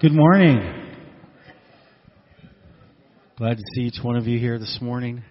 Good 0.00 0.12
morning. 0.12 0.58
Glad 3.38 3.58
to 3.58 3.62
see 3.74 3.82
each 3.82 4.02
one 4.02 4.16
of 4.16 4.26
you 4.26 4.40
here 4.40 4.58
this 4.58 4.78
morning. 4.82 5.22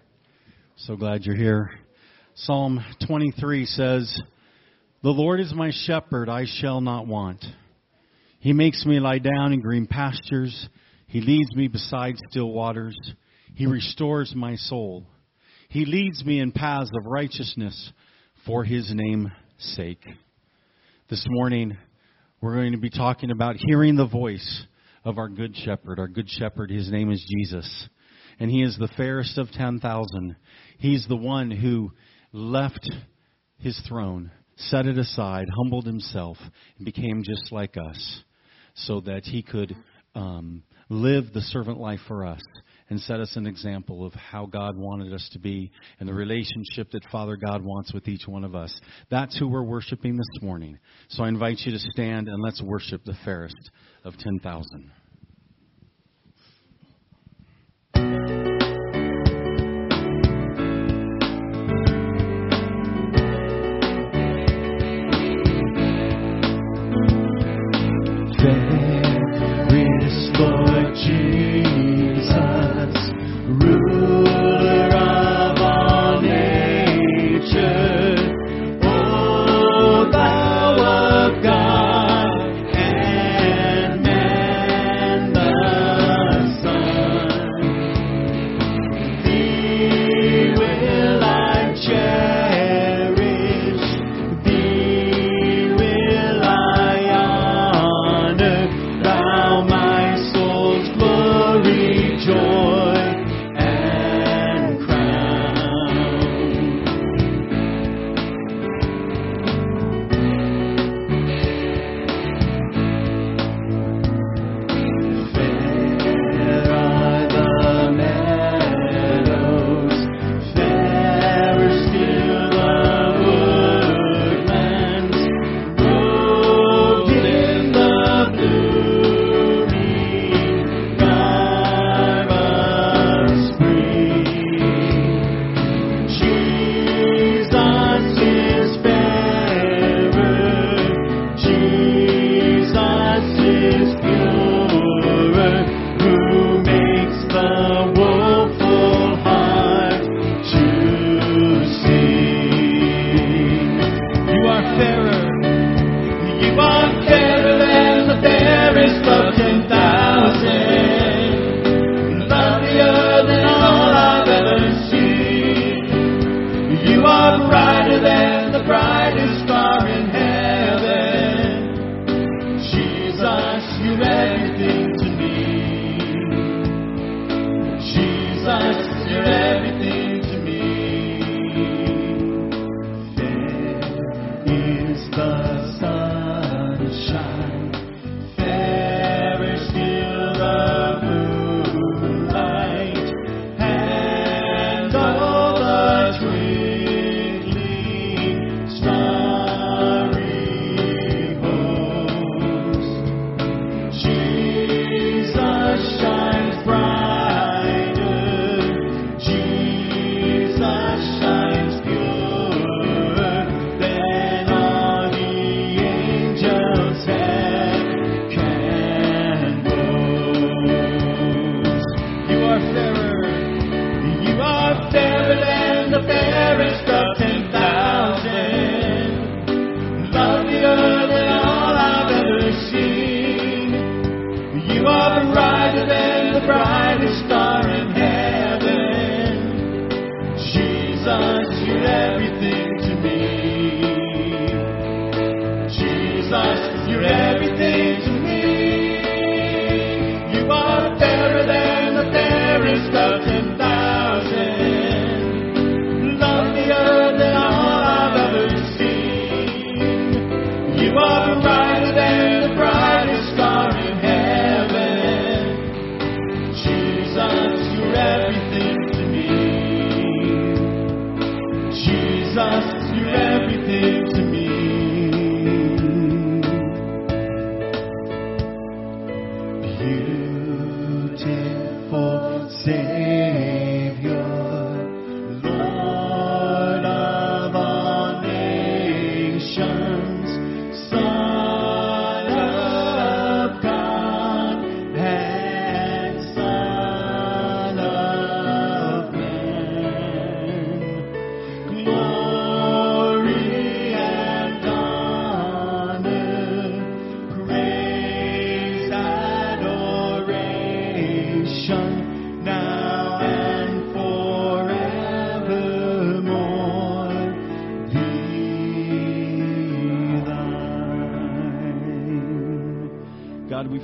So 0.78 0.96
glad 0.96 1.26
you're 1.26 1.36
here. 1.36 1.72
Psalm 2.36 2.84
23 3.06 3.66
says, 3.66 4.18
The 5.04 5.10
Lord 5.10 5.42
is 5.42 5.54
my 5.54 5.72
shepherd, 5.86 6.30
I 6.30 6.46
shall 6.46 6.80
not 6.80 7.08
want. 7.08 7.44
He 8.40 8.54
makes 8.54 8.86
me 8.86 9.02
lie 9.02 9.20
down 9.20 9.52
in 9.52 9.60
green 9.60 9.86
pastures. 9.86 10.70
He 11.08 11.20
leads 11.20 11.54
me 11.58 11.68
beside 11.68 12.16
still 12.30 12.50
waters. 12.50 12.98
He 13.56 13.66
restores 13.66 14.34
my 14.34 14.56
soul. 14.56 15.06
He 15.68 15.86
leads 15.86 16.24
me 16.24 16.40
in 16.40 16.54
paths 16.54 16.90
of 16.98 17.06
righteousness 17.06 17.92
for 18.46 18.64
his 18.64 18.90
name's 18.96 19.30
sake. 19.58 20.06
This 21.10 21.26
morning, 21.28 21.78
we're 22.44 22.56
going 22.56 22.74
to 22.74 22.78
be 22.78 22.90
talking 22.90 23.32
about 23.32 23.56
hearing 23.56 23.96
the 23.96 24.06
voice 24.06 24.66
of 25.06 25.18
our 25.18 25.30
good 25.30 25.56
shepherd. 25.56 25.98
Our 25.98 26.10
good 26.10 26.30
shepherd, 26.30 26.72
his 26.72 26.92
name 26.92 27.10
is 27.10 27.26
Jesus. 27.26 27.88
And 28.38 28.52
he 28.52 28.62
is 28.62 28.78
the 28.78 28.90
fairest 28.98 29.38
of 29.38 29.50
10,000. 29.52 30.36
He's 30.78 31.08
the 31.08 31.16
one 31.16 31.50
who 31.50 31.94
left 32.34 32.92
his 33.60 33.82
throne, 33.88 34.30
set 34.58 34.88
it 34.88 34.98
aside, 34.98 35.46
humbled 35.56 35.86
himself, 35.86 36.36
and 36.76 36.84
became 36.84 37.24
just 37.24 37.54
like 37.54 37.78
us 37.78 38.24
so 38.76 39.00
that 39.00 39.24
he 39.24 39.42
could 39.42 39.74
um, 40.14 40.64
live 40.90 41.32
the 41.34 41.40
servant 41.40 41.80
life 41.80 42.02
for 42.10 42.26
us 42.26 42.42
and 42.90 43.00
set 43.00 43.20
us 43.20 43.36
an 43.36 43.48
example 43.48 44.06
of 44.06 44.14
how 44.14 44.46
God 44.46 44.78
wanted 44.78 45.14
us 45.14 45.30
to 45.34 45.40
be 45.40 45.72
and 46.00 46.08
the 46.08 46.14
relationship 46.14 46.92
that 46.92 47.04
Father 47.12 47.38
God 47.38 47.64
wants 47.64 47.94
with 47.94 48.08
each 48.08 48.28
one 48.28 48.44
of 48.44 48.56
us. 48.56 48.80
That's 49.10 49.38
who 49.38 49.48
we're 49.48 49.64
worshiping 49.64 50.16
this 50.16 50.42
morning. 50.42 50.78
So 51.10 51.24
I 51.24 51.28
invite 51.28 51.60
you 51.66 51.72
to 51.72 51.80
stand 51.80 52.28
and 52.28 52.42
let's 52.42 52.62
worship 52.62 53.04
the 53.06 53.16
fairest 53.24 53.72
of 54.04 54.18
10,000. 54.18 54.92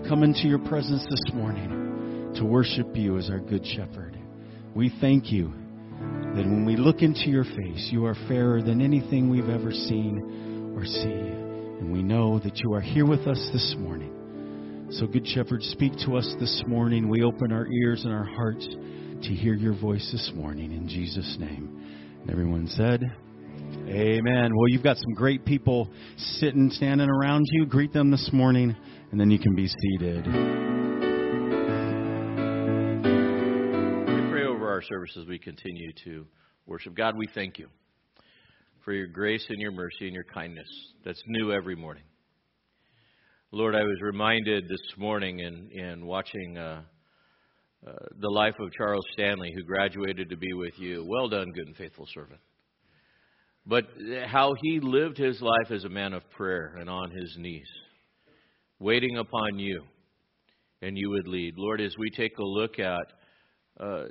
Come 0.10 0.24
into 0.24 0.48
your 0.48 0.58
presence 0.58 1.06
this 1.08 1.36
morning 1.36 2.34
to 2.34 2.44
worship 2.44 2.88
you 2.96 3.20
as 3.20 3.30
our 3.30 3.38
good 3.38 3.64
shepherd. 3.64 4.18
We 4.74 4.92
thank 5.00 5.32
you 5.32 5.54
that 6.00 6.46
when 6.46 6.66
we 6.66 6.78
look 6.78 7.04
into 7.04 7.30
your 7.30 7.44
face, 7.44 7.90
you 7.92 8.06
are 8.06 8.16
fairer 8.28 8.64
than 8.64 8.82
anything 8.82 9.30
we've 9.30 9.50
ever 9.50 9.72
seen 9.72 10.74
or 10.76 10.84
see. 10.84 11.12
And 11.12 11.94
we 11.94 12.02
know 12.02 12.40
that 12.40 12.58
you 12.58 12.74
are 12.74 12.82
here 12.82 13.06
with 13.06 13.28
us 13.28 13.50
this 13.54 13.76
morning. 13.78 14.88
So, 14.94 15.06
Good 15.06 15.28
Shepherd, 15.28 15.62
speak 15.62 15.94
to 16.08 16.18
us 16.18 16.36
this 16.40 16.64
morning. 16.66 17.08
We 17.08 17.22
open 17.22 17.52
our 17.52 17.68
ears 17.68 18.04
and 18.04 18.12
our 18.12 18.26
hearts 18.26 18.68
to 18.68 19.30
hear 19.30 19.54
your 19.54 19.80
voice 19.80 20.10
this 20.12 20.32
morning 20.34 20.72
in 20.72 20.88
Jesus' 20.88 21.38
name. 21.40 22.18
And 22.22 22.32
everyone 22.32 22.66
said, 22.66 23.04
Amen. 23.88 24.52
Well, 24.56 24.70
you've 24.70 24.84
got 24.84 24.98
some 24.98 25.14
great 25.16 25.46
people 25.46 25.90
sitting, 26.18 26.72
standing 26.72 27.10
around 27.10 27.46
you. 27.52 27.68
Greet 27.68 27.94
them 27.94 28.10
this 28.10 28.30
morning, 28.34 28.76
and 29.12 29.20
then 29.20 29.32
you 29.32 29.40
can 29.40 29.56
be 29.56 29.68
seated. 29.68 30.26
We 34.06 34.30
pray 34.30 34.46
over 34.46 34.70
our 34.70 34.82
services. 34.82 35.26
We 35.28 35.40
continue 35.40 35.92
to 36.06 36.26
worship. 36.66 36.96
God, 36.96 37.16
we 37.18 37.28
thank 37.34 37.58
you 37.58 37.68
for 38.86 38.94
your 38.94 39.08
grace 39.08 39.46
and 39.50 39.60
your 39.60 39.72
mercy 39.72 40.06
and 40.06 40.14
your 40.14 40.26
kindness 40.34 40.68
that's 41.04 41.22
new 41.28 41.52
every 41.52 41.76
morning. 41.76 42.04
Lord, 43.52 43.76
I 43.76 43.82
was 43.82 43.98
reminded 44.02 44.66
this 44.66 44.98
morning 44.98 45.40
in, 45.40 45.72
in 45.72 46.06
watching 46.06 46.58
uh, 46.58 46.84
uh, 47.88 47.92
the 48.20 48.30
life 48.30 48.54
of 48.60 48.72
Charles 48.74 49.06
Stanley, 49.14 49.52
who 49.56 49.64
graduated 49.64 50.30
to 50.30 50.38
be 50.38 50.54
with 50.54 50.74
you. 50.78 51.04
Well 51.08 51.30
done, 51.30 51.52
good 51.56 51.66
and 51.66 51.76
faithful 51.76 52.08
servant. 52.14 52.40
But 53.66 53.86
how 54.28 54.54
he 54.62 54.80
lived 54.80 55.18
his 55.18 55.42
life 55.42 55.72
as 55.72 55.84
a 55.84 55.90
man 55.90 56.14
of 56.14 56.30
prayer 56.32 56.76
and 56.80 56.90
on 56.90 57.10
his 57.12 57.36
knees, 57.40 57.68
waiting 58.80 59.18
upon 59.18 59.60
you, 59.60 59.84
and 60.82 60.98
you 60.98 61.10
would 61.10 61.28
lead. 61.28 61.56
Lord, 61.58 61.82
as 61.82 61.96
we 61.98 62.10
take 62.10 62.38
a 62.38 62.44
look 62.44 62.80
at 62.80 63.06
uh, 63.80 64.06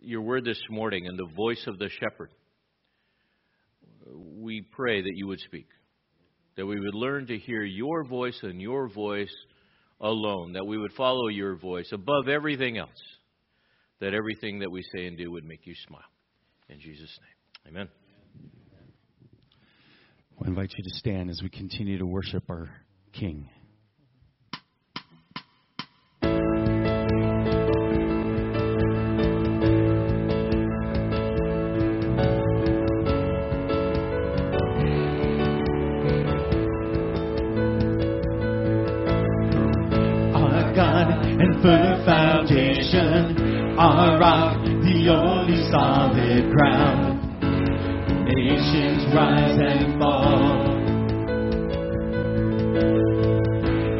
your 0.00 0.22
word 0.22 0.44
this 0.44 0.60
morning 0.70 1.06
and 1.06 1.18
the 1.18 1.32
voice 1.34 1.62
of 1.66 1.78
the 1.78 1.88
shepherd, 1.88 2.30
we 4.06 4.60
pray 4.60 5.00
that 5.00 5.12
you 5.14 5.26
would 5.26 5.40
speak 5.40 5.66
that 6.56 6.66
we 6.66 6.78
would 6.78 6.94
learn 6.94 7.26
to 7.26 7.38
hear 7.38 7.62
your 7.62 8.04
voice 8.04 8.38
and 8.42 8.60
your 8.60 8.88
voice 8.88 9.34
alone, 10.00 10.52
that 10.52 10.66
we 10.66 10.78
would 10.78 10.92
follow 10.92 11.28
your 11.28 11.56
voice 11.56 11.88
above 11.92 12.28
everything 12.28 12.78
else, 12.78 12.90
that 14.00 14.14
everything 14.14 14.60
that 14.60 14.70
we 14.70 14.82
say 14.94 15.06
and 15.06 15.16
do 15.16 15.30
would 15.30 15.44
make 15.44 15.66
you 15.66 15.74
smile. 15.86 16.02
In 16.68 16.80
Jesus' 16.80 17.18
name, 17.20 17.74
amen. 17.74 17.88
I 20.42 20.48
invite 20.48 20.72
you 20.76 20.84
to 20.84 20.96
stand 20.96 21.30
as 21.30 21.40
we 21.42 21.48
continue 21.48 21.98
to 21.98 22.06
worship 22.06 22.44
our 22.48 22.68
King. 23.12 23.48
Solid 45.70 46.50
ground. 46.52 47.20
Nations 48.26 49.04
rise 49.14 49.58
and 49.58 49.98
fall. 49.98 50.74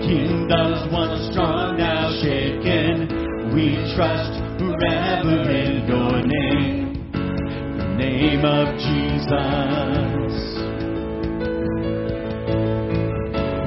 Kingdoms 0.02 0.92
once 0.92 1.30
strong, 1.30 1.76
now 1.78 2.10
shaken. 2.20 3.08
We 3.54 3.76
trust 3.94 4.32
forever 4.58 5.48
in 5.50 5.86
your 5.86 6.22
name, 6.26 6.94
the 7.12 7.86
name 7.96 8.44
of 8.44 8.76
Jesus. 8.78 10.34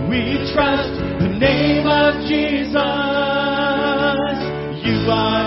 We 0.09 0.21
trust 0.53 0.93
the 1.19 1.29
name 1.39 1.87
of 1.87 2.27
Jesus. 2.27 2.75
You 4.85 5.11
are 5.11 5.46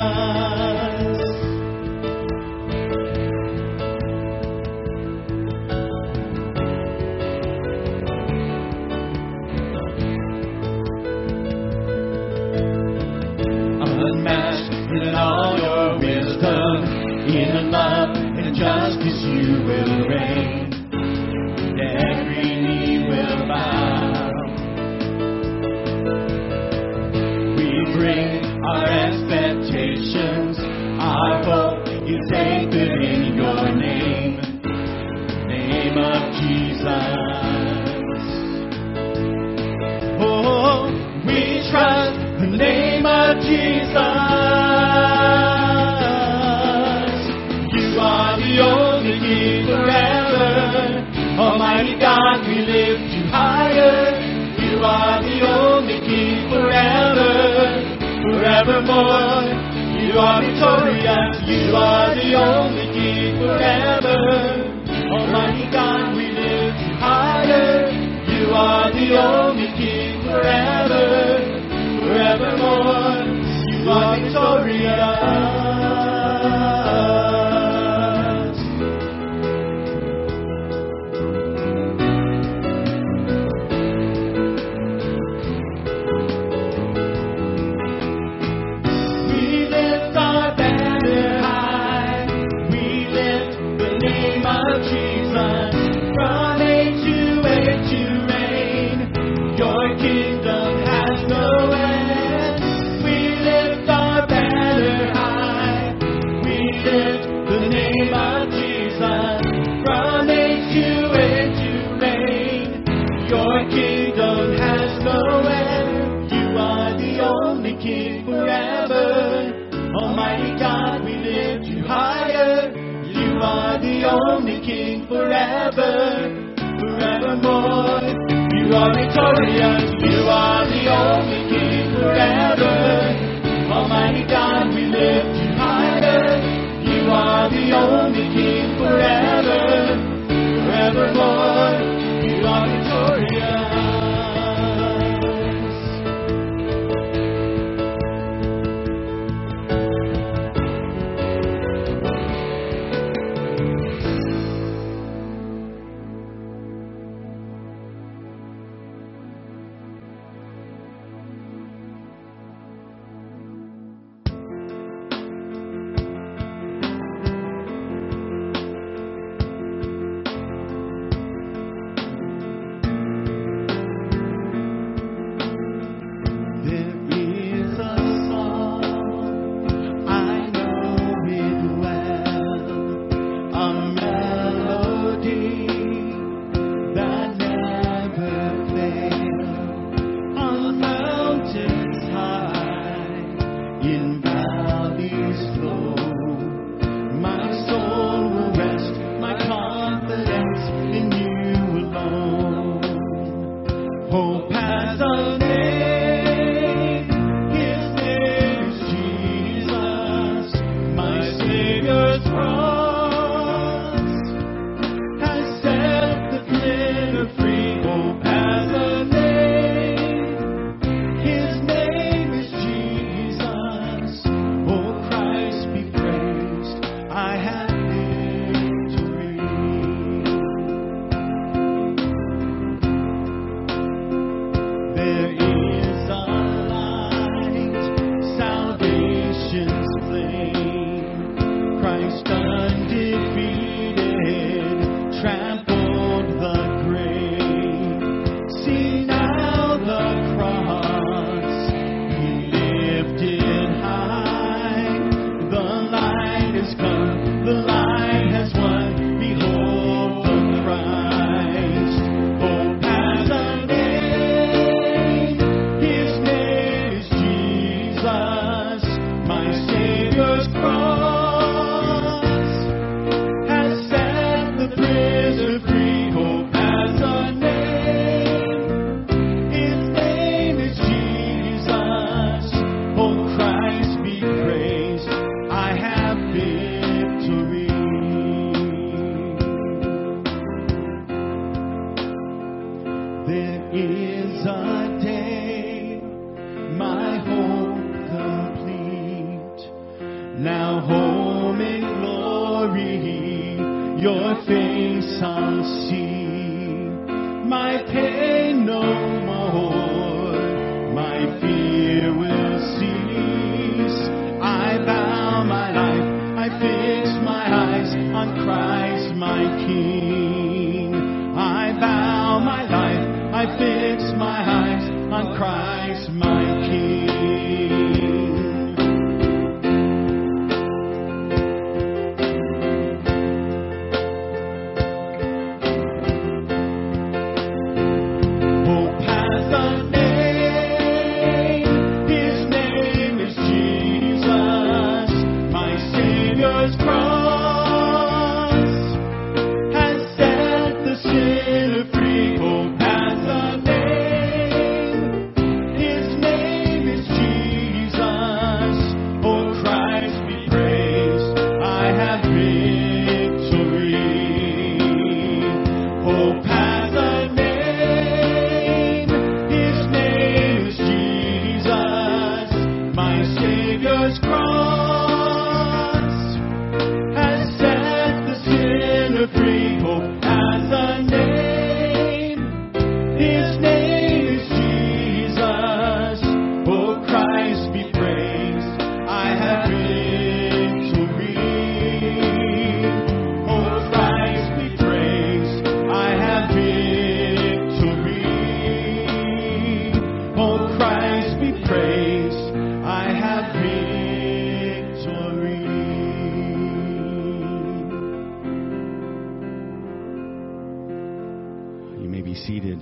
May 412.21 412.33
be 412.33 412.35
seated. 412.35 412.79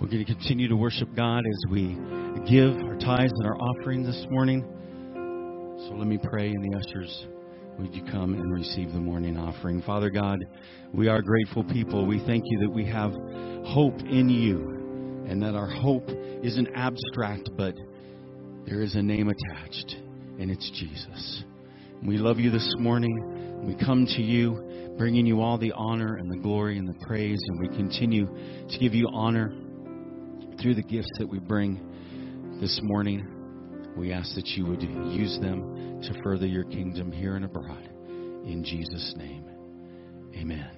We're 0.00 0.08
going 0.08 0.24
to 0.24 0.32
continue 0.32 0.68
to 0.68 0.76
worship 0.76 1.14
God 1.14 1.40
as 1.40 1.70
we 1.70 1.96
give 2.48 2.74
our 2.86 2.96
tithes 2.96 3.32
and 3.36 3.46
our 3.46 3.56
offering 3.56 4.02
this 4.02 4.26
morning. 4.30 4.64
So 5.88 5.94
let 5.94 6.08
me 6.08 6.18
pray, 6.20 6.48
and 6.48 6.72
the 6.72 6.76
ushers, 6.76 7.26
would 7.78 7.94
you 7.94 8.02
come 8.10 8.34
and 8.34 8.52
receive 8.52 8.92
the 8.92 8.98
morning 8.98 9.36
offering? 9.36 9.82
Father 9.82 10.10
God, 10.10 10.38
we 10.92 11.08
are 11.08 11.22
grateful 11.22 11.62
people. 11.62 12.04
We 12.04 12.18
thank 12.26 12.42
you 12.46 12.58
that 12.60 12.70
we 12.70 12.84
have 12.86 13.12
hope 13.66 14.00
in 14.00 14.28
you, 14.28 15.24
and 15.28 15.42
that 15.42 15.54
our 15.54 15.68
hope 15.68 16.08
isn't 16.42 16.68
abstract, 16.74 17.50
but 17.56 17.74
there 18.66 18.80
is 18.80 18.96
a 18.96 19.02
name 19.02 19.28
attached, 19.28 19.96
and 20.38 20.50
it's 20.50 20.70
Jesus. 20.70 21.44
We 22.02 22.16
love 22.16 22.38
you 22.38 22.50
this 22.50 22.74
morning. 22.78 23.64
We 23.66 23.74
come 23.74 24.06
to 24.06 24.22
you, 24.22 24.94
bringing 24.96 25.26
you 25.26 25.40
all 25.40 25.58
the 25.58 25.72
honor 25.72 26.16
and 26.16 26.30
the 26.30 26.36
glory 26.36 26.78
and 26.78 26.88
the 26.88 27.06
praise, 27.06 27.40
and 27.48 27.60
we 27.60 27.68
continue 27.76 28.26
to 28.26 28.78
give 28.78 28.94
you 28.94 29.08
honor 29.12 29.52
through 30.62 30.74
the 30.74 30.82
gifts 30.82 31.10
that 31.18 31.28
we 31.28 31.40
bring 31.40 32.58
this 32.60 32.78
morning. 32.82 33.26
We 33.96 34.12
ask 34.12 34.34
that 34.36 34.46
you 34.46 34.64
would 34.66 34.82
use 34.82 35.38
them 35.40 36.00
to 36.02 36.22
further 36.22 36.46
your 36.46 36.64
kingdom 36.64 37.10
here 37.10 37.34
and 37.34 37.44
abroad. 37.44 37.90
In 38.46 38.62
Jesus' 38.64 39.14
name, 39.16 39.44
amen. 40.36 40.77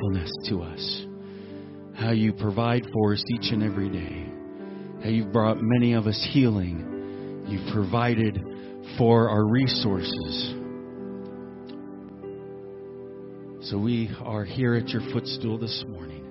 Faithfulness 0.00 0.32
to 0.48 0.62
us, 0.62 1.06
how 1.94 2.10
you 2.10 2.32
provide 2.32 2.84
for 2.92 3.12
us 3.12 3.22
each 3.34 3.52
and 3.52 3.62
every 3.62 3.88
day, 3.88 4.26
how 5.02 5.08
you've 5.08 5.32
brought 5.32 5.58
many 5.60 5.94
of 5.94 6.06
us 6.06 6.28
healing, 6.32 7.44
you've 7.46 7.72
provided 7.72 8.38
for 8.98 9.28
our 9.28 9.44
resources. 9.46 10.54
So 13.70 13.78
we 13.78 14.10
are 14.24 14.44
here 14.44 14.74
at 14.74 14.88
your 14.88 15.02
footstool 15.12 15.58
this 15.58 15.84
morning 15.88 16.24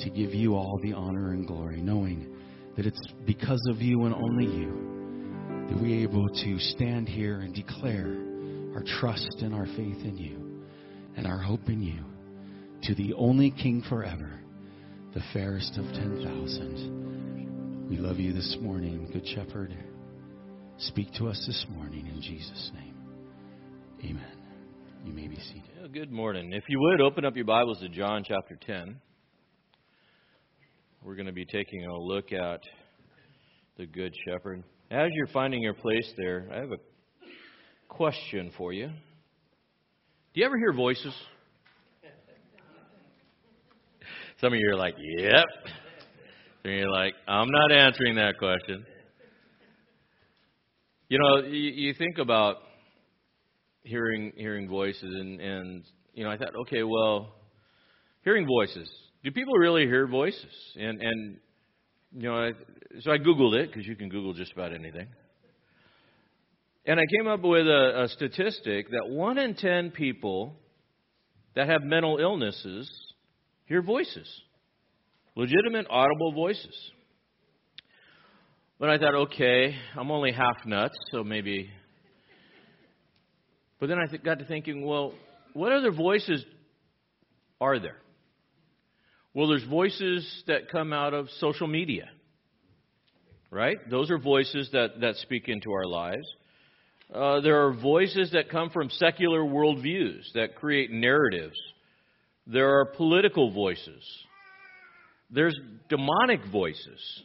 to 0.00 0.10
give 0.10 0.34
you 0.34 0.54
all 0.54 0.78
the 0.82 0.92
honor 0.92 1.30
and 1.30 1.46
glory, 1.46 1.80
knowing 1.80 2.34
that 2.76 2.86
it's 2.86 3.00
because 3.26 3.62
of 3.70 3.80
you 3.80 4.04
and 4.04 4.14
only 4.14 4.44
you 4.44 5.66
that 5.68 5.80
we're 5.80 6.02
able 6.02 6.28
to 6.28 6.58
stand 6.58 7.08
here 7.08 7.40
and 7.40 7.54
declare 7.54 8.16
our 8.74 8.82
trust 9.00 9.36
and 9.40 9.54
our 9.54 9.66
faith 9.66 10.04
in 10.04 10.16
you 10.16 10.62
and 11.16 11.26
our 11.26 11.38
hope 11.38 11.68
in 11.68 11.82
you 11.82 12.07
to 12.82 12.94
the 12.94 13.12
only 13.14 13.50
King 13.50 13.82
forever, 13.88 14.30
the 15.14 15.22
fairest 15.32 15.76
of 15.78 15.84
10,000. 15.86 17.88
We 17.90 17.96
love 17.96 18.18
you 18.18 18.32
this 18.32 18.56
morning, 18.60 19.10
Good 19.12 19.26
Shepherd. 19.26 19.76
Speak 20.78 21.12
to 21.14 21.28
us 21.28 21.42
this 21.46 21.66
morning 21.70 22.06
in 22.06 22.22
Jesus' 22.22 22.70
name. 22.74 22.94
Amen. 24.04 24.36
You 25.04 25.12
may 25.12 25.26
be 25.26 25.36
seated. 25.36 25.92
good 25.92 26.12
morning. 26.12 26.52
If 26.52 26.64
you 26.68 26.78
would, 26.80 27.00
open 27.00 27.24
up 27.24 27.34
your 27.34 27.46
Bibles 27.46 27.80
to 27.80 27.88
John 27.88 28.22
chapter 28.26 28.56
10. 28.56 29.00
We're 31.02 31.16
going 31.16 31.26
to 31.26 31.32
be 31.32 31.46
taking 31.46 31.86
a 31.86 31.96
look 31.96 32.32
at 32.32 32.60
the 33.76 33.86
Good 33.86 34.14
Shepherd. 34.26 34.62
As 34.90 35.10
you're 35.14 35.28
finding 35.28 35.62
your 35.62 35.74
place 35.74 36.12
there, 36.16 36.48
I 36.52 36.58
have 36.58 36.72
a 36.72 36.78
question 37.88 38.52
for 38.56 38.72
you. 38.72 38.86
Do 38.86 40.40
you 40.40 40.46
ever 40.46 40.58
hear 40.58 40.72
voices? 40.72 41.14
Some 44.40 44.52
of 44.52 44.58
you 44.60 44.70
are 44.70 44.76
like, 44.76 44.94
yep. 44.98 45.46
And 46.62 46.72
you're 46.74 46.90
like, 46.90 47.14
I'm 47.26 47.48
not 47.50 47.72
answering 47.72 48.14
that 48.16 48.38
question. 48.38 48.86
You 51.08 51.18
know, 51.18 51.38
you, 51.48 51.70
you 51.70 51.94
think 51.94 52.18
about 52.18 52.58
hearing 53.82 54.32
hearing 54.36 54.68
voices, 54.68 55.02
and, 55.02 55.40
and 55.40 55.84
you 56.14 56.22
know, 56.22 56.30
I 56.30 56.36
thought, 56.36 56.54
okay, 56.62 56.84
well, 56.84 57.34
hearing 58.22 58.46
voices. 58.46 58.88
Do 59.24 59.32
people 59.32 59.54
really 59.54 59.86
hear 59.86 60.06
voices? 60.06 60.44
And 60.76 61.02
and 61.02 61.36
you 62.14 62.28
know, 62.28 62.36
I, 62.36 62.52
so 63.00 63.10
I 63.10 63.18
googled 63.18 63.54
it 63.54 63.72
because 63.72 63.88
you 63.88 63.96
can 63.96 64.08
Google 64.08 64.34
just 64.34 64.52
about 64.52 64.72
anything. 64.72 65.08
And 66.86 67.00
I 67.00 67.04
came 67.18 67.26
up 67.26 67.40
with 67.40 67.66
a, 67.66 68.04
a 68.04 68.08
statistic 68.10 68.90
that 68.90 69.08
one 69.08 69.36
in 69.36 69.56
ten 69.56 69.90
people 69.90 70.54
that 71.56 71.68
have 71.68 71.82
mental 71.82 72.18
illnesses 72.18 72.88
hear 73.68 73.82
voices, 73.82 74.28
legitimate 75.36 75.86
audible 75.90 76.32
voices. 76.32 76.74
But 78.80 78.90
I 78.90 78.98
thought, 78.98 79.14
okay, 79.14 79.74
I'm 79.96 80.10
only 80.10 80.32
half 80.32 80.64
nuts, 80.64 80.96
so 81.10 81.22
maybe. 81.22 81.70
But 83.78 83.88
then 83.88 83.98
I 83.98 84.06
th- 84.06 84.22
got 84.22 84.38
to 84.38 84.44
thinking, 84.44 84.86
well, 84.86 85.12
what 85.52 85.72
other 85.72 85.92
voices 85.92 86.44
are 87.60 87.78
there? 87.78 87.96
Well, 89.34 89.48
there's 89.48 89.64
voices 89.64 90.44
that 90.46 90.70
come 90.70 90.92
out 90.92 91.12
of 91.12 91.28
social 91.38 91.66
media, 91.66 92.08
right? 93.50 93.78
Those 93.90 94.10
are 94.10 94.18
voices 94.18 94.70
that, 94.72 95.00
that 95.00 95.16
speak 95.16 95.48
into 95.48 95.72
our 95.72 95.84
lives. 95.84 96.26
Uh, 97.12 97.40
there 97.40 97.66
are 97.66 97.72
voices 97.72 98.30
that 98.32 98.48
come 98.48 98.70
from 98.70 98.90
secular 98.90 99.40
worldviews 99.40 100.22
that 100.34 100.54
create 100.54 100.90
narratives 100.90 101.56
there 102.50 102.80
are 102.80 102.86
political 102.86 103.52
voices. 103.52 104.02
There's 105.30 105.58
demonic 105.90 106.40
voices. 106.50 107.22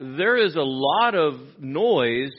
There 0.00 0.36
is 0.38 0.56
a 0.56 0.62
lot 0.62 1.14
of 1.14 1.34
noise 1.58 2.32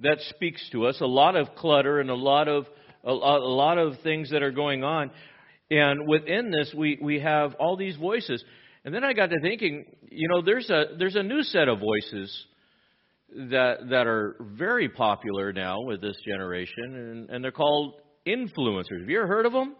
that 0.00 0.18
speaks 0.30 0.68
to 0.72 0.86
us, 0.86 1.00
a 1.00 1.06
lot 1.06 1.36
of 1.36 1.54
clutter 1.56 2.00
and 2.00 2.10
a 2.10 2.14
lot 2.14 2.48
of 2.48 2.66
a, 3.06 3.12
lot 3.12 3.76
of 3.78 4.00
things 4.02 4.30
that 4.30 4.42
are 4.42 4.50
going 4.50 4.82
on. 4.82 5.10
And 5.70 6.08
within 6.08 6.50
this 6.50 6.74
we, 6.76 6.98
we 7.00 7.20
have 7.20 7.54
all 7.54 7.76
these 7.76 7.96
voices. 7.96 8.42
And 8.84 8.94
then 8.94 9.04
I 9.04 9.12
got 9.12 9.30
to 9.30 9.40
thinking, 9.40 9.84
you 10.10 10.28
know, 10.28 10.42
there's 10.42 10.68
a 10.68 10.96
there's 10.98 11.16
a 11.16 11.22
new 11.22 11.42
set 11.42 11.68
of 11.68 11.80
voices 11.80 12.46
that 13.34 13.88
that 13.90 14.06
are 14.06 14.36
very 14.40 14.90
popular 14.90 15.52
now 15.52 15.80
with 15.80 16.02
this 16.02 16.16
generation, 16.26 16.94
and, 16.94 17.30
and 17.30 17.44
they're 17.44 17.50
called 17.50 17.94
influencers. 18.26 19.00
Have 19.00 19.08
you 19.08 19.18
ever 19.18 19.26
heard 19.26 19.46
of 19.46 19.52
them? 19.52 19.74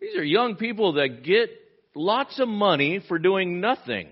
These 0.00 0.16
are 0.16 0.24
young 0.24 0.56
people 0.56 0.94
that 0.94 1.22
get 1.24 1.50
lots 1.94 2.38
of 2.38 2.48
money 2.48 3.00
for 3.08 3.18
doing 3.18 3.60
nothing 3.60 4.08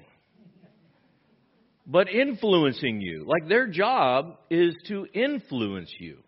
but 1.86 2.08
influencing 2.08 3.00
you. 3.00 3.24
Like 3.26 3.48
their 3.48 3.68
job 3.68 4.38
is 4.50 4.74
to 4.88 5.06
influence 5.14 5.92
you. 6.00 6.18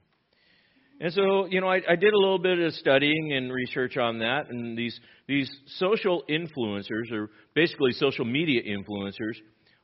And 1.00 1.12
so, 1.12 1.46
you 1.46 1.60
know, 1.60 1.68
I, 1.68 1.80
I, 1.88 1.96
did 1.96 2.12
a 2.12 2.18
little 2.18 2.40
bit 2.40 2.58
of 2.58 2.72
studying 2.74 3.32
and 3.32 3.52
research 3.52 3.96
on 3.96 4.18
that, 4.18 4.50
and 4.50 4.76
these 4.76 4.98
these 5.28 5.48
social 5.76 6.24
influencers, 6.28 7.12
or 7.12 7.30
basically 7.54 7.92
social 7.92 8.24
media 8.24 8.62
influencers, 8.62 9.36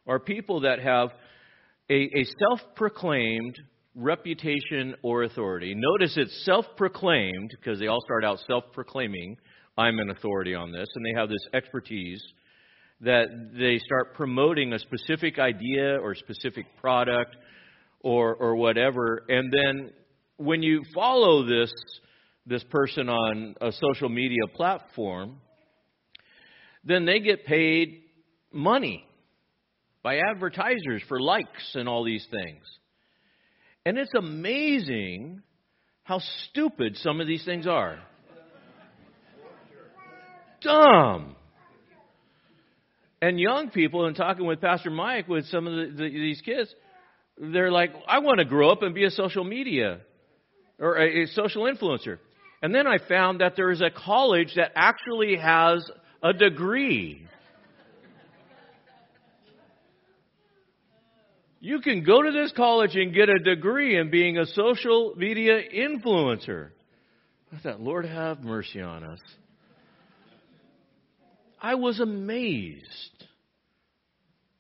are 0.09 0.19
people 0.19 0.61
that 0.61 0.81
have 0.81 1.11
a, 1.89 1.95
a 1.95 2.25
self-proclaimed 2.41 3.61
reputation 3.95 4.97
or 5.03 5.23
authority. 5.23 5.75
Notice 5.77 6.15
it's 6.17 6.45
self-proclaimed 6.45 7.51
because 7.61 7.79
they 7.79 7.87
all 7.87 8.01
start 8.01 8.25
out 8.25 8.39
self-proclaiming 8.49 9.37
I'm 9.77 9.99
an 9.99 10.11
authority 10.11 10.55
on 10.55 10.71
this, 10.71 10.89
and 10.95 11.05
they 11.05 11.19
have 11.19 11.29
this 11.29 11.47
expertise 11.53 12.23
that 13.01 13.27
they 13.59 13.79
start 13.79 14.15
promoting 14.15 14.73
a 14.73 14.79
specific 14.79 15.39
idea 15.39 15.99
or 15.99 16.15
specific 16.15 16.67
product 16.81 17.37
or 18.01 18.35
or 18.35 18.57
whatever, 18.57 19.25
and 19.29 19.53
then 19.53 19.91
when 20.37 20.63
you 20.63 20.83
follow 20.95 21.45
this 21.45 21.73
this 22.47 22.63
person 22.65 23.09
on 23.09 23.55
a 23.61 23.73
social 23.73 24.09
media 24.09 24.47
platform, 24.55 25.41
then 26.85 27.05
they 27.07 27.21
get 27.21 27.47
paid 27.47 28.03
money 28.53 29.07
by 30.03 30.19
advertisers 30.19 31.03
for 31.09 31.19
likes 31.19 31.75
and 31.75 31.89
all 31.89 32.05
these 32.05 32.27
things. 32.31 32.63
And 33.87 33.97
it's 33.99 34.13
amazing 34.15 35.43
how 36.03 36.21
stupid 36.51 36.97
some 36.99 37.21
of 37.21 37.27
these 37.27 37.45
things 37.45 37.67
are 37.67 37.99
dumb. 40.65 41.37
And 43.23 43.39
young 43.39 43.71
people, 43.71 44.07
and 44.07 44.17
talking 44.17 44.45
with 44.45 44.61
Pastor 44.61 44.91
Mike 44.91 45.29
with 45.29 45.47
some 45.47 45.67
of 45.67 45.75
the, 45.75 45.97
the, 45.97 46.11
these 46.11 46.43
kids, 46.43 46.75
they're 47.39 47.71
like, 47.71 47.93
I 48.07 48.19
want 48.19 48.39
to 48.39 48.45
grow 48.45 48.71
up 48.71 48.83
and 48.83 48.95
be 48.95 49.05
a 49.05 49.11
social 49.11 49.45
media 49.45 50.01
or 50.79 50.97
a, 50.97 51.23
a 51.23 51.27
social 51.29 51.63
influencer. 51.63 52.19
And 52.63 52.75
then 52.75 52.87
I 52.87 52.99
found 53.09 53.41
that 53.41 53.55
there 53.57 53.71
is 53.71 53.81
a 53.81 53.91
college 53.91 54.53
that 54.57 54.73
actually 54.75 55.37
has 55.37 55.89
a 56.23 56.33
degree. 56.33 57.27
You 61.61 61.81
can 61.81 62.05
go 62.05 62.21
to 62.21 62.31
this 62.31 62.53
college 62.53 62.95
and 62.95 63.15
get 63.15 63.31
a 63.31 63.39
degree 63.39 63.99
in 63.99 64.11
being 64.11 64.37
a 64.37 64.45
social 64.45 65.15
media 65.17 65.63
influencer. 65.75 66.71
I 67.51 67.59
thought, 67.59 67.81
Lord 67.81 68.05
have 68.05 68.41
mercy 68.41 68.83
on 68.83 69.03
us. 69.03 69.21
I 71.65 71.77
was 71.77 71.99
amazed 71.99 73.25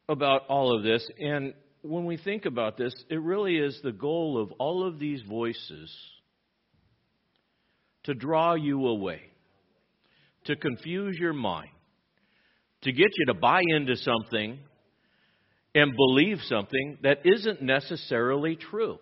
about 0.08 0.46
all 0.48 0.74
of 0.74 0.82
this, 0.82 1.06
and 1.18 1.52
when 1.82 2.06
we 2.06 2.16
think 2.16 2.46
about 2.46 2.78
this, 2.78 2.94
it 3.10 3.20
really 3.20 3.58
is 3.58 3.78
the 3.82 3.92
goal 3.92 4.40
of 4.40 4.52
all 4.52 4.88
of 4.88 4.98
these 4.98 5.20
voices 5.28 5.94
to 8.04 8.14
draw 8.14 8.54
you 8.54 8.86
away, 8.86 9.20
to 10.46 10.56
confuse 10.56 11.18
your 11.18 11.34
mind, 11.34 11.68
to 12.84 12.92
get 12.92 13.10
you 13.18 13.26
to 13.26 13.34
buy 13.34 13.60
into 13.68 13.96
something 13.96 14.58
and 15.74 15.94
believe 15.94 16.38
something 16.46 16.96
that 17.02 17.18
isn't 17.26 17.60
necessarily 17.60 18.56
true. 18.56 18.98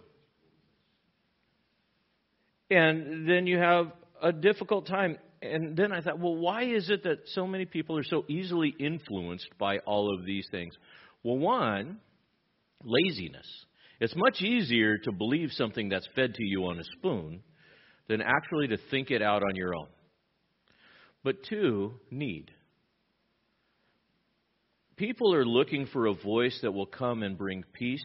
And 2.69 3.29
then 3.31 3.47
you 3.47 3.59
have 3.59 3.93
a 4.21 4.33
difficult 4.33 4.89
time. 4.89 5.19
And 5.43 5.77
then 5.77 5.91
I 5.91 6.01
thought, 6.01 6.21
well, 6.21 6.37
why 6.37 6.63
is 6.63 6.89
it 6.89 7.03
that 7.03 7.19
so 7.27 7.47
many 7.47 7.65
people 7.65 7.99
are 7.99 8.05
so 8.05 8.25
easily 8.29 8.75
influenced 8.79 9.49
by 9.59 9.79
all 9.79 10.15
of 10.15 10.25
these 10.25 10.47
things? 10.51 10.73
Well, 11.25 11.37
one, 11.37 11.99
laziness. 12.85 13.47
It's 14.01 14.15
much 14.17 14.41
easier 14.41 14.99
to 14.99 15.13
believe 15.13 15.51
something 15.53 15.89
that's 15.89 16.09
fed 16.15 16.35
to 16.35 16.45
you 16.45 16.67
on 16.67 16.79
a 16.79 16.85
spoon 16.97 17.43
than 18.09 18.21
actually 18.21 18.69
to 18.69 18.79
think 18.91 19.11
it 19.11 19.21
out 19.21 19.43
on 19.43 19.57
your 19.57 19.75
own. 19.75 19.89
But 21.25 21.43
two, 21.49 21.95
need. 22.11 22.51
People 24.97 25.35
are 25.35 25.45
looking 25.45 25.87
for 25.87 26.07
a 26.07 26.15
voice 26.15 26.59
that 26.63 26.73
will 26.73 26.87
come 26.87 27.23
and 27.23 27.37
bring 27.37 27.65
peace, 27.73 28.01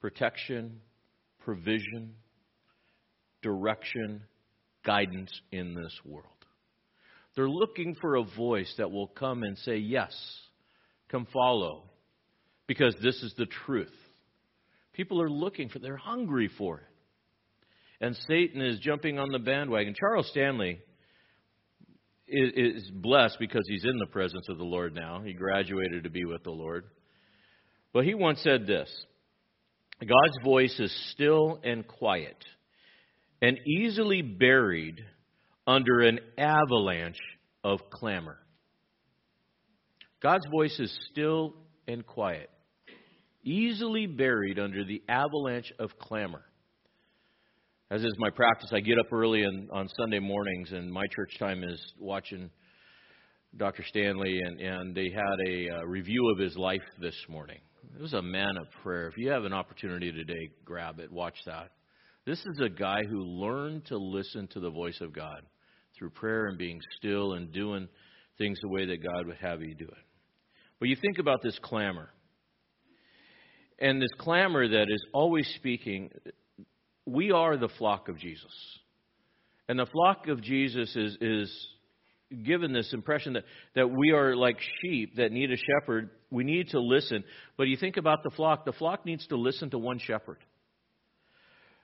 protection, 0.00 0.80
provision, 1.44 2.14
direction, 3.42 4.22
guidance 4.84 5.30
in 5.50 5.74
this 5.74 5.92
world. 6.04 6.26
They're 7.34 7.48
looking 7.48 7.96
for 8.00 8.16
a 8.16 8.24
voice 8.24 8.72
that 8.78 8.90
will 8.90 9.06
come 9.06 9.42
and 9.42 9.56
say, 9.58 9.76
Yes, 9.76 10.12
come 11.10 11.26
follow, 11.32 11.84
because 12.66 12.94
this 13.02 13.22
is 13.22 13.34
the 13.36 13.46
truth. 13.46 13.92
People 14.92 15.22
are 15.22 15.30
looking 15.30 15.68
for, 15.68 15.78
they're 15.78 15.96
hungry 15.96 16.50
for 16.58 16.78
it. 16.78 18.04
And 18.04 18.16
Satan 18.28 18.60
is 18.60 18.80
jumping 18.80 19.18
on 19.18 19.28
the 19.30 19.38
bandwagon. 19.38 19.94
Charles 19.98 20.28
Stanley 20.30 20.80
is, 22.26 22.90
blessed 22.92 23.36
because 23.38 23.62
he's 23.68 23.84
in 23.84 23.98
the 23.98 24.06
presence 24.06 24.48
of 24.48 24.58
the 24.58 24.64
Lord 24.64 24.94
now. 24.94 25.22
He 25.24 25.32
graduated 25.32 26.04
to 26.04 26.10
be 26.10 26.24
with 26.24 26.42
the 26.42 26.50
Lord. 26.50 26.84
But 27.92 28.04
he 28.04 28.14
once 28.14 28.40
said 28.42 28.66
this 28.66 28.90
God's 30.00 30.44
voice 30.44 30.78
is 30.80 30.92
still 31.12 31.60
and 31.62 31.86
quiet 31.86 32.36
and 33.42 33.58
easily 33.66 34.22
buried 34.22 35.04
under 35.66 36.00
an 36.00 36.20
avalanche 36.38 37.18
of 37.64 37.80
clamor. 37.90 38.38
God's 40.22 40.46
voice 40.50 40.78
is 40.78 40.96
still 41.10 41.54
and 41.88 42.06
quiet, 42.06 42.48
easily 43.42 44.06
buried 44.06 44.60
under 44.60 44.84
the 44.84 45.02
avalanche 45.08 45.72
of 45.80 45.90
clamor. 45.98 46.44
As 47.90 48.02
is 48.02 48.14
my 48.18 48.30
practice, 48.30 48.70
I 48.72 48.80
get 48.80 48.98
up 48.98 49.12
early 49.12 49.44
on, 49.44 49.68
on 49.72 49.88
Sunday 49.98 50.20
mornings, 50.20 50.70
and 50.72 50.90
my 50.90 51.04
church 51.14 51.36
time 51.38 51.64
is 51.64 51.78
watching 51.98 52.48
Dr. 53.56 53.84
Stanley, 53.86 54.40
and, 54.42 54.60
and 54.60 54.94
they 54.94 55.10
had 55.10 55.48
a 55.48 55.68
uh, 55.68 55.84
review 55.84 56.32
of 56.32 56.38
his 56.38 56.56
life 56.56 56.80
this 57.00 57.16
morning. 57.28 57.58
It 57.94 58.00
was 58.00 58.14
a 58.14 58.22
man 58.22 58.56
of 58.56 58.66
prayer. 58.82 59.08
If 59.08 59.18
you 59.18 59.28
have 59.30 59.44
an 59.44 59.52
opportunity 59.52 60.12
today, 60.12 60.50
grab 60.64 61.00
it, 61.00 61.12
watch 61.12 61.36
that. 61.44 61.72
This 62.24 62.38
is 62.46 62.60
a 62.60 62.68
guy 62.68 63.02
who 63.08 63.20
learned 63.22 63.86
to 63.86 63.98
listen 63.98 64.46
to 64.48 64.60
the 64.60 64.70
voice 64.70 65.00
of 65.00 65.12
God 65.12 65.42
through 65.98 66.10
prayer 66.10 66.46
and 66.46 66.56
being 66.56 66.80
still 66.96 67.32
and 67.32 67.52
doing 67.52 67.88
things 68.38 68.58
the 68.62 68.68
way 68.68 68.86
that 68.86 69.02
God 69.02 69.26
would 69.26 69.38
have 69.38 69.60
you 69.60 69.74
do 69.74 69.86
it. 69.86 70.04
But 70.78 70.88
you 70.88 70.96
think 70.96 71.18
about 71.18 71.42
this 71.42 71.58
clamor. 71.62 72.10
And 73.78 74.00
this 74.00 74.10
clamor 74.18 74.68
that 74.68 74.86
is 74.88 75.04
always 75.12 75.52
speaking, 75.56 76.10
we 77.06 77.32
are 77.32 77.56
the 77.56 77.68
flock 77.68 78.08
of 78.08 78.18
Jesus. 78.18 78.52
And 79.68 79.78
the 79.78 79.86
flock 79.86 80.28
of 80.28 80.40
Jesus 80.40 80.94
is, 80.94 81.16
is 81.20 81.68
given 82.44 82.72
this 82.72 82.92
impression 82.92 83.32
that, 83.32 83.44
that 83.74 83.90
we 83.90 84.12
are 84.12 84.36
like 84.36 84.58
sheep 84.80 85.16
that 85.16 85.32
need 85.32 85.50
a 85.50 85.56
shepherd. 85.56 86.10
We 86.30 86.44
need 86.44 86.68
to 86.68 86.80
listen. 86.80 87.24
But 87.56 87.64
you 87.64 87.76
think 87.76 87.96
about 87.96 88.22
the 88.22 88.30
flock, 88.30 88.64
the 88.64 88.72
flock 88.72 89.04
needs 89.04 89.26
to 89.28 89.36
listen 89.36 89.70
to 89.70 89.78
one 89.78 89.98
shepherd 89.98 90.38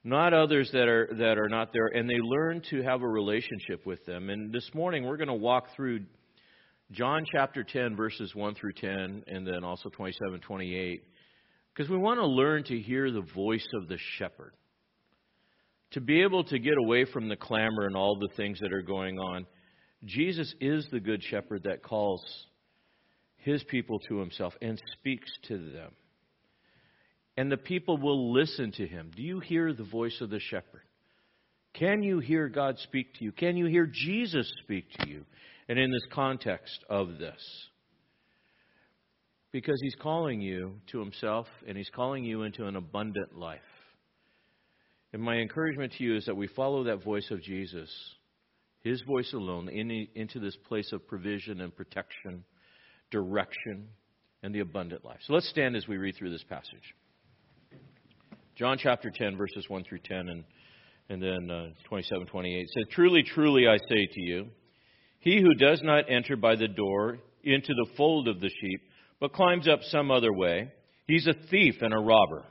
not 0.05 0.33
others 0.33 0.71
that 0.73 0.89
are 0.89 1.09
that 1.19 1.39
are 1.39 1.49
not 1.49 1.73
there 1.73 1.87
and 1.87 2.09
they 2.09 2.19
learn 2.21 2.63
to 2.71 2.83
have 2.83 3.03
a 3.03 3.09
relationship 3.09 3.85
with 3.85 4.05
them. 4.07 4.31
And 4.31 4.53
this 4.53 4.71
morning 4.75 5.05
we're 5.05 5.17
going 5.17 5.29
to 5.29 5.35
walk 5.35 5.75
through 5.75 6.05
John 6.93 7.25
chapter 7.31 7.65
10 7.65 7.97
verses 7.97 8.35
1 8.35 8.55
through 8.55 8.73
10 8.75 9.25
and 9.27 9.47
then 9.47 9.65
also 9.65 9.89
27 9.91 10.41
28 10.41 11.03
because 11.75 11.91
we 11.91 11.99
want 11.99 12.19
to 12.19 12.27
learn 12.27 12.65
to 12.65 12.79
hear 12.79 13.11
the 13.11 13.27
voice 13.35 13.67
of 13.75 13.89
the 13.89 13.99
shepherd. 14.19 14.53
To 15.93 16.01
be 16.01 16.23
able 16.23 16.45
to 16.45 16.59
get 16.59 16.75
away 16.77 17.05
from 17.07 17.29
the 17.29 17.37
clamor 17.37 17.87
and 17.87 17.97
all 17.97 18.19
the 18.19 18.35
things 18.37 18.61
that 18.61 18.73
are 18.73 18.83
going 18.83 19.19
on 19.19 19.47
Jesus 20.05 20.55
is 20.61 20.87
the 20.93 21.01
good 21.01 21.23
shepherd 21.25 21.65
that 21.65 21.83
calls 21.83 22.23
his 23.39 23.65
people 23.65 23.99
to 24.01 24.19
himself 24.19 24.55
and 24.63 24.81
speaks 24.99 25.29
to 25.49 25.59
them 25.73 25.91
and 27.39 27.53
the 27.53 27.57
people 27.57 27.97
will 27.97 28.33
listen 28.33 28.73
to 28.73 28.85
him. 28.85 29.13
Do 29.15 29.23
you 29.23 29.39
hear 29.39 29.73
the 29.73 29.85
voice 29.85 30.21
of 30.21 30.29
the 30.29 30.41
shepherd? 30.41 30.83
Can 31.73 32.03
you 32.03 32.19
hear 32.19 32.49
God 32.49 32.81
speak 32.81 33.15
to 33.15 33.25
you? 33.25 33.31
Can 33.31 33.57
you 33.57 33.67
hear 33.67 33.87
Jesus 33.87 34.53
speak 34.65 34.87
to 34.99 35.09
you? 35.09 35.25
And 35.69 35.79
in 35.79 35.89
this 35.93 36.07
context 36.13 36.85
of 36.91 37.19
this, 37.19 37.41
because 39.53 39.79
he's 39.81 39.95
calling 40.03 40.41
you 40.41 40.81
to 40.91 40.99
himself 40.99 41.47
and 41.69 41.79
he's 41.79 41.91
calling 41.95 42.25
you 42.25 42.43
into 42.43 42.67
an 42.67 42.75
abundant 42.75 43.39
life. 43.39 43.61
And 45.13 45.23
my 45.23 45.37
encouragement 45.37 45.93
to 45.93 46.03
you 46.03 46.17
is 46.17 46.27
that 46.27 46.37
we 46.37 46.49
follow 46.49 46.83
that 46.85 47.05
voice 47.05 47.31
of 47.31 47.41
Jesus, 47.41 47.89
his 48.81 49.01
voice 49.03 49.33
alone, 49.33 49.69
in, 49.69 50.09
into 50.17 50.41
this 50.41 50.57
place 50.67 50.91
of 50.93 51.07
provision 51.07 51.61
and 51.61 51.75
protection, 51.75 52.43
direction, 53.13 53.87
and 54.43 54.53
the 54.53 54.61
abundant 54.61 55.05
life. 55.05 55.21
So 55.25 55.35
let's 55.35 55.49
stand 55.49 55.77
as 55.77 55.87
we 55.87 55.99
read 55.99 56.17
through 56.17 56.31
this 56.31 56.45
passage. 56.49 56.95
John 58.59 58.77
chapter 58.77 59.13
10, 59.15 59.37
verses 59.37 59.67
1 59.69 59.85
through 59.85 60.01
10, 60.01 60.29
and, 60.31 60.45
and 61.09 61.23
then 61.23 61.49
uh, 61.49 61.67
27, 61.89 62.27
28 62.27 62.67
says, 62.69 62.85
Truly, 62.91 63.23
truly, 63.23 63.69
I 63.69 63.77
say 63.77 64.09
to 64.11 64.21
you, 64.21 64.47
he 65.21 65.41
who 65.41 65.55
does 65.55 65.81
not 65.85 66.11
enter 66.11 66.35
by 66.35 66.57
the 66.57 66.67
door 66.67 67.19
into 67.45 67.69
the 67.73 67.87
fold 67.97 68.27
of 68.27 68.41
the 68.41 68.49
sheep, 68.49 68.81
but 69.21 69.33
climbs 69.33 69.69
up 69.69 69.79
some 69.85 70.11
other 70.11 70.33
way, 70.33 70.73
he's 71.07 71.29
a 71.29 71.35
thief 71.51 71.77
and 71.83 71.95
a 71.95 71.99
robber. 71.99 72.47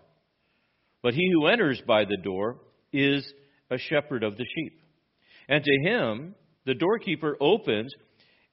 But 1.04 1.14
he 1.14 1.30
who 1.34 1.48
enters 1.48 1.82
by 1.86 2.06
the 2.06 2.18
door 2.24 2.56
is 2.94 3.30
a 3.70 3.78
shepherd 3.78 4.24
of 4.24 4.38
the 4.38 4.46
sheep. 4.56 4.80
And 5.50 5.62
to 5.62 5.90
him 5.90 6.36
the 6.66 6.74
doorkeeper 6.74 7.36
opens, 7.42 7.94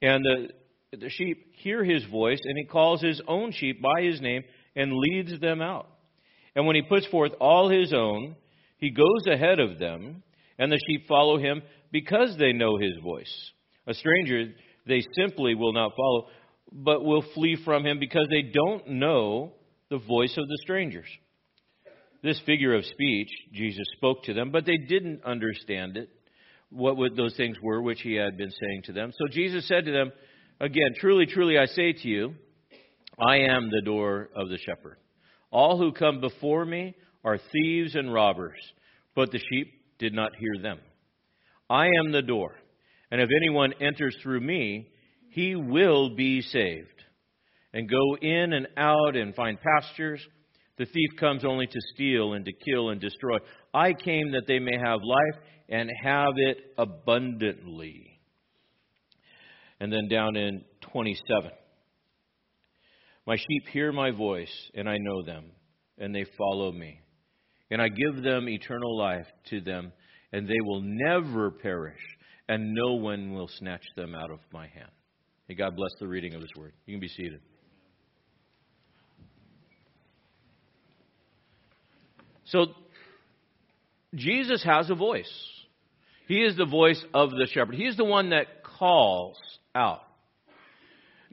and 0.03 0.25
the, 0.25 0.97
the 0.97 1.09
sheep 1.09 1.55
hear 1.59 1.85
his 1.85 2.05
voice, 2.07 2.41
and 2.43 2.59
he 2.59 2.65
calls 2.65 3.01
his 3.01 3.23
own 3.29 3.53
sheep 3.53 3.81
by 3.81 4.03
his 4.03 4.21
name 4.21 4.43
and 4.75 4.93
leads 4.93 5.39
them 5.39 5.63
out. 5.63 5.94
And 6.55 6.67
when 6.67 6.77
he 6.77 6.83
puts 6.83 7.07
forth 7.07 7.33
all 7.41 7.69
his 7.69 7.93
own, 7.93 8.37
he 8.79 8.91
goes 8.91 9.27
ahead 9.27 9.61
of 9.61 9.79
them, 9.79 10.23
and 10.59 10.71
the 10.71 10.81
sheep 10.87 11.07
follow 11.09 11.39
him 11.39 11.63
because 11.91 12.37
they 12.39 12.53
know 12.53 12.77
his 12.77 12.93
voice. 13.03 13.53
A 13.87 13.95
stranger 13.95 14.53
they 14.87 15.03
simply 15.17 15.55
will 15.55 15.73
not 15.73 15.93
follow, 15.97 16.29
but 16.73 17.05
will 17.05 17.25
flee 17.35 17.57
from 17.65 17.85
him 17.85 17.99
because 17.99 18.27
they 18.31 18.43
don't 18.43 18.89
know 18.89 19.53
the 19.91 19.99
voice 19.99 20.37
of 20.37 20.49
the 20.49 20.59
strangers. 20.63 21.07
This 22.23 22.41
figure 22.47 22.75
of 22.75 22.85
speech, 22.85 23.29
Jesus 23.53 23.85
spoke 23.97 24.25
to 24.25 24.35
them, 24.35 24.51
but 24.51 24.65
they 24.65 24.79
didn't 24.79 25.25
understand 25.25 25.97
it, 25.97 26.09
what 26.71 26.97
those 27.17 27.37
things 27.37 27.57
were 27.63 27.83
which 27.83 28.01
he 28.01 28.15
had 28.15 28.37
been 28.37 28.51
saying 28.51 28.83
to 28.85 28.93
them. 28.93 29.13
So 29.17 29.27
Jesus 29.31 29.69
said 29.69 29.85
to 29.85 29.93
them, 29.93 30.11
Again, 30.61 30.95
truly, 30.99 31.27
truly, 31.27 31.59
I 31.59 31.67
say 31.67 31.93
to 31.93 32.09
you, 32.09 32.35
I 33.19 33.39
am 33.39 33.71
the 33.71 33.83
door 33.85 34.31
of 34.35 34.49
the 34.49 34.59
shepherd. 34.59 34.97
All 35.55 35.79
who 35.79 35.93
come 35.93 36.21
before 36.21 36.65
me 36.65 36.97
are 37.25 37.39
thieves 37.39 37.95
and 37.95 38.13
robbers, 38.13 38.59
but 39.15 39.31
the 39.31 39.39
sheep 39.39 39.73
did 40.01 40.13
not 40.13 40.33
hear 40.37 40.61
them. 40.61 40.81
I 41.71 41.87
am 41.87 42.11
the 42.11 42.23
door, 42.23 42.57
and 43.13 43.21
if 43.21 43.31
anyone 43.35 43.73
enters 43.81 44.17
through 44.21 44.41
me, 44.41 44.89
he 45.31 45.55
will 45.55 46.17
be 46.17 46.43
saved, 46.43 47.05
and 47.73 47.89
go 47.89 48.17
in 48.21 48.53
and 48.53 48.67
out 48.77 49.15
and 49.15 49.33
find 49.37 49.57
pastures. 49.61 50.21
The 50.77 50.87
thief 50.87 51.11
comes 51.21 51.45
only 51.45 51.69
to 51.69 51.81
steal 51.95 52.33
and 52.33 52.45
to 52.45 52.53
kill 52.53 52.91
and 52.91 53.01
destroy. 53.01 53.39
I 53.73 53.93
came 53.93 54.33
that 54.33 54.49
they 54.49 54.59
may 54.59 54.77
have 54.77 54.99
life 55.05 55.41
and 55.69 55.89
have 56.03 56.33
it 56.37 56.59
abundantly. 56.77 58.19
And 59.79 59.93
then 59.93 60.09
down 60.09 60.35
in 60.35 60.65
27. 60.81 61.53
My 63.27 63.37
sheep 63.37 63.69
hear 63.73 63.91
my 63.93 64.11
voice, 64.11 64.53
and 64.75 64.89
I 64.89 64.99
know 64.99 65.23
them, 65.23 65.47
and 65.99 66.15
they 66.15 66.25
follow 66.37 66.71
me. 66.73 67.01
And 67.71 67.81
I 67.81 67.89
give 67.89 68.23
them 68.23 68.49
eternal 68.49 68.97
life 68.97 69.27
to 69.51 69.61
them, 69.61 69.93
and 70.33 70.47
they 70.47 70.61
will 70.63 70.83
never 70.83 71.51
perish, 71.51 72.01
and 72.49 72.75
no 72.75 72.95
one 72.95 73.33
will 73.33 73.49
snatch 73.49 73.85
them 73.97 74.15
out 74.15 74.31
of 74.31 74.41
my 74.53 74.67
hand. 74.67 74.91
May 75.49 75.55
God 75.55 75.75
bless 75.77 75.91
the 75.99 76.07
reading 76.07 76.35
of 76.35 76.43
His 76.43 76.51
word. 76.57 76.73
You 76.87 76.95
can 76.95 77.01
be 77.01 77.09
seated. 77.09 77.41
So, 82.45 82.67
Jesus 84.15 84.63
has 84.65 84.91
a 84.91 84.95
voice. 84.95 85.33
He 86.29 86.43
is 86.43 86.57
the 86.57 86.67
voice 86.67 87.03
of 87.13 87.31
the 87.31 87.47
shepherd. 87.53 87.75
He 87.75 87.87
is 87.87 87.97
the 87.97 88.05
one 88.05 88.31
that 88.31 88.63
calls 88.63 89.39
out. 89.75 90.04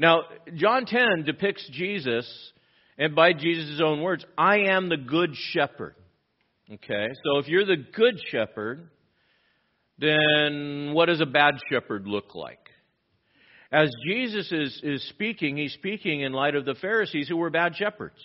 Now, 0.01 0.23
John 0.55 0.87
10 0.87 1.25
depicts 1.27 1.69
Jesus, 1.71 2.27
and 2.97 3.13
by 3.13 3.33
Jesus' 3.33 3.79
own 3.79 4.01
words, 4.01 4.25
I 4.35 4.61
am 4.71 4.89
the 4.89 4.97
good 4.97 5.35
shepherd. 5.35 5.93
Okay, 6.73 7.07
so 7.23 7.37
if 7.37 7.47
you're 7.47 7.67
the 7.67 7.85
good 7.95 8.19
shepherd, 8.31 8.89
then 9.99 10.93
what 10.95 11.05
does 11.05 11.21
a 11.21 11.27
bad 11.27 11.53
shepherd 11.69 12.07
look 12.07 12.33
like? 12.33 12.57
As 13.71 13.91
Jesus 14.07 14.51
is, 14.51 14.81
is 14.83 15.07
speaking, 15.09 15.57
he's 15.57 15.73
speaking 15.73 16.21
in 16.21 16.33
light 16.33 16.55
of 16.55 16.65
the 16.65 16.73
Pharisees 16.73 17.27
who 17.27 17.37
were 17.37 17.51
bad 17.51 17.75
shepherds, 17.75 18.17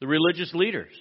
the 0.00 0.06
religious 0.06 0.54
leaders. 0.54 0.94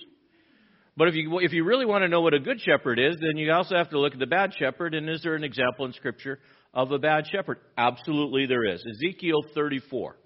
But 0.98 1.08
if 1.08 1.16
you, 1.16 1.40
if 1.40 1.54
you 1.54 1.64
really 1.64 1.86
want 1.86 2.02
to 2.02 2.10
know 2.10 2.20
what 2.20 2.34
a 2.34 2.42
good 2.42 2.60
shepherd 2.60 3.00
is, 3.00 3.16
then 3.22 3.38
you 3.38 3.50
also 3.54 3.78
have 3.78 3.92
to 3.92 4.00
look 4.00 4.12
at 4.12 4.20
the 4.20 4.28
bad 4.28 4.52
shepherd. 4.60 4.96
And 4.96 5.10
is 5.10 5.24
there 5.24 5.36
an 5.36 5.46
example 5.46 5.86
in 5.86 5.94
Scripture 5.94 6.40
of 6.74 6.92
a 6.92 7.00
bad 7.00 7.26
shepherd? 7.32 7.58
Absolutely, 7.78 8.46
there 8.46 8.66
is. 8.66 8.84
Ezekiel 8.86 9.42
34. 9.54 10.18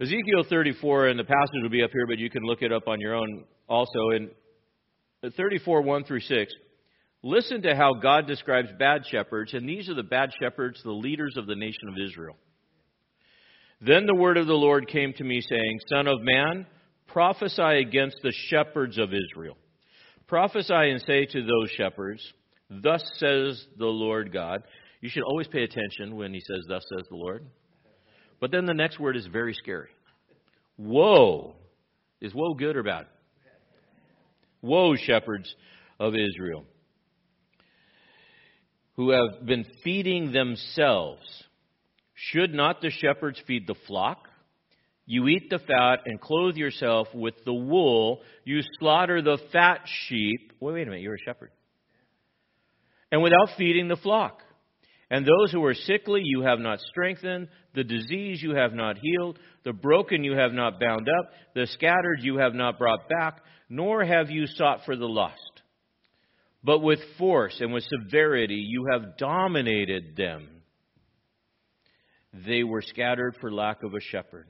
Ezekiel 0.00 0.44
34, 0.48 1.08
and 1.08 1.18
the 1.18 1.24
passage 1.24 1.62
will 1.62 1.70
be 1.70 1.82
up 1.82 1.90
here, 1.92 2.06
but 2.06 2.18
you 2.18 2.28
can 2.28 2.42
look 2.42 2.62
it 2.62 2.72
up 2.72 2.86
on 2.86 3.00
your 3.00 3.14
own 3.14 3.44
also. 3.66 4.10
In 4.14 4.30
34, 5.36 5.82
1 5.82 6.04
through 6.04 6.20
6, 6.20 6.52
listen 7.22 7.62
to 7.62 7.74
how 7.74 7.94
God 7.94 8.26
describes 8.26 8.68
bad 8.78 9.04
shepherds, 9.10 9.54
and 9.54 9.66
these 9.66 9.88
are 9.88 9.94
the 9.94 10.02
bad 10.02 10.30
shepherds, 10.40 10.82
the 10.82 10.90
leaders 10.90 11.36
of 11.38 11.46
the 11.46 11.54
nation 11.54 11.88
of 11.88 11.94
Israel. 11.98 12.36
Then 13.80 14.06
the 14.06 14.14
word 14.14 14.36
of 14.36 14.46
the 14.46 14.54
Lord 14.54 14.88
came 14.88 15.12
to 15.14 15.24
me, 15.24 15.40
saying, 15.40 15.80
Son 15.90 16.06
of 16.06 16.20
man, 16.20 16.66
prophesy 17.06 17.80
against 17.80 18.16
the 18.22 18.32
shepherds 18.48 18.98
of 18.98 19.10
Israel. 19.12 19.56
Prophesy 20.26 20.74
and 20.74 21.00
say 21.06 21.24
to 21.26 21.42
those 21.42 21.70
shepherds, 21.76 22.22
Thus 22.68 23.02
says 23.16 23.64
the 23.78 23.86
Lord 23.86 24.32
God. 24.32 24.62
You 25.06 25.10
should 25.10 25.22
always 25.22 25.46
pay 25.46 25.62
attention 25.62 26.16
when 26.16 26.34
he 26.34 26.40
says, 26.40 26.64
Thus 26.66 26.84
says 26.92 27.06
the 27.08 27.14
Lord. 27.14 27.46
But 28.40 28.50
then 28.50 28.66
the 28.66 28.74
next 28.74 28.98
word 28.98 29.16
is 29.16 29.24
very 29.28 29.54
scary. 29.54 29.90
Woe. 30.76 31.54
Is 32.20 32.34
woe 32.34 32.54
good 32.54 32.76
or 32.76 32.82
bad? 32.82 33.06
Woe, 34.62 34.96
shepherds 34.96 35.54
of 36.00 36.14
Israel, 36.14 36.64
who 38.96 39.10
have 39.10 39.46
been 39.46 39.64
feeding 39.84 40.32
themselves. 40.32 41.22
Should 42.14 42.52
not 42.52 42.80
the 42.80 42.90
shepherds 42.90 43.40
feed 43.46 43.68
the 43.68 43.76
flock? 43.86 44.26
You 45.04 45.28
eat 45.28 45.50
the 45.50 45.60
fat 45.60 46.00
and 46.06 46.20
clothe 46.20 46.56
yourself 46.56 47.06
with 47.14 47.34
the 47.44 47.54
wool. 47.54 48.22
You 48.42 48.58
slaughter 48.80 49.22
the 49.22 49.38
fat 49.52 49.82
sheep. 50.08 50.52
Wait, 50.58 50.72
wait 50.72 50.82
a 50.82 50.90
minute, 50.90 51.02
you're 51.02 51.14
a 51.14 51.24
shepherd. 51.24 51.52
And 53.12 53.22
without 53.22 53.50
feeding 53.56 53.86
the 53.86 53.94
flock. 53.94 54.42
And 55.10 55.24
those 55.24 55.52
who 55.52 55.64
are 55.64 55.74
sickly 55.74 56.22
you 56.24 56.42
have 56.42 56.58
not 56.58 56.80
strengthened, 56.80 57.48
the 57.74 57.84
disease 57.84 58.42
you 58.42 58.56
have 58.56 58.72
not 58.72 58.98
healed, 58.98 59.38
the 59.64 59.72
broken 59.72 60.24
you 60.24 60.32
have 60.32 60.52
not 60.52 60.80
bound 60.80 61.08
up, 61.08 61.30
the 61.54 61.66
scattered 61.68 62.20
you 62.22 62.38
have 62.38 62.54
not 62.54 62.78
brought 62.78 63.08
back, 63.08 63.40
nor 63.68 64.04
have 64.04 64.30
you 64.30 64.46
sought 64.46 64.80
for 64.84 64.96
the 64.96 65.06
lost. 65.06 65.40
But 66.64 66.80
with 66.80 66.98
force 67.18 67.56
and 67.60 67.72
with 67.72 67.84
severity 67.84 68.66
you 68.68 68.86
have 68.90 69.16
dominated 69.16 70.16
them. 70.16 70.48
They 72.44 72.64
were 72.64 72.82
scattered 72.82 73.36
for 73.40 73.52
lack 73.52 73.84
of 73.84 73.94
a 73.94 74.00
shepherd, 74.00 74.48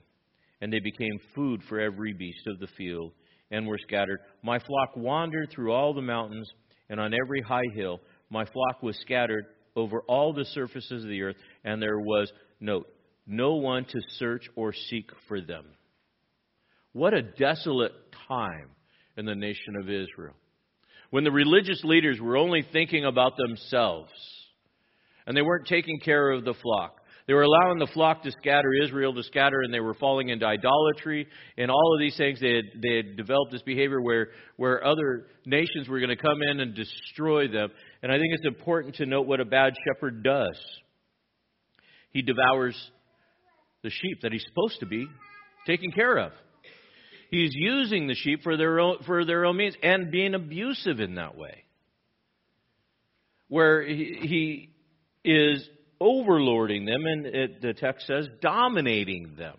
and 0.59 0.73
they 0.73 0.79
became 0.79 1.19
food 1.35 1.61
for 1.69 1.79
every 1.79 2.13
beast 2.13 2.47
of 2.47 2.59
the 2.59 2.67
field, 2.75 3.13
and 3.51 3.67
were 3.67 3.77
scattered. 3.77 4.19
My 4.41 4.57
flock 4.57 4.97
wandered 4.97 5.51
through 5.51 5.71
all 5.71 5.93
the 5.93 6.01
mountains, 6.01 6.49
and 6.89 6.99
on 6.99 7.13
every 7.13 7.41
high 7.41 7.69
hill. 7.75 8.01
My 8.29 8.45
flock 8.45 8.81
was 8.81 8.97
scattered 9.01 9.45
over 9.77 10.01
all 10.01 10.33
the 10.33 10.45
surfaces 10.45 11.03
of 11.03 11.09
the 11.09 11.21
earth, 11.21 11.35
and 11.63 11.81
there 11.81 11.99
was, 11.99 12.31
note, 12.59 12.87
no 13.25 13.55
one 13.55 13.85
to 13.85 13.99
search 14.17 14.49
or 14.55 14.73
seek 14.73 15.09
for 15.27 15.39
them. 15.39 15.65
What 16.93 17.13
a 17.13 17.21
desolate 17.21 17.93
time 18.27 18.69
in 19.15 19.25
the 19.25 19.35
nation 19.35 19.75
of 19.79 19.89
Israel. 19.89 20.33
When 21.09 21.23
the 21.23 21.31
religious 21.31 21.81
leaders 21.83 22.19
were 22.19 22.37
only 22.37 22.65
thinking 22.73 23.05
about 23.05 23.33
themselves, 23.37 24.11
and 25.25 25.35
they 25.35 25.41
weren't 25.41 25.67
taking 25.67 25.99
care 25.99 26.31
of 26.31 26.45
the 26.45 26.53
flock. 26.53 27.01
They 27.27 27.33
were 27.33 27.43
allowing 27.43 27.77
the 27.77 27.89
flock 27.93 28.23
to 28.23 28.31
scatter, 28.31 28.73
Israel 28.73 29.13
to 29.13 29.23
scatter, 29.23 29.61
and 29.61 29.73
they 29.73 29.81
were 29.81 29.95
falling 29.95 30.29
into 30.29 30.45
idolatry 30.45 31.27
and 31.57 31.69
all 31.69 31.93
of 31.93 31.99
these 31.99 32.15
things. 32.15 32.39
They 32.39 32.55
had, 32.55 32.65
they 32.81 32.95
had 32.95 33.17
developed 33.17 33.51
this 33.51 33.61
behavior 33.61 34.01
where, 34.01 34.29
where 34.55 34.81
other 34.85 35.27
nations 35.45 35.89
were 35.89 35.99
going 35.99 36.15
to 36.15 36.15
come 36.15 36.41
in 36.41 36.61
and 36.61 36.73
destroy 36.73 37.49
them. 37.49 37.69
And 38.03 38.11
I 38.11 38.17
think 38.17 38.33
it's 38.33 38.45
important 38.45 38.95
to 38.95 39.05
note 39.05 39.27
what 39.27 39.39
a 39.39 39.45
bad 39.45 39.73
shepherd 39.85 40.23
does. 40.23 40.59
He 42.11 42.21
devours 42.21 42.75
the 43.83 43.89
sheep 43.89 44.21
that 44.21 44.31
he's 44.31 44.45
supposed 44.47 44.79
to 44.79 44.85
be 44.85 45.07
taking 45.65 45.91
care 45.91 46.17
of. 46.17 46.31
He's 47.29 47.51
using 47.53 48.07
the 48.07 48.15
sheep 48.15 48.43
for 48.43 48.55
their 48.55 48.79
own, 48.79 48.99
for 49.05 49.25
their 49.25 49.45
own 49.45 49.57
means 49.57 49.75
and 49.83 50.11
being 50.11 50.33
abusive 50.33 50.99
in 50.99 51.15
that 51.15 51.37
way. 51.37 51.63
Where 53.49 53.81
he, 53.83 54.69
he 55.23 55.29
is 55.29 55.67
overlording 56.01 56.85
them, 56.85 57.05
and 57.05 57.25
it, 57.25 57.61
the 57.61 57.73
text 57.73 58.07
says 58.07 58.27
dominating 58.41 59.35
them. 59.37 59.55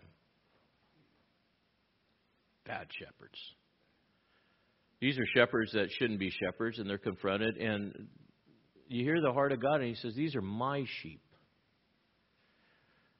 Bad 2.67 2.89
shepherds. 2.99 3.39
These 5.01 5.19
are 5.19 5.27
shepherds 5.35 5.73
that 5.73 5.89
shouldn't 5.99 6.19
be 6.19 6.31
shepherds, 6.31 6.79
and 6.79 6.89
they're 6.89 6.99
confronted, 6.99 7.57
and 7.57 8.09
you 8.89 9.05
hear 9.05 9.21
the 9.21 9.33
heart 9.33 9.53
of 9.53 9.61
God, 9.61 9.77
and 9.77 9.89
He 9.89 9.95
says, 9.95 10.15
These 10.15 10.35
are 10.35 10.43
my 10.43 10.85
sheep. 11.03 11.21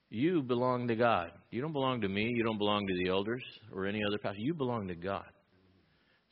You 0.09 0.41
belong 0.41 0.87
to 0.87 0.95
God. 0.95 1.31
You 1.51 1.61
don't 1.61 1.73
belong 1.73 2.01
to 2.01 2.09
me. 2.09 2.31
You 2.35 2.43
don't 2.43 2.57
belong 2.57 2.87
to 2.87 2.93
the 3.03 3.09
elders 3.09 3.43
or 3.71 3.85
any 3.85 4.01
other 4.03 4.17
pastor. 4.17 4.41
You 4.41 4.55
belong 4.55 4.87
to 4.87 4.95
God. 4.95 5.25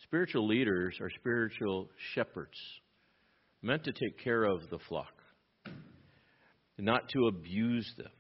Spiritual 0.03 0.47
leaders 0.47 0.97
are 0.99 1.11
spiritual 1.19 1.89
shepherds, 2.15 2.57
meant 3.61 3.83
to 3.83 3.91
take 3.91 4.23
care 4.23 4.43
of 4.43 4.69
the 4.69 4.79
flock, 4.87 5.13
not 6.77 7.09
to 7.09 7.27
abuse 7.27 7.91
them. 7.97 8.11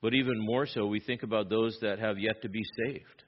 But 0.00 0.14
even 0.14 0.38
more 0.38 0.66
so, 0.66 0.86
we 0.86 1.00
think 1.00 1.22
about 1.22 1.48
those 1.48 1.76
that 1.80 1.98
have 1.98 2.18
yet 2.18 2.42
to 2.42 2.48
be 2.48 2.62
saved, 2.86 3.24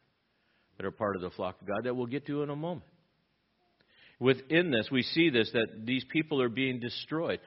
that 0.77 0.87
are 0.87 0.91
part 0.91 1.17
of 1.17 1.23
the 1.23 1.31
flock 1.31 1.61
of 1.61 1.67
God, 1.67 1.85
that 1.85 1.95
we'll 1.95 2.07
get 2.07 2.27
to 2.27 2.43
in 2.43 2.51
a 2.51 2.57
moment. 2.57 2.85
Within 4.19 4.71
this, 4.71 4.89
we 4.91 5.03
see 5.03 5.31
this 5.31 5.51
that 5.53 5.85
these 5.85 6.05
people 6.11 6.41
are 6.41 6.49
being 6.49 6.81
destroyed. 6.81 7.41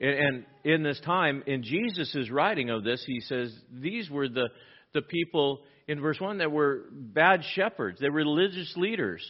And 0.00 0.44
in 0.64 0.82
this 0.82 1.00
time, 1.00 1.42
in 1.46 1.62
Jesus' 1.62 2.30
writing 2.30 2.70
of 2.70 2.84
this, 2.84 3.02
he 3.06 3.20
says 3.20 3.54
these 3.70 4.10
were 4.10 4.28
the, 4.28 4.48
the 4.94 5.02
people 5.02 5.60
in 5.86 6.00
verse 6.00 6.20
1 6.20 6.38
that 6.38 6.50
were 6.50 6.84
bad 6.90 7.42
shepherds, 7.54 8.00
they 8.00 8.08
were 8.08 8.16
religious 8.16 8.72
leaders. 8.76 9.22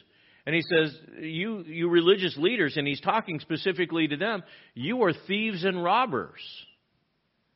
And 0.45 0.57
he 0.57 0.63
says, 0.63 0.97
you, 1.21 1.63
you 1.67 1.89
religious 1.89 2.37
leaders, 2.37 2.77
and 2.77 2.87
he's 2.87 3.01
talking 3.01 3.39
specifically 3.39 4.09
to 4.09 4.17
them, 4.17 4.43
you 4.75 5.05
are 5.05 5.13
thieves 5.29 5.63
and 5.63 5.83
robbers. 5.85 6.41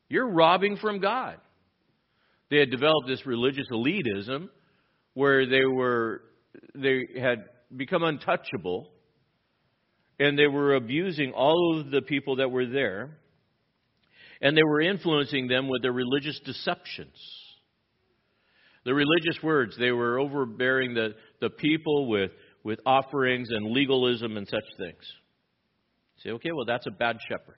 You're 0.07 0.29
robbing 0.29 0.77
from 0.77 1.01
God. 1.01 1.35
They 2.49 2.59
had 2.59 2.71
developed 2.71 3.07
this 3.07 3.25
religious 3.25 3.67
elitism 3.71 4.47
where 5.15 5.45
they 5.45 5.65
were 5.65 6.21
they 6.73 7.07
had 7.19 7.45
become 7.75 8.03
untouchable 8.03 8.89
and 10.19 10.37
they 10.37 10.47
were 10.47 10.75
abusing 10.75 11.31
all 11.33 11.79
of 11.79 11.91
the 11.91 12.01
people 12.01 12.37
that 12.37 12.49
were 12.49 12.65
there, 12.65 13.17
and 14.41 14.55
they 14.55 14.63
were 14.63 14.81
influencing 14.81 15.47
them 15.47 15.67
with 15.67 15.81
their 15.81 15.91
religious 15.91 16.39
deceptions. 16.45 17.17
The 18.85 18.93
religious 18.93 19.41
words, 19.43 19.75
they 19.77 19.91
were 19.91 20.19
overbearing 20.19 20.93
the, 20.93 21.15
the 21.41 21.49
people 21.49 22.07
with, 22.07 22.31
with 22.63 22.79
offerings 22.85 23.49
and 23.51 23.71
legalism 23.71 24.37
and 24.37 24.47
such 24.47 24.63
things. 24.77 25.03
say, 26.23 26.29
okay, 26.31 26.51
well, 26.53 26.65
that's 26.65 26.87
a 26.87 26.91
bad 26.91 27.17
shepherd. 27.27 27.57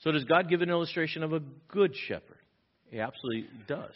So, 0.00 0.12
does 0.12 0.24
God 0.24 0.48
give 0.48 0.62
an 0.62 0.70
illustration 0.70 1.22
of 1.22 1.32
a 1.32 1.40
good 1.68 1.94
shepherd? 2.08 2.38
He 2.90 3.00
absolutely 3.00 3.48
does. 3.66 3.94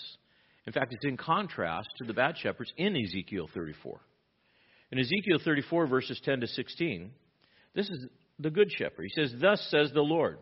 In 0.66 0.72
fact, 0.72 0.92
it's 0.92 1.04
in 1.04 1.16
contrast 1.16 1.88
to 1.98 2.04
the 2.04 2.14
bad 2.14 2.36
shepherds 2.38 2.72
in 2.76 2.96
Ezekiel 2.96 3.48
34. 3.52 4.00
In 4.92 4.98
Ezekiel 4.98 5.38
34, 5.44 5.87
verses 5.87 6.20
10 6.24 6.40
to 6.40 6.46
16, 6.46 7.11
this 7.74 7.88
is 7.88 8.07
the 8.38 8.50
good 8.50 8.70
shepherd. 8.72 9.05
He 9.05 9.22
says, 9.22 9.33
Thus 9.40 9.64
says 9.70 9.90
the 9.92 10.00
Lord 10.00 10.38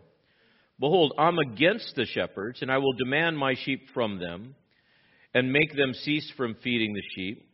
Behold, 0.81 1.13
I'm 1.19 1.39
against 1.39 1.95
the 1.97 2.07
shepherds, 2.07 2.63
and 2.63 2.71
I 2.71 2.79
will 2.79 2.93
demand 2.93 3.37
my 3.37 3.55
sheep 3.65 3.89
from 3.93 4.19
them, 4.21 4.55
and 5.35 5.53
make 5.53 5.75
them 5.77 5.93
cease 5.93 6.33
from 6.37 6.55
feeding 6.63 6.95
the 6.95 7.03
sheep. 7.15 7.45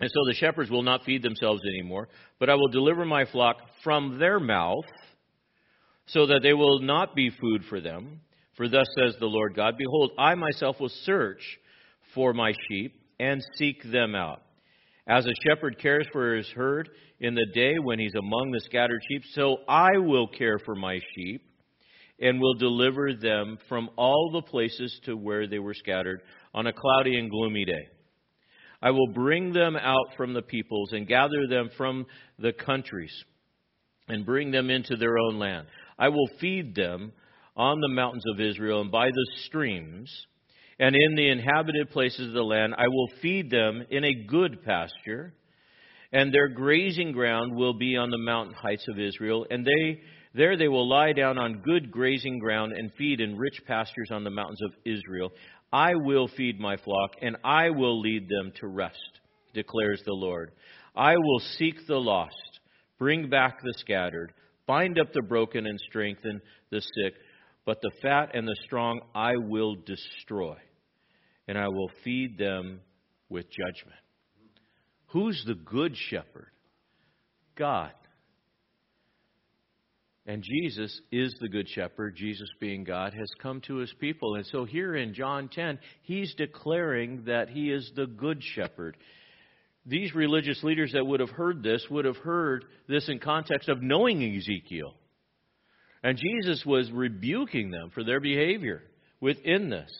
And 0.00 0.10
so 0.10 0.20
the 0.26 0.34
shepherds 0.34 0.70
will 0.70 0.82
not 0.82 1.04
feed 1.04 1.22
themselves 1.22 1.62
anymore, 1.74 2.08
but 2.38 2.50
I 2.50 2.54
will 2.54 2.68
deliver 2.68 3.04
my 3.04 3.24
flock 3.24 3.56
from 3.82 4.18
their 4.18 4.38
mouth, 4.38 4.84
so 6.06 6.26
that 6.26 6.40
they 6.42 6.52
will 6.52 6.80
not 6.80 7.14
be 7.14 7.30
food 7.30 7.62
for 7.68 7.80
them. 7.80 8.20
For 8.56 8.68
thus 8.68 8.86
says 8.98 9.16
the 9.18 9.26
Lord 9.26 9.56
God 9.56 9.76
Behold, 9.78 10.12
I 10.18 10.34
myself 10.34 10.78
will 10.78 10.90
search 11.04 11.40
for 12.14 12.34
my 12.34 12.52
sheep 12.68 12.94
and 13.18 13.42
seek 13.56 13.82
them 13.90 14.14
out 14.14 14.42
As 15.06 15.26
a 15.26 15.34
shepherd 15.44 15.78
cares 15.78 16.06
for 16.12 16.36
his 16.36 16.48
herd 16.50 16.88
in 17.18 17.34
the 17.34 17.46
day 17.54 17.74
when 17.78 17.98
he's 17.98 18.14
among 18.14 18.50
the 18.50 18.60
scattered 18.60 19.00
sheep, 19.08 19.22
so 19.32 19.58
I 19.68 19.98
will 19.98 20.28
care 20.28 20.58
for 20.60 20.76
my 20.76 21.00
sheep 21.14 21.42
and 22.20 22.40
will 22.40 22.54
deliver 22.54 23.12
them 23.14 23.58
from 23.68 23.90
all 23.96 24.30
the 24.32 24.42
places 24.42 25.00
to 25.04 25.16
where 25.16 25.48
they 25.48 25.58
were 25.58 25.74
scattered 25.74 26.22
on 26.54 26.68
a 26.68 26.72
cloudy 26.72 27.18
and 27.18 27.30
gloomy 27.30 27.64
day. 27.64 27.88
I 28.80 28.90
will 28.90 29.08
bring 29.08 29.52
them 29.52 29.76
out 29.76 30.16
from 30.16 30.34
the 30.34 30.42
peoples 30.42 30.92
and 30.92 31.06
gather 31.06 31.48
them 31.48 31.70
from 31.76 32.06
the 32.38 32.52
countries 32.52 33.12
and 34.08 34.24
bring 34.24 34.52
them 34.52 34.70
into 34.70 34.96
their 34.96 35.18
own 35.18 35.38
land. 35.38 35.66
I 35.98 36.08
will 36.10 36.28
feed 36.40 36.74
them 36.76 37.12
on 37.56 37.80
the 37.80 37.88
mountains 37.88 38.24
of 38.32 38.40
Israel 38.40 38.80
and 38.80 38.90
by 38.90 39.08
the 39.08 39.26
streams 39.46 40.26
and 40.78 40.94
in 40.96 41.14
the 41.14 41.28
inhabited 41.28 41.90
places 41.90 42.28
of 42.28 42.32
the 42.32 42.42
land. 42.42 42.74
I 42.76 42.88
will 42.88 43.08
feed 43.20 43.50
them 43.50 43.84
in 43.90 44.04
a 44.04 44.14
good 44.14 44.62
pasture, 44.64 45.34
and 46.12 46.32
their 46.32 46.48
grazing 46.48 47.12
ground 47.12 47.54
will 47.54 47.74
be 47.74 47.96
on 47.96 48.10
the 48.10 48.18
mountain 48.18 48.54
heights 48.54 48.86
of 48.88 48.98
Israel, 48.98 49.46
and 49.50 49.64
they 49.64 50.00
there 50.34 50.56
they 50.56 50.68
will 50.68 50.88
lie 50.88 51.12
down 51.12 51.38
on 51.38 51.60
good 51.60 51.90
grazing 51.90 52.38
ground 52.38 52.72
and 52.72 52.92
feed 52.94 53.20
in 53.20 53.36
rich 53.36 53.60
pastures 53.66 54.10
on 54.10 54.24
the 54.24 54.30
mountains 54.30 54.62
of 54.62 54.72
Israel. 54.84 55.30
I 55.72 55.94
will 55.94 56.28
feed 56.28 56.58
my 56.58 56.76
flock, 56.76 57.12
and 57.20 57.36
I 57.44 57.70
will 57.70 58.00
lead 58.00 58.28
them 58.28 58.52
to 58.60 58.66
rest, 58.66 59.20
declares 59.54 60.02
the 60.04 60.12
Lord. 60.12 60.52
I 60.96 61.16
will 61.16 61.40
seek 61.58 61.86
the 61.86 62.00
lost, 62.00 62.60
bring 62.98 63.28
back 63.28 63.58
the 63.62 63.74
scattered, 63.78 64.32
bind 64.66 64.98
up 64.98 65.12
the 65.12 65.22
broken, 65.22 65.66
and 65.66 65.78
strengthen 65.80 66.40
the 66.70 66.80
sick 66.80 67.14
but 67.64 67.80
the 67.80 67.92
fat 68.02 68.34
and 68.34 68.46
the 68.46 68.56
strong 68.64 69.00
I 69.14 69.36
will 69.36 69.76
destroy, 69.76 70.56
and 71.46 71.56
I 71.56 71.68
will 71.68 71.90
feed 72.04 72.38
them 72.38 72.80
with 73.28 73.46
judgment. 73.50 73.98
Who's 75.08 75.42
the 75.46 75.54
good 75.54 75.96
shepherd? 75.96 76.50
God. 77.56 77.92
And 80.24 80.42
Jesus 80.42 81.00
is 81.10 81.34
the 81.40 81.48
good 81.48 81.68
shepherd, 81.68 82.14
Jesus 82.16 82.48
being 82.60 82.84
God, 82.84 83.12
has 83.12 83.28
come 83.40 83.60
to 83.62 83.76
his 83.76 83.92
people. 83.98 84.36
And 84.36 84.46
so 84.46 84.64
here 84.64 84.94
in 84.94 85.14
John 85.14 85.48
10, 85.48 85.80
he's 86.02 86.32
declaring 86.36 87.24
that 87.26 87.48
he 87.48 87.70
is 87.72 87.90
the 87.96 88.06
good 88.06 88.40
shepherd. 88.54 88.96
These 89.84 90.14
religious 90.14 90.62
leaders 90.62 90.92
that 90.92 91.04
would 91.04 91.18
have 91.18 91.30
heard 91.30 91.64
this 91.64 91.84
would 91.90 92.04
have 92.04 92.18
heard 92.18 92.64
this 92.88 93.08
in 93.08 93.18
context 93.18 93.68
of 93.68 93.82
knowing 93.82 94.22
Ezekiel. 94.22 94.94
And 96.02 96.18
Jesus 96.18 96.64
was 96.66 96.90
rebuking 96.90 97.70
them 97.70 97.90
for 97.94 98.02
their 98.04 98.20
behavior 98.20 98.82
within 99.20 99.70
this. 99.70 99.90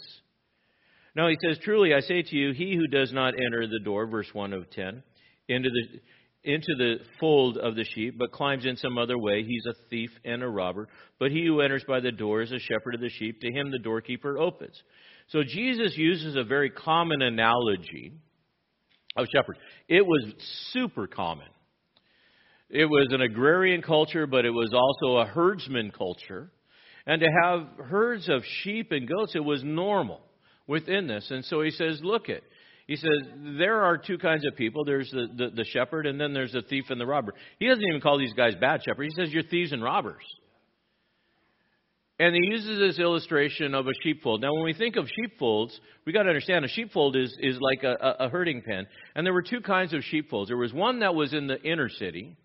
Now 1.14 1.28
he 1.28 1.36
says, 1.46 1.58
Truly 1.62 1.94
I 1.94 2.00
say 2.00 2.22
to 2.22 2.36
you, 2.36 2.52
he 2.52 2.74
who 2.74 2.86
does 2.86 3.12
not 3.12 3.34
enter 3.34 3.66
the 3.66 3.80
door, 3.84 4.06
verse 4.06 4.28
1 4.32 4.52
of 4.52 4.70
10, 4.70 5.02
into 5.48 5.68
the 5.70 6.00
into 6.44 6.74
the 6.76 6.96
fold 7.20 7.56
of 7.56 7.76
the 7.76 7.84
sheep, 7.84 8.18
but 8.18 8.32
climbs 8.32 8.66
in 8.66 8.76
some 8.76 8.98
other 8.98 9.16
way, 9.16 9.44
he's 9.44 9.64
a 9.64 9.88
thief 9.88 10.10
and 10.24 10.42
a 10.42 10.48
robber. 10.48 10.88
But 11.20 11.30
he 11.30 11.46
who 11.46 11.60
enters 11.60 11.84
by 11.86 12.00
the 12.00 12.10
door 12.10 12.42
is 12.42 12.50
a 12.50 12.58
shepherd 12.58 12.96
of 12.96 13.00
the 13.00 13.10
sheep. 13.10 13.40
To 13.40 13.52
him 13.52 13.70
the 13.70 13.78
doorkeeper 13.78 14.38
opens. 14.38 14.80
So 15.28 15.42
Jesus 15.44 15.96
uses 15.96 16.34
a 16.34 16.42
very 16.42 16.70
common 16.70 17.22
analogy 17.22 18.12
of 19.16 19.26
shepherds. 19.32 19.60
It 19.88 20.04
was 20.04 20.32
super 20.72 21.06
common 21.06 21.46
it 22.72 22.86
was 22.86 23.08
an 23.10 23.20
agrarian 23.20 23.82
culture, 23.82 24.26
but 24.26 24.46
it 24.46 24.50
was 24.50 24.72
also 24.72 25.18
a 25.18 25.26
herdsman 25.26 25.90
culture. 25.90 26.50
And 27.06 27.20
to 27.20 27.28
have 27.42 27.66
herds 27.86 28.28
of 28.28 28.42
sheep 28.62 28.92
and 28.92 29.06
goats, 29.06 29.34
it 29.34 29.44
was 29.44 29.62
normal 29.62 30.20
within 30.66 31.06
this. 31.06 31.30
And 31.30 31.44
so 31.44 31.60
he 31.60 31.70
says, 31.70 32.00
look 32.02 32.28
it. 32.30 32.42
He 32.86 32.96
says, 32.96 33.10
there 33.58 33.82
are 33.82 33.98
two 33.98 34.16
kinds 34.18 34.46
of 34.46 34.56
people. 34.56 34.84
There's 34.84 35.10
the, 35.10 35.28
the, 35.36 35.50
the 35.50 35.64
shepherd, 35.64 36.06
and 36.06 36.20
then 36.20 36.32
there's 36.32 36.52
the 36.52 36.62
thief 36.62 36.86
and 36.88 37.00
the 37.00 37.06
robber. 37.06 37.34
He 37.58 37.68
doesn't 37.68 37.84
even 37.84 38.00
call 38.00 38.18
these 38.18 38.32
guys 38.32 38.54
bad 38.60 38.80
shepherds. 38.84 39.14
He 39.14 39.22
says, 39.22 39.32
you're 39.32 39.42
thieves 39.44 39.72
and 39.72 39.82
robbers. 39.82 40.24
And 42.18 42.34
he 42.34 42.40
uses 42.50 42.78
this 42.78 42.98
illustration 42.98 43.74
of 43.74 43.86
a 43.86 43.92
sheepfold. 44.02 44.40
Now, 44.40 44.52
when 44.54 44.64
we 44.64 44.74
think 44.74 44.96
of 44.96 45.08
sheepfolds, 45.08 45.78
we 46.06 46.12
got 46.12 46.22
to 46.22 46.28
understand 46.28 46.64
a 46.64 46.68
sheepfold 46.68 47.16
is, 47.16 47.36
is 47.40 47.58
like 47.60 47.82
a, 47.84 48.16
a 48.20 48.28
herding 48.28 48.62
pen. 48.62 48.86
And 49.14 49.26
there 49.26 49.34
were 49.34 49.42
two 49.42 49.60
kinds 49.60 49.92
of 49.92 50.02
sheepfolds. 50.04 50.48
There 50.48 50.56
was 50.56 50.72
one 50.72 51.00
that 51.00 51.14
was 51.14 51.32
in 51.32 51.46
the 51.46 51.60
inner 51.62 51.88
city, 51.88 52.36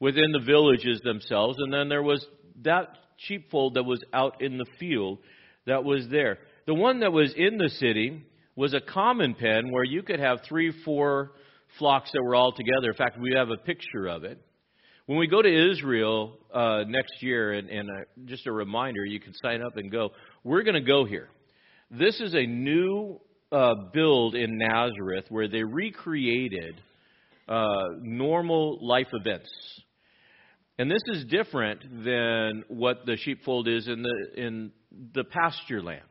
within 0.00 0.32
the 0.32 0.40
villages 0.40 1.00
themselves, 1.02 1.56
and 1.58 1.72
then 1.72 1.88
there 1.88 2.02
was 2.02 2.24
that 2.62 2.88
sheepfold 3.16 3.74
that 3.74 3.84
was 3.84 4.02
out 4.12 4.40
in 4.42 4.58
the 4.58 4.66
field 4.78 5.18
that 5.66 5.84
was 5.84 6.08
there. 6.08 6.38
The 6.66 6.74
one 6.74 7.00
that 7.00 7.12
was 7.12 7.32
in 7.36 7.58
the 7.58 7.68
city 7.68 8.24
was 8.56 8.74
a 8.74 8.80
common 8.80 9.34
pen 9.34 9.70
where 9.70 9.84
you 9.84 10.02
could 10.02 10.20
have 10.20 10.40
three, 10.48 10.72
four 10.84 11.32
flocks 11.78 12.10
that 12.12 12.22
were 12.22 12.34
all 12.34 12.52
together. 12.52 12.88
In 12.88 12.94
fact, 12.94 13.18
we 13.18 13.34
have 13.34 13.50
a 13.50 13.56
picture 13.56 14.06
of 14.06 14.24
it. 14.24 14.38
When 15.06 15.18
we 15.18 15.26
go 15.26 15.42
to 15.42 15.70
Israel 15.72 16.38
uh, 16.52 16.84
next 16.86 17.22
year, 17.22 17.52
and, 17.52 17.68
and 17.68 17.90
uh, 17.90 18.04
just 18.26 18.46
a 18.46 18.52
reminder, 18.52 19.04
you 19.04 19.20
can 19.20 19.34
sign 19.42 19.62
up 19.62 19.76
and 19.76 19.90
go. 19.90 20.10
We're 20.44 20.62
going 20.62 20.74
to 20.74 20.80
go 20.80 21.04
here. 21.04 21.28
This 21.90 22.20
is 22.20 22.34
a 22.34 22.46
new 22.46 23.20
uh, 23.50 23.74
build 23.92 24.34
in 24.34 24.56
Nazareth 24.56 25.24
where 25.28 25.48
they 25.48 25.64
recreated 25.64 26.80
uh, 27.48 27.64
normal 28.00 28.78
life 28.86 29.08
events. 29.12 29.50
And 30.78 30.90
this 30.90 31.02
is 31.08 31.24
different 31.26 31.82
than 32.04 32.64
what 32.68 33.04
the 33.04 33.16
sheepfold 33.16 33.68
is 33.68 33.86
in 33.86 34.02
the, 34.02 34.42
in 34.42 34.72
the 35.14 35.24
pasture 35.24 35.82
land. 35.82 36.02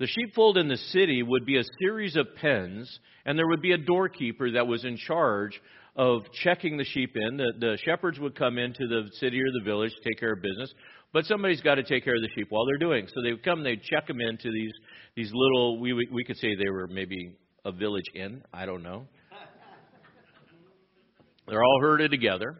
The 0.00 0.06
sheepfold 0.06 0.56
in 0.56 0.66
the 0.68 0.78
city 0.78 1.22
would 1.22 1.44
be 1.44 1.58
a 1.58 1.64
series 1.80 2.16
of 2.16 2.26
pens, 2.40 2.98
and 3.26 3.38
there 3.38 3.46
would 3.46 3.60
be 3.60 3.72
a 3.72 3.78
doorkeeper 3.78 4.50
that 4.52 4.66
was 4.66 4.84
in 4.84 4.96
charge 4.96 5.60
of 5.94 6.22
checking 6.42 6.78
the 6.78 6.84
sheep 6.84 7.14
in. 7.14 7.36
The, 7.36 7.52
the 7.58 7.78
shepherds 7.84 8.18
would 8.18 8.34
come 8.34 8.56
into 8.56 8.88
the 8.88 9.08
city 9.18 9.40
or 9.40 9.52
the 9.52 9.64
village 9.64 9.92
to 9.92 10.08
take 10.08 10.18
care 10.18 10.32
of 10.32 10.42
business, 10.42 10.72
but 11.12 11.26
somebody's 11.26 11.60
got 11.60 11.74
to 11.74 11.82
take 11.82 12.04
care 12.04 12.14
of 12.14 12.22
the 12.22 12.30
sheep 12.34 12.46
while 12.50 12.64
they're 12.64 12.78
doing. 12.78 13.06
So 13.08 13.22
they 13.22 13.32
would 13.32 13.44
come, 13.44 13.62
they'd 13.62 13.82
check 13.82 14.06
them 14.06 14.20
into 14.20 14.50
these 14.50 14.72
these 15.16 15.30
little. 15.34 15.78
We 15.78 15.92
we 15.92 16.24
could 16.24 16.36
say 16.38 16.54
they 16.54 16.70
were 16.70 16.86
maybe 16.86 17.36
a 17.64 17.72
village 17.72 18.04
inn. 18.14 18.42
I 18.54 18.64
don't 18.64 18.82
know. 18.82 19.06
They're 21.46 21.62
all 21.62 21.80
herded 21.82 22.10
together. 22.10 22.56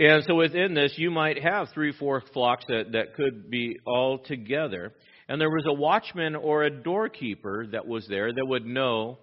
And 0.00 0.24
so 0.26 0.34
within 0.34 0.74
this, 0.74 0.94
you 0.96 1.10
might 1.10 1.42
have 1.42 1.68
three, 1.72 1.92
four 1.92 2.22
flocks 2.32 2.64
that, 2.68 2.92
that 2.92 3.14
could 3.14 3.50
be 3.50 3.78
all 3.86 4.18
together. 4.18 4.92
And 5.28 5.40
there 5.40 5.50
was 5.50 5.64
a 5.68 5.72
watchman 5.72 6.34
or 6.34 6.64
a 6.64 6.70
doorkeeper 6.70 7.66
that 7.68 7.86
was 7.86 8.06
there 8.08 8.32
that 8.32 8.46
would 8.46 8.66
know 8.66 9.18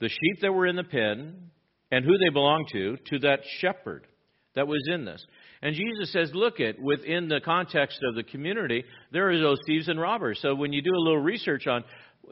the 0.00 0.08
sheep 0.08 0.40
that 0.42 0.52
were 0.52 0.66
in 0.66 0.76
the 0.76 0.84
pen 0.84 1.50
and 1.90 2.04
who 2.04 2.18
they 2.18 2.28
belonged 2.28 2.68
to, 2.72 2.96
to 3.10 3.18
that 3.20 3.40
shepherd 3.60 4.06
that 4.54 4.68
was 4.68 4.82
in 4.92 5.04
this. 5.04 5.24
And 5.62 5.74
Jesus 5.74 6.12
says, 6.12 6.30
look 6.34 6.60
at 6.60 6.78
within 6.80 7.28
the 7.28 7.40
context 7.40 7.98
of 8.06 8.14
the 8.14 8.22
community, 8.22 8.84
there 9.12 9.30
are 9.30 9.38
those 9.38 9.58
thieves 9.66 9.88
and 9.88 9.98
robbers. 9.98 10.38
So 10.42 10.54
when 10.54 10.72
you 10.72 10.82
do 10.82 10.94
a 10.94 11.00
little 11.02 11.22
research 11.22 11.66
on 11.66 11.84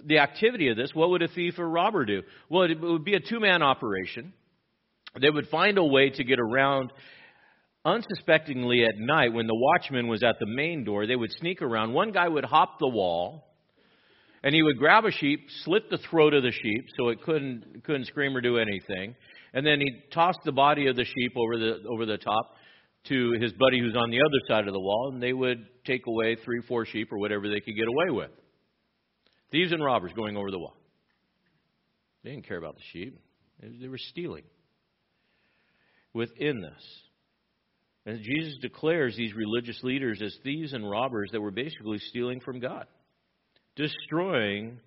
the 0.04 0.18
activity 0.18 0.68
of 0.68 0.76
this, 0.76 0.94
what 0.94 1.10
would 1.10 1.22
a 1.22 1.28
thief 1.28 1.58
or 1.58 1.68
robber 1.68 2.04
do? 2.04 2.22
Well, 2.48 2.70
it 2.70 2.80
would 2.80 3.04
be 3.04 3.14
a 3.14 3.20
two 3.20 3.40
man 3.40 3.62
operation. 3.62 4.32
They 5.20 5.30
would 5.30 5.48
find 5.48 5.78
a 5.78 5.84
way 5.84 6.10
to 6.10 6.24
get 6.24 6.38
around 6.38 6.92
unsuspectingly 7.84 8.84
at 8.84 8.96
night 8.96 9.32
when 9.32 9.46
the 9.46 9.54
watchman 9.54 10.08
was 10.08 10.22
at 10.22 10.36
the 10.38 10.46
main 10.46 10.84
door, 10.84 11.06
they 11.06 11.16
would 11.16 11.32
sneak 11.32 11.62
around. 11.62 11.92
One 11.92 12.12
guy 12.12 12.28
would 12.28 12.44
hop 12.44 12.78
the 12.78 12.88
wall 12.88 13.52
and 14.42 14.54
he 14.54 14.62
would 14.62 14.78
grab 14.78 15.04
a 15.04 15.12
sheep, 15.12 15.46
slit 15.64 15.88
the 15.90 15.98
throat 16.10 16.34
of 16.34 16.42
the 16.42 16.50
sheep 16.50 16.86
so 16.96 17.08
it 17.08 17.22
couldn't 17.22 17.84
couldn't 17.84 18.06
scream 18.06 18.36
or 18.36 18.40
do 18.40 18.58
anything, 18.58 19.14
and 19.54 19.64
then 19.64 19.80
he'd 19.80 20.10
toss 20.12 20.34
the 20.44 20.52
body 20.52 20.88
of 20.88 20.96
the 20.96 21.04
sheep 21.04 21.32
over 21.36 21.58
the 21.58 21.82
over 21.88 22.06
the 22.06 22.18
top 22.18 22.56
to 23.04 23.32
his 23.40 23.52
buddy 23.52 23.80
who's 23.80 23.96
on 23.96 24.10
the 24.10 24.20
other 24.20 24.40
side 24.48 24.66
of 24.66 24.72
the 24.72 24.80
wall, 24.80 25.10
and 25.12 25.22
they 25.22 25.32
would 25.32 25.66
take 25.84 26.06
away 26.06 26.36
three, 26.44 26.60
four 26.68 26.86
sheep 26.86 27.12
or 27.12 27.18
whatever 27.18 27.48
they 27.48 27.60
could 27.60 27.74
get 27.76 27.88
away 27.88 28.10
with. 28.10 28.30
Thieves 29.50 29.72
and 29.72 29.84
robbers 29.84 30.12
going 30.14 30.36
over 30.36 30.50
the 30.50 30.58
wall. 30.58 30.76
They 32.22 32.30
didn't 32.30 32.46
care 32.46 32.58
about 32.58 32.76
the 32.76 32.82
sheep. 32.92 33.18
They 33.60 33.88
were 33.88 33.98
stealing. 33.98 34.44
Within 36.14 36.60
this, 36.60 36.82
and 38.04 38.20
Jesus 38.22 38.58
declares 38.60 39.16
these 39.16 39.34
religious 39.34 39.78
leaders 39.82 40.20
as 40.22 40.36
thieves 40.42 40.72
and 40.72 40.88
robbers 40.88 41.30
that 41.32 41.40
were 41.40 41.52
basically 41.52 41.98
stealing 41.98 42.40
from 42.40 42.58
God, 42.58 42.86
destroying 43.76 44.80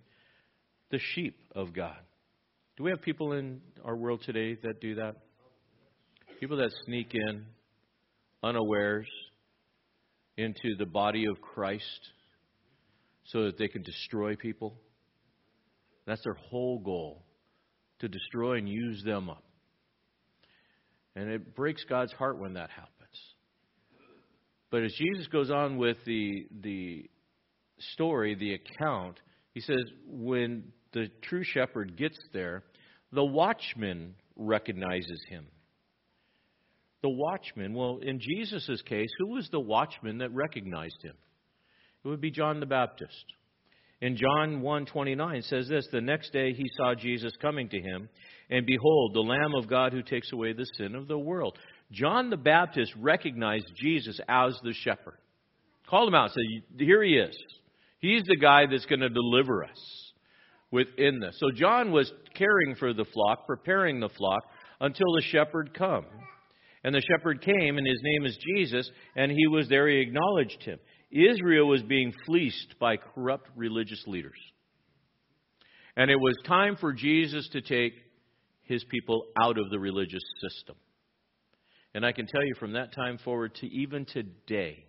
the 0.92 1.00
sheep 1.14 1.38
of 1.56 1.74
God. 1.74 1.98
Do 2.78 2.84
we 2.84 2.92
have 2.92 3.02
people 3.02 3.32
in 3.34 3.62
our 3.86 3.96
world 3.96 4.22
today 4.26 4.58
that 4.64 4.82
do 4.82 4.96
that? 4.96 5.16
People 6.42 6.58
that 6.58 6.72
sneak 6.86 7.14
in 7.14 7.46
unawares 8.44 9.08
into 10.38 10.76
the 10.78 10.86
body 10.86 11.26
of 11.26 11.42
Christ 11.42 12.10
so 13.26 13.46
that 13.46 13.58
they 13.58 13.70
can 13.70 13.82
destroy 13.82 14.36
people. 14.36 14.76
That's 16.06 16.24
their 16.24 16.34
whole 16.34 16.80
goal 16.80 17.24
to 18.00 18.10
destroy 18.10 18.58
and 18.58 18.68
use 18.68 19.02
them 19.04 19.30
up. 19.30 19.44
And 21.16 21.30
it 21.30 21.56
breaks 21.56 21.86
God's 21.86 22.12
heart 22.12 22.38
when 22.38 22.56
that 22.56 22.70
happens. 22.70 22.95
But 24.72 24.84
as 24.84 24.94
Jesus 24.94 25.28
goes 25.28 25.52
on 25.52 25.78
with 25.78 25.98
the, 26.06 26.48
the 26.62 27.10
story, 27.94 28.36
the 28.36 28.56
account, 28.56 29.20
he 29.54 29.62
says, 29.62 29.84
when 30.08 30.64
the 30.94 31.10
true 31.22 31.44
shepherd 31.44 31.98
gets 31.98 32.18
there, 32.34 32.64
the 33.12 33.24
watchman 33.24 34.16
recognizes 34.36 35.24
him. 35.30 35.48
The 37.02 37.10
watchman, 37.10 37.74
well, 37.74 38.00
in 38.02 38.20
Jesus' 38.20 38.82
case, 38.82 39.10
who 39.20 39.34
was 39.34 39.48
the 39.52 39.60
watchman 39.60 40.18
that 40.20 40.34
recognized 40.34 41.02
him? 41.04 41.14
It 42.04 42.08
would 42.08 42.22
be 42.22 42.32
John 42.32 42.60
the 42.60 42.66
Baptist. 42.66 43.26
In 44.02 44.18
John 44.18 44.62
1:29 44.62 45.44
says 45.48 45.68
this, 45.68 45.88
the 45.92 46.02
next 46.02 46.34
day 46.34 46.54
he 46.54 46.66
saw 46.76 46.94
Jesus 46.96 47.34
coming 47.42 47.70
to 47.70 47.80
him, 47.80 48.10
and 48.50 48.66
behold, 48.66 49.14
the 49.14 49.22
lamb 49.22 49.56
of 49.56 49.70
God 49.70 49.94
who 49.94 50.02
takes 50.02 50.32
away 50.32 50.54
the 50.54 50.68
sin 50.78 50.96
of 50.96 51.08
the 51.08 51.18
world. 51.18 51.58
John 51.92 52.30
the 52.30 52.38
Baptist 52.38 52.94
recognized 53.00 53.72
Jesus 53.76 54.20
as 54.28 54.60
the 54.64 54.74
shepherd. 54.74 55.20
Called 55.88 56.08
him 56.08 56.16
out, 56.16 56.32
said, 56.32 56.44
"Here 56.78 57.04
he 57.04 57.18
is. 57.18 57.38
He's 58.00 58.24
the 58.24 58.38
guy 58.38 58.66
that's 58.66 58.86
going 58.86 59.02
to 59.02 59.10
deliver 59.10 59.64
us 59.64 60.14
within 60.72 61.20
this." 61.20 61.38
So 61.40 61.52
John 61.52 61.92
was 61.92 62.12
caring 62.34 62.76
for 62.76 62.94
the 62.94 63.06
flock, 63.06 63.46
preparing 63.46 64.00
the 64.00 64.10
flock 64.10 64.44
until 64.82 65.14
the 65.14 65.22
shepherd 65.22 65.74
come. 65.74 66.06
And 66.84 66.94
the 66.94 67.02
shepherd 67.02 67.42
came, 67.42 67.78
and 67.78 67.88
his 67.88 68.02
name 68.04 68.26
is 68.26 68.38
Jesus, 68.38 68.92
and 69.16 69.32
he 69.32 69.48
was 69.48 69.68
there. 69.70 69.88
He 69.88 70.02
acknowledged 70.02 70.62
him. 70.64 70.80
Israel 71.12 71.68
was 71.68 71.82
being 71.82 72.12
fleeced 72.26 72.78
by 72.80 72.98
corrupt 72.98 73.50
religious 73.56 74.06
leaders. 74.06 74.40
And 75.96 76.12
it 76.12 76.20
was 76.20 76.36
time 76.46 76.76
for 76.76 76.94
Jesus 76.94 77.48
to 77.50 77.62
take 77.62 77.94
his 78.64 78.84
people 78.84 79.28
out 79.40 79.58
of 79.58 79.70
the 79.70 79.80
religious 79.80 80.24
system. 80.42 80.76
And 81.96 82.06
I 82.06 82.12
can 82.12 82.28
tell 82.28 82.44
you 82.44 82.56
from 82.60 82.74
that 82.74 82.94
time 82.94 83.18
forward 83.24 83.56
to 83.62 83.68
even 83.68 84.04
today, 84.04 84.86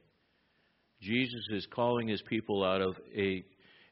Jesus 1.01 1.47
is 1.53 1.65
calling 1.73 2.09
his 2.09 2.21
people 2.23 2.65
out 2.65 2.81
of 2.81 2.97
a, 3.17 3.45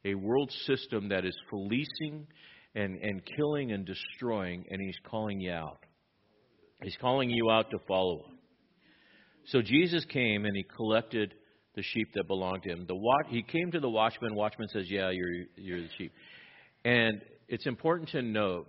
a 0.05 0.15
world 0.17 0.51
system 0.67 1.11
that 1.11 1.25
is 1.25 1.37
fleecing 1.49 2.27
and, 2.75 2.97
and 2.97 3.23
killing 3.37 3.71
and 3.71 3.87
destroying, 3.87 4.65
and 4.69 4.81
he's 4.83 4.99
calling 5.09 5.41
you 5.41 5.53
out. 5.53 5.79
He's 6.83 6.97
calling 7.01 7.31
you 7.31 7.51
out 7.53 7.71
to 7.71 7.79
follow 7.87 8.17
him. 8.17 8.39
So 9.47 9.63
Jesus 9.63 10.05
came 10.07 10.45
and 10.45 10.57
he 10.57 10.65
collected 10.65 11.35
the 11.77 11.83
sheep 11.83 12.09
that 12.17 12.27
belonged 12.27 12.65
to 12.65 12.71
him. 12.71 12.85
The 12.89 12.97
watch, 12.97 13.27
he 13.29 13.45
came 13.45 13.71
to 13.71 13.81
the 13.81 13.89
watchman. 13.89 14.35
Watchman 14.35 14.67
says, 14.73 14.91
"Yeah, 14.91 15.11
you're 15.11 15.45
you're 15.55 15.83
the 15.83 15.89
sheep." 15.99 16.13
And 16.85 17.21
it's 17.47 17.67
important 17.67 18.09
to 18.11 18.23
note 18.23 18.67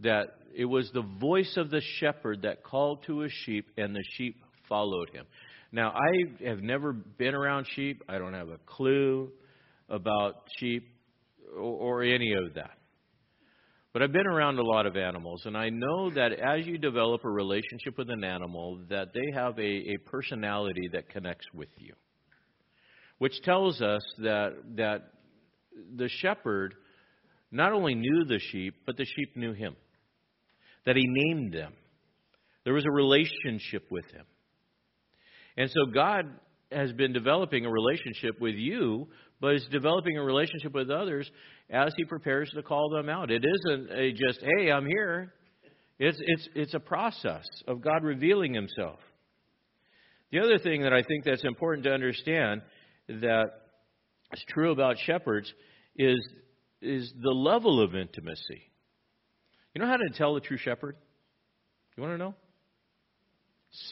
that 0.00 0.36
it 0.54 0.64
was 0.64 0.90
the 0.92 1.02
voice 1.20 1.54
of 1.56 1.70
the 1.70 1.80
shepherd 1.98 2.42
that 2.42 2.62
called 2.62 3.02
to 3.06 3.20
his 3.20 3.32
sheep, 3.44 3.66
and 3.76 3.94
the 3.94 4.04
sheep 4.16 4.36
followed 4.68 5.10
him. 5.10 5.26
Now, 5.70 5.92
I 5.92 6.46
have 6.46 6.60
never 6.60 6.92
been 6.92 7.34
around 7.34 7.66
sheep. 7.74 8.02
I 8.08 8.18
don't 8.18 8.34
have 8.34 8.48
a 8.48 8.58
clue 8.66 9.30
about 9.88 10.44
sheep 10.58 10.88
or, 11.54 11.60
or 11.60 12.02
any 12.02 12.32
of 12.32 12.54
that. 12.54 12.78
But 13.92 14.02
I've 14.02 14.12
been 14.12 14.26
around 14.26 14.58
a 14.58 14.62
lot 14.62 14.86
of 14.86 14.96
animals, 14.96 15.42
and 15.44 15.56
I 15.56 15.70
know 15.70 16.10
that 16.10 16.32
as 16.32 16.66
you 16.66 16.78
develop 16.78 17.24
a 17.24 17.30
relationship 17.30 17.98
with 17.98 18.10
an 18.10 18.22
animal, 18.22 18.80
that 18.90 19.12
they 19.12 19.32
have 19.34 19.58
a, 19.58 19.62
a 19.62 19.96
personality 20.06 20.88
that 20.92 21.08
connects 21.08 21.46
with 21.54 21.70
you. 21.78 21.94
Which 23.18 23.40
tells 23.42 23.82
us 23.82 24.02
that 24.18 24.54
that 24.76 25.10
the 25.96 26.08
shepherd 26.20 26.74
not 27.50 27.72
only 27.72 27.94
knew 27.94 28.24
the 28.24 28.38
sheep, 28.38 28.74
but 28.86 28.96
the 28.96 29.04
sheep 29.04 29.36
knew 29.36 29.52
him. 29.52 29.74
That 30.88 30.96
he 30.96 31.04
named 31.06 31.52
them. 31.52 31.74
There 32.64 32.72
was 32.72 32.86
a 32.86 32.90
relationship 32.90 33.84
with 33.90 34.06
him. 34.06 34.24
And 35.58 35.70
so 35.70 35.92
God 35.92 36.24
has 36.72 36.92
been 36.92 37.12
developing 37.12 37.66
a 37.66 37.70
relationship 37.70 38.40
with 38.40 38.54
you, 38.54 39.06
but 39.38 39.54
is 39.54 39.68
developing 39.70 40.16
a 40.16 40.22
relationship 40.22 40.72
with 40.72 40.88
others 40.88 41.30
as 41.68 41.92
he 41.98 42.06
prepares 42.06 42.50
to 42.54 42.62
call 42.62 42.88
them 42.88 43.10
out. 43.10 43.30
It 43.30 43.44
isn't 43.44 43.90
a 43.92 44.12
just, 44.12 44.40
hey, 44.56 44.72
I'm 44.72 44.86
here. 44.86 45.34
It's, 45.98 46.16
it's, 46.22 46.48
it's 46.54 46.72
a 46.72 46.80
process 46.80 47.44
of 47.66 47.82
God 47.82 48.02
revealing 48.02 48.54
himself. 48.54 48.98
The 50.32 50.38
other 50.38 50.58
thing 50.58 50.84
that 50.84 50.94
I 50.94 51.02
think 51.02 51.24
that's 51.24 51.44
important 51.44 51.84
to 51.84 51.92
understand 51.92 52.62
that 53.08 53.50
is 54.32 54.42
true 54.48 54.72
about 54.72 54.96
shepherds 55.04 55.52
is, 55.96 56.18
is 56.80 57.12
the 57.22 57.30
level 57.30 57.78
of 57.78 57.94
intimacy. 57.94 58.62
You 59.78 59.84
know 59.84 59.90
how 59.90 59.96
to 59.96 60.08
tell 60.08 60.34
a 60.34 60.40
true 60.40 60.56
shepherd? 60.56 60.96
You 61.96 62.02
want 62.02 62.14
to 62.14 62.18
know? 62.18 62.34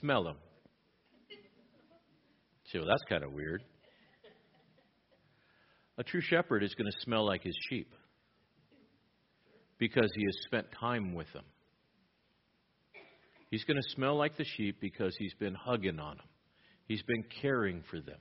Smell 0.00 0.26
him. 0.26 0.34
See, 2.72 2.78
well, 2.80 2.88
that's 2.88 3.04
kind 3.08 3.22
of 3.22 3.32
weird. 3.32 3.62
A 5.96 6.02
true 6.02 6.22
shepherd 6.22 6.64
is 6.64 6.74
going 6.74 6.90
to 6.90 6.98
smell 7.02 7.24
like 7.24 7.44
his 7.44 7.56
sheep 7.70 7.94
because 9.78 10.10
he 10.16 10.24
has 10.24 10.36
spent 10.46 10.66
time 10.72 11.14
with 11.14 11.32
them. 11.32 11.44
He's 13.52 13.62
going 13.62 13.80
to 13.80 13.88
smell 13.94 14.16
like 14.16 14.36
the 14.36 14.44
sheep 14.56 14.78
because 14.80 15.14
he's 15.16 15.34
been 15.34 15.54
hugging 15.54 16.00
on 16.00 16.16
them. 16.16 16.26
He's 16.88 17.04
been 17.04 17.22
caring 17.40 17.84
for 17.88 18.00
them. 18.00 18.18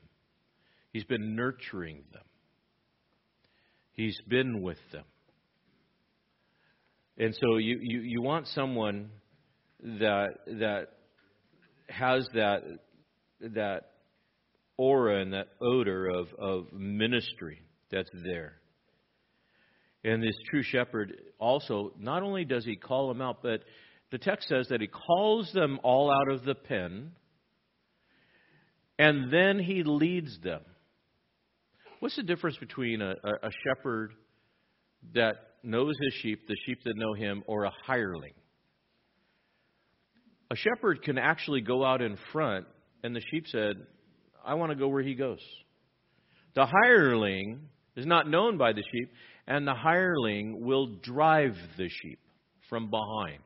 He's 0.93 1.05
been 1.05 1.35
nurturing 1.35 2.03
them. 2.13 2.25
He's 3.93 4.21
been 4.29 4.61
with 4.61 4.77
them. 4.91 5.05
And 7.17 7.33
so 7.35 7.57
you, 7.57 7.79
you, 7.81 7.99
you 7.99 8.21
want 8.21 8.47
someone 8.47 9.09
that 9.81 10.29
that 10.47 10.87
has 11.87 12.27
that 12.33 12.63
that 13.39 13.91
aura 14.77 15.21
and 15.21 15.33
that 15.33 15.47
odor 15.61 16.07
of, 16.07 16.27
of 16.37 16.73
ministry 16.73 17.61
that's 17.91 18.09
there. 18.23 18.53
And 20.03 20.21
this 20.21 20.35
true 20.49 20.63
shepherd 20.63 21.13
also, 21.39 21.93
not 21.97 22.23
only 22.23 22.45
does 22.45 22.65
he 22.65 22.75
call 22.75 23.07
them 23.07 23.21
out, 23.21 23.41
but 23.41 23.61
the 24.11 24.17
text 24.17 24.47
says 24.47 24.67
that 24.69 24.81
he 24.81 24.87
calls 24.87 25.51
them 25.53 25.79
all 25.83 26.11
out 26.11 26.31
of 26.31 26.43
the 26.43 26.55
pen, 26.55 27.11
and 28.99 29.31
then 29.31 29.59
he 29.59 29.83
leads 29.83 30.39
them. 30.41 30.61
What's 31.99 32.15
the 32.15 32.23
difference 32.23 32.57
between 32.57 33.01
a, 33.01 33.15
a, 33.23 33.47
a 33.47 33.51
shepherd 33.63 34.11
that 35.13 35.54
knows 35.65 35.93
his 36.01 36.13
sheep, 36.21 36.47
the 36.47 36.55
sheep 36.65 36.79
that 36.85 36.95
know 36.95 37.13
him, 37.13 37.43
or 37.47 37.65
a 37.65 37.71
hireling? 37.85 38.33
A 40.51 40.55
shepherd 40.55 41.01
can 41.01 41.17
actually 41.17 41.61
go 41.61 41.83
out 41.83 42.01
in 42.01 42.17
front, 42.31 42.65
and 43.03 43.15
the 43.15 43.21
sheep 43.31 43.47
said, 43.47 43.75
I 44.45 44.53
want 44.53 44.71
to 44.71 44.75
go 44.75 44.87
where 44.87 45.01
he 45.01 45.15
goes. 45.15 45.39
The 46.53 46.65
hireling 46.65 47.61
is 47.95 48.05
not 48.05 48.29
known 48.29 48.57
by 48.57 48.73
the 48.73 48.83
sheep, 48.91 49.11
and 49.47 49.67
the 49.67 49.73
hireling 49.73 50.63
will 50.65 50.87
drive 51.01 51.55
the 51.77 51.89
sheep 51.89 52.19
from 52.69 52.89
behind 52.89 53.41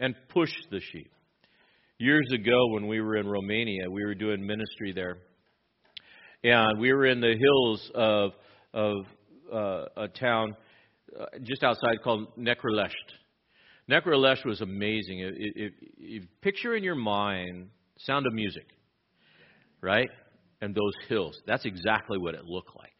and 0.00 0.14
push 0.28 0.52
the 0.70 0.80
sheep. 0.80 1.10
Years 1.98 2.28
ago, 2.32 2.68
when 2.68 2.86
we 2.88 3.00
were 3.00 3.16
in 3.16 3.26
Romania, 3.26 3.90
we 3.90 4.04
were 4.04 4.14
doing 4.14 4.44
ministry 4.44 4.92
there, 4.92 5.18
and 6.42 6.78
we 6.78 6.92
were 6.92 7.06
in 7.06 7.20
the 7.20 7.36
hills 7.38 7.90
of 7.94 8.32
of 8.74 9.06
uh, 9.52 9.86
a 9.96 10.08
town 10.08 10.56
uh, 11.18 11.26
just 11.42 11.62
outside 11.62 12.02
called 12.02 12.36
Necrolesht. 12.36 12.90
Necrolesht 13.90 14.44
was 14.44 14.60
amazing. 14.60 15.20
If, 15.20 15.34
if, 15.36 15.72
if, 15.98 16.22
picture 16.40 16.74
in 16.74 16.82
your 16.82 16.94
mind 16.94 17.68
sound 17.98 18.26
of 18.26 18.32
music, 18.32 18.66
right? 19.80 20.08
And 20.60 20.74
those 20.74 21.08
hills. 21.08 21.36
That's 21.46 21.66
exactly 21.66 22.18
what 22.18 22.34
it 22.34 22.44
looked 22.44 22.74
like. 22.76 22.92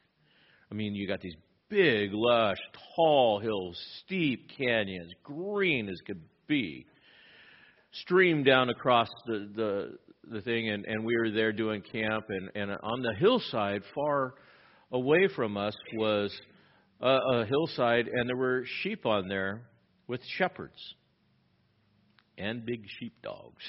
I 0.71 0.75
mean, 0.75 0.95
you 0.95 1.09
got 1.09 1.21
these 1.21 1.37
big, 1.69 2.11
lush, 2.13 2.59
tall 2.95 3.41
hills, 3.41 3.79
steep 4.05 4.51
canyons, 4.57 5.13
green 5.23 5.89
as 5.89 5.99
could 6.07 6.21
be, 6.47 6.87
stream 7.93 8.45
down 8.45 8.71
across 8.71 9.09
the, 9.27 9.49
the, 9.55 9.99
the 10.31 10.41
thing, 10.43 10.69
and, 10.69 10.85
and 10.85 11.05
we 11.05 11.17
were 11.17 11.31
there 11.31 11.53
doing 11.53 11.81
camp, 11.81 12.27
and, 12.29 12.51
and 12.55 12.71
on 12.83 13.03
the 13.03 13.15
hillside, 13.19 13.83
far 13.95 14.35
away 14.95 15.29
from 15.35 15.57
us, 15.57 15.75
was 15.95 16.33
a, 17.01 17.19
a 17.33 17.47
hillside, 17.47 18.07
and 18.07 18.29
there 18.29 18.37
were 18.37 18.65
sheep 18.83 19.05
on 19.05 19.29
there 19.29 19.63
with 20.07 20.21
shepherds 20.39 20.95
and 22.39 22.65
big 22.65 22.85
sheepdogs. 22.99 23.63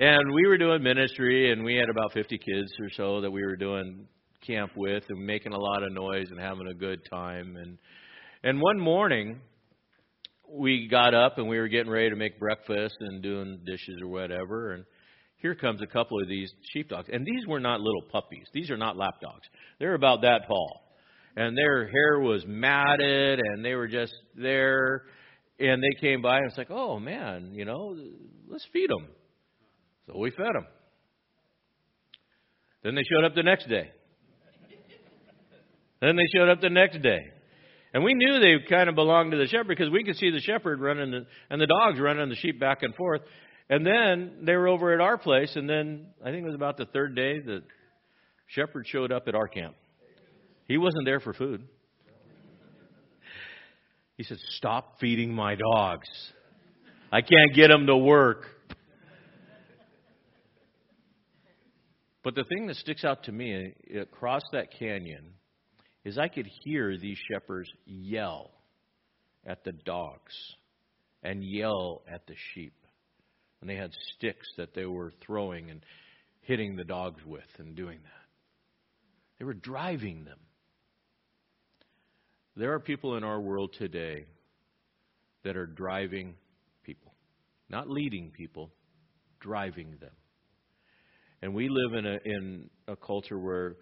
And 0.00 0.32
we 0.32 0.46
were 0.46 0.58
doing 0.58 0.82
ministry, 0.82 1.50
and 1.52 1.64
we 1.64 1.76
had 1.76 1.88
about 1.88 2.12
50 2.12 2.38
kids 2.38 2.72
or 2.80 2.90
so 2.90 3.20
that 3.20 3.30
we 3.30 3.42
were 3.42 3.56
doing 3.56 4.06
camp 4.46 4.72
with, 4.76 5.04
and 5.08 5.24
making 5.26 5.52
a 5.52 5.58
lot 5.58 5.82
of 5.82 5.92
noise 5.92 6.28
and 6.30 6.38
having 6.38 6.68
a 6.68 6.74
good 6.74 7.00
time. 7.10 7.56
And 7.56 7.78
and 8.44 8.60
one 8.60 8.78
morning, 8.78 9.40
we 10.48 10.86
got 10.86 11.14
up 11.14 11.38
and 11.38 11.48
we 11.48 11.58
were 11.58 11.66
getting 11.66 11.90
ready 11.90 12.10
to 12.10 12.16
make 12.16 12.38
breakfast 12.38 12.96
and 13.00 13.20
doing 13.22 13.60
dishes 13.64 14.00
or 14.00 14.08
whatever, 14.08 14.74
and 14.74 14.84
here 15.38 15.54
comes 15.54 15.80
a 15.82 15.86
couple 15.86 16.20
of 16.20 16.28
these 16.28 16.52
sheepdogs. 16.72 17.08
And 17.12 17.24
these 17.24 17.46
were 17.46 17.60
not 17.60 17.80
little 17.80 18.02
puppies. 18.02 18.46
These 18.52 18.70
are 18.70 18.76
not 18.76 18.96
lapdogs. 18.96 19.46
They're 19.78 19.94
about 19.94 20.22
that 20.22 20.46
tall. 20.48 20.82
And 21.36 21.56
their 21.56 21.86
hair 21.86 22.18
was 22.18 22.44
matted 22.46 23.38
and 23.38 23.64
they 23.64 23.74
were 23.74 23.86
just 23.86 24.14
there. 24.36 25.04
And 25.60 25.82
they 25.82 26.00
came 26.00 26.22
by 26.22 26.38
and 26.38 26.46
it's 26.48 26.58
like, 26.58 26.70
oh 26.70 26.98
man, 26.98 27.52
you 27.52 27.64
know, 27.64 27.96
let's 28.48 28.66
feed 28.72 28.90
them. 28.90 29.06
So 30.06 30.18
we 30.18 30.30
fed 30.30 30.46
them. 30.46 30.66
Then 32.82 32.94
they 32.94 33.02
showed 33.02 33.24
up 33.24 33.34
the 33.34 33.42
next 33.42 33.68
day. 33.68 33.90
then 36.00 36.16
they 36.16 36.26
showed 36.34 36.48
up 36.48 36.60
the 36.60 36.70
next 36.70 37.00
day. 37.02 37.20
And 37.94 38.04
we 38.04 38.14
knew 38.14 38.40
they 38.40 38.56
kind 38.68 38.88
of 38.88 38.94
belonged 38.94 39.32
to 39.32 39.38
the 39.38 39.46
shepherd 39.46 39.68
because 39.68 39.90
we 39.90 40.04
could 40.04 40.16
see 40.16 40.30
the 40.30 40.40
shepherd 40.40 40.80
running 40.80 41.10
the, 41.10 41.26
and 41.50 41.60
the 41.60 41.66
dogs 41.66 42.00
running 42.00 42.28
the 42.28 42.36
sheep 42.36 42.60
back 42.60 42.82
and 42.82 42.94
forth. 42.94 43.22
And 43.70 43.84
then 43.84 44.38
they 44.42 44.54
were 44.54 44.68
over 44.68 44.94
at 44.94 45.00
our 45.00 45.18
place, 45.18 45.54
and 45.54 45.68
then 45.68 46.06
I 46.24 46.30
think 46.30 46.42
it 46.42 46.46
was 46.46 46.54
about 46.54 46.76
the 46.78 46.86
third 46.86 47.14
day 47.14 47.38
that 47.40 47.62
shepherd 48.46 48.86
showed 48.86 49.12
up 49.12 49.28
at 49.28 49.34
our 49.34 49.48
camp. 49.48 49.74
He 50.66 50.78
wasn't 50.78 51.04
there 51.04 51.20
for 51.20 51.34
food. 51.34 51.66
He 54.16 54.24
said, 54.24 54.38
Stop 54.56 54.98
feeding 55.00 55.32
my 55.32 55.54
dogs. 55.54 56.08
I 57.12 57.20
can't 57.20 57.54
get 57.54 57.68
them 57.68 57.86
to 57.86 57.96
work. 57.96 58.46
But 62.24 62.34
the 62.34 62.44
thing 62.44 62.66
that 62.66 62.76
sticks 62.76 63.04
out 63.04 63.24
to 63.24 63.32
me 63.32 63.74
uh, 63.94 64.00
across 64.00 64.42
that 64.52 64.72
canyon 64.78 65.32
is 66.04 66.18
I 66.18 66.28
could 66.28 66.46
hear 66.62 66.96
these 66.98 67.16
shepherds 67.30 67.70
yell 67.86 68.50
at 69.46 69.64
the 69.64 69.72
dogs 69.72 70.34
and 71.22 71.42
yell 71.42 72.02
at 72.10 72.26
the 72.26 72.34
sheep. 72.52 72.74
And 73.60 73.68
they 73.68 73.76
had 73.76 73.92
sticks 74.16 74.46
that 74.56 74.74
they 74.74 74.86
were 74.86 75.12
throwing 75.26 75.70
and 75.70 75.84
hitting 76.42 76.76
the 76.76 76.84
dogs 76.84 77.20
with 77.26 77.48
and 77.58 77.74
doing 77.74 77.98
that. 78.02 78.26
They 79.38 79.44
were 79.44 79.54
driving 79.54 80.24
them. 80.24 80.38
There 82.56 82.72
are 82.72 82.80
people 82.80 83.16
in 83.16 83.24
our 83.24 83.40
world 83.40 83.74
today 83.78 84.24
that 85.44 85.56
are 85.56 85.66
driving 85.66 86.34
people, 86.82 87.12
not 87.68 87.88
leading 87.88 88.30
people, 88.30 88.70
driving 89.40 89.96
them. 90.00 90.10
And 91.40 91.54
we 91.54 91.68
live 91.68 91.94
in 91.94 92.06
a, 92.06 92.18
in 92.24 92.70
a 92.88 92.96
culture 92.96 93.38
where 93.38 93.76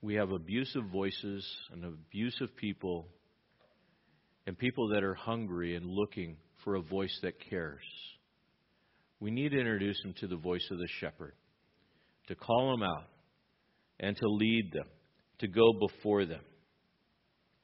we 0.00 0.14
have 0.14 0.30
abusive 0.30 0.84
voices 0.84 1.46
and 1.70 1.84
abusive 1.84 2.56
people 2.56 3.08
and 4.46 4.56
people 4.58 4.88
that 4.88 5.04
are 5.04 5.14
hungry 5.14 5.76
and 5.76 5.84
looking 5.84 6.36
for 6.64 6.76
a 6.76 6.80
voice 6.80 7.16
that 7.22 7.34
cares. 7.50 7.84
We 9.20 9.30
need 9.30 9.50
to 9.50 9.58
introduce 9.58 10.00
them 10.02 10.14
to 10.20 10.26
the 10.26 10.36
voice 10.36 10.66
of 10.70 10.78
the 10.78 10.88
shepherd, 10.98 11.34
to 12.28 12.34
call 12.34 12.70
them 12.70 12.82
out, 12.82 13.04
and 14.00 14.16
to 14.16 14.28
lead 14.28 14.72
them, 14.72 14.86
to 15.40 15.48
go 15.48 15.72
before 15.78 16.24
them 16.24 16.40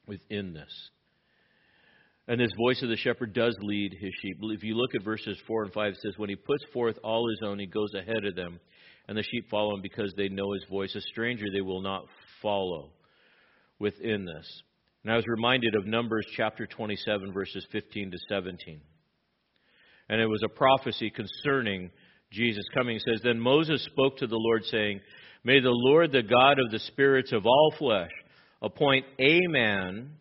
within 0.05 0.53
this. 0.53 0.89
And 2.27 2.39
this 2.39 2.51
voice 2.57 2.81
of 2.83 2.89
the 2.89 2.97
shepherd 2.97 3.33
does 3.33 3.55
lead 3.61 3.93
his 3.99 4.11
sheep. 4.21 4.37
If 4.41 4.63
you 4.63 4.75
look 4.75 4.93
at 4.95 5.03
verses 5.03 5.37
4 5.47 5.63
and 5.63 5.73
5, 5.73 5.93
it 5.93 5.97
says, 6.01 6.13
When 6.17 6.29
he 6.29 6.35
puts 6.35 6.63
forth 6.73 6.97
all 7.03 7.27
his 7.29 7.39
own, 7.43 7.57
he 7.57 7.65
goes 7.65 7.93
ahead 7.93 8.25
of 8.25 8.35
them, 8.35 8.59
and 9.07 9.17
the 9.17 9.23
sheep 9.23 9.49
follow 9.49 9.75
him 9.75 9.81
because 9.81 10.13
they 10.15 10.27
know 10.27 10.51
his 10.51 10.65
voice. 10.69 10.93
A 10.95 11.01
stranger 11.01 11.45
they 11.51 11.61
will 11.61 11.81
not 11.81 12.05
follow 12.41 12.91
within 13.79 14.25
this. 14.25 14.61
And 15.03 15.13
I 15.13 15.15
was 15.15 15.25
reminded 15.25 15.75
of 15.75 15.85
Numbers 15.85 16.25
chapter 16.35 16.67
27, 16.67 17.31
verses 17.31 17.65
15 17.71 18.11
to 18.11 18.17
17. 18.27 18.81
And 20.09 20.21
it 20.21 20.27
was 20.27 20.41
a 20.43 20.49
prophecy 20.49 21.09
concerning 21.09 21.89
Jesus 22.31 22.65
coming. 22.73 22.97
It 22.97 23.03
says, 23.07 23.21
Then 23.23 23.39
Moses 23.39 23.83
spoke 23.85 24.17
to 24.17 24.27
the 24.27 24.37
Lord, 24.37 24.63
saying, 24.65 25.01
May 25.43 25.59
the 25.59 25.69
Lord, 25.71 26.11
the 26.11 26.23
God 26.23 26.59
of 26.59 26.71
the 26.71 26.79
spirits 26.79 27.31
of 27.31 27.45
all 27.45 27.73
flesh, 27.77 28.11
appoint 28.61 29.05
a 29.19 29.39
man 29.47 30.11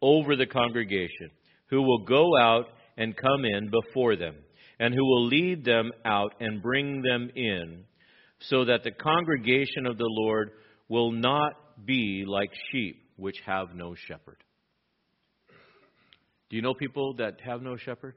over 0.00 0.36
the 0.36 0.46
congregation 0.46 1.30
who 1.70 1.82
will 1.82 2.04
go 2.04 2.36
out 2.38 2.66
and 2.96 3.16
come 3.16 3.44
in 3.44 3.70
before 3.70 4.16
them, 4.16 4.34
and 4.80 4.94
who 4.94 5.04
will 5.04 5.26
lead 5.26 5.64
them 5.64 5.92
out 6.04 6.34
and 6.40 6.62
bring 6.62 7.02
them 7.02 7.30
in, 7.34 7.84
so 8.40 8.64
that 8.64 8.84
the 8.84 8.90
congregation 8.90 9.86
of 9.86 9.98
the 9.98 10.08
Lord 10.08 10.50
will 10.88 11.12
not 11.12 11.52
be 11.84 12.24
like 12.26 12.50
sheep 12.70 13.02
which 13.16 13.36
have 13.44 13.74
no 13.74 13.94
shepherd. 13.94 14.42
Do 16.48 16.56
you 16.56 16.62
know 16.62 16.74
people 16.74 17.14
that 17.14 17.40
have 17.44 17.60
no 17.60 17.76
shepherd? 17.76 18.14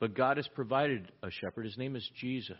But 0.00 0.14
God 0.14 0.38
has 0.38 0.48
provided 0.54 1.12
a 1.22 1.30
shepherd. 1.30 1.66
His 1.66 1.76
name 1.76 1.94
is 1.94 2.10
Jesus. 2.18 2.56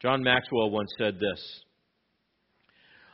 John 0.00 0.22
Maxwell 0.22 0.70
once 0.70 0.90
said 0.98 1.20
this 1.20 1.60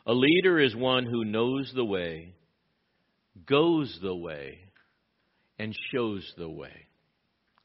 A 0.06 0.14
leader 0.14 0.60
is 0.60 0.74
one 0.74 1.04
who 1.04 1.24
knows 1.24 1.70
the 1.74 1.84
way, 1.84 2.34
goes 3.46 3.98
the 4.00 4.14
way, 4.14 4.58
and 5.58 5.76
shows 5.92 6.24
the 6.38 6.48
way. 6.48 6.86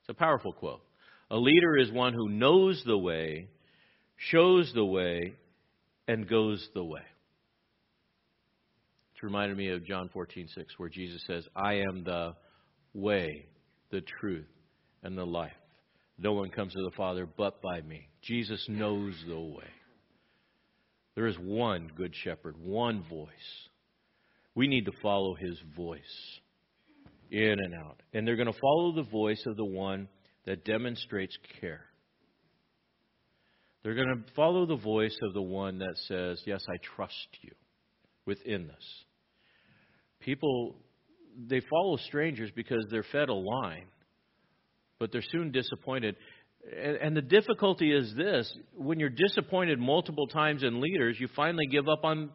It's 0.02 0.10
a 0.10 0.14
powerful 0.16 0.54
quote. 0.54 0.82
A 1.30 1.38
leader 1.38 1.78
is 1.78 1.92
one 1.92 2.14
who 2.14 2.30
knows 2.30 2.82
the 2.86 2.98
way, 2.98 3.50
shows 4.16 4.72
the 4.74 4.86
way, 4.86 5.34
and 6.08 6.28
goes 6.28 6.68
the 6.74 6.84
way. 6.84 7.02
It 9.16 9.24
reminded 9.24 9.58
me 9.58 9.70
of 9.70 9.86
John 9.86 10.10
14:6, 10.10 10.48
where 10.78 10.90
Jesus 10.90 11.22
says, 11.28 11.48
I 11.56 11.74
am 11.74 12.04
the 12.04 12.36
way, 12.94 13.48
the 13.92 14.02
truth, 14.02 14.48
and 15.08 15.18
the 15.18 15.26
life. 15.26 15.54
No 16.20 16.34
one 16.34 16.50
comes 16.50 16.74
to 16.74 16.84
the 16.84 16.96
Father 16.98 17.26
but 17.26 17.62
by 17.62 17.80
me. 17.82 18.10
Jesus 18.22 18.64
knows 18.68 19.14
the 19.26 19.40
way. 19.40 19.70
There 21.16 21.28
is 21.28 21.38
one 21.40 21.90
good 21.96 22.14
shepherd, 22.24 22.56
one 22.62 23.04
voice. 23.10 23.30
We 24.54 24.68
need 24.68 24.86
to 24.86 24.92
follow 25.02 25.34
his 25.34 25.58
voice 25.78 26.02
in 27.32 27.56
and 27.58 27.74
out. 27.74 28.02
And 28.14 28.28
they're 28.28 28.36
going 28.36 28.52
to 28.52 28.60
follow 28.60 28.92
the 28.92 29.10
voice 29.10 29.42
of 29.48 29.56
the 29.56 29.66
one 29.66 30.10
that 30.46 30.66
demonstrates 30.66 31.38
care. 31.62 31.86
They're 33.84 33.96
going 33.96 34.10
to 34.10 34.34
follow 34.36 34.66
the 34.66 34.76
voice 34.76 35.18
of 35.24 35.34
the 35.34 35.42
one 35.42 35.80
that 35.80 35.96
says, 36.08 36.42
Yes, 36.46 36.62
I 36.70 36.76
trust 36.96 37.30
you 37.42 37.52
within 38.26 38.68
this. 38.68 39.04
People, 40.20 40.76
they 41.48 41.62
follow 41.62 41.96
strangers 41.96 42.52
because 42.54 42.86
they're 42.92 43.06
fed 43.10 43.30
a 43.30 43.34
line, 43.34 43.86
but 45.00 45.12
they're 45.12 45.24
soon 45.32 45.52
disappointed. 45.52 46.16
And 46.76 47.16
the 47.16 47.22
difficulty 47.22 47.92
is 47.92 48.14
this 48.16 48.52
when 48.76 49.00
you're 49.00 49.10
disappointed 49.10 49.80
multiple 49.80 50.28
times 50.28 50.64
in 50.64 50.82
leaders, 50.82 51.18
you 51.20 51.30
finally 51.36 51.66
give 51.68 51.88
up 51.88 52.04
on 52.04 52.30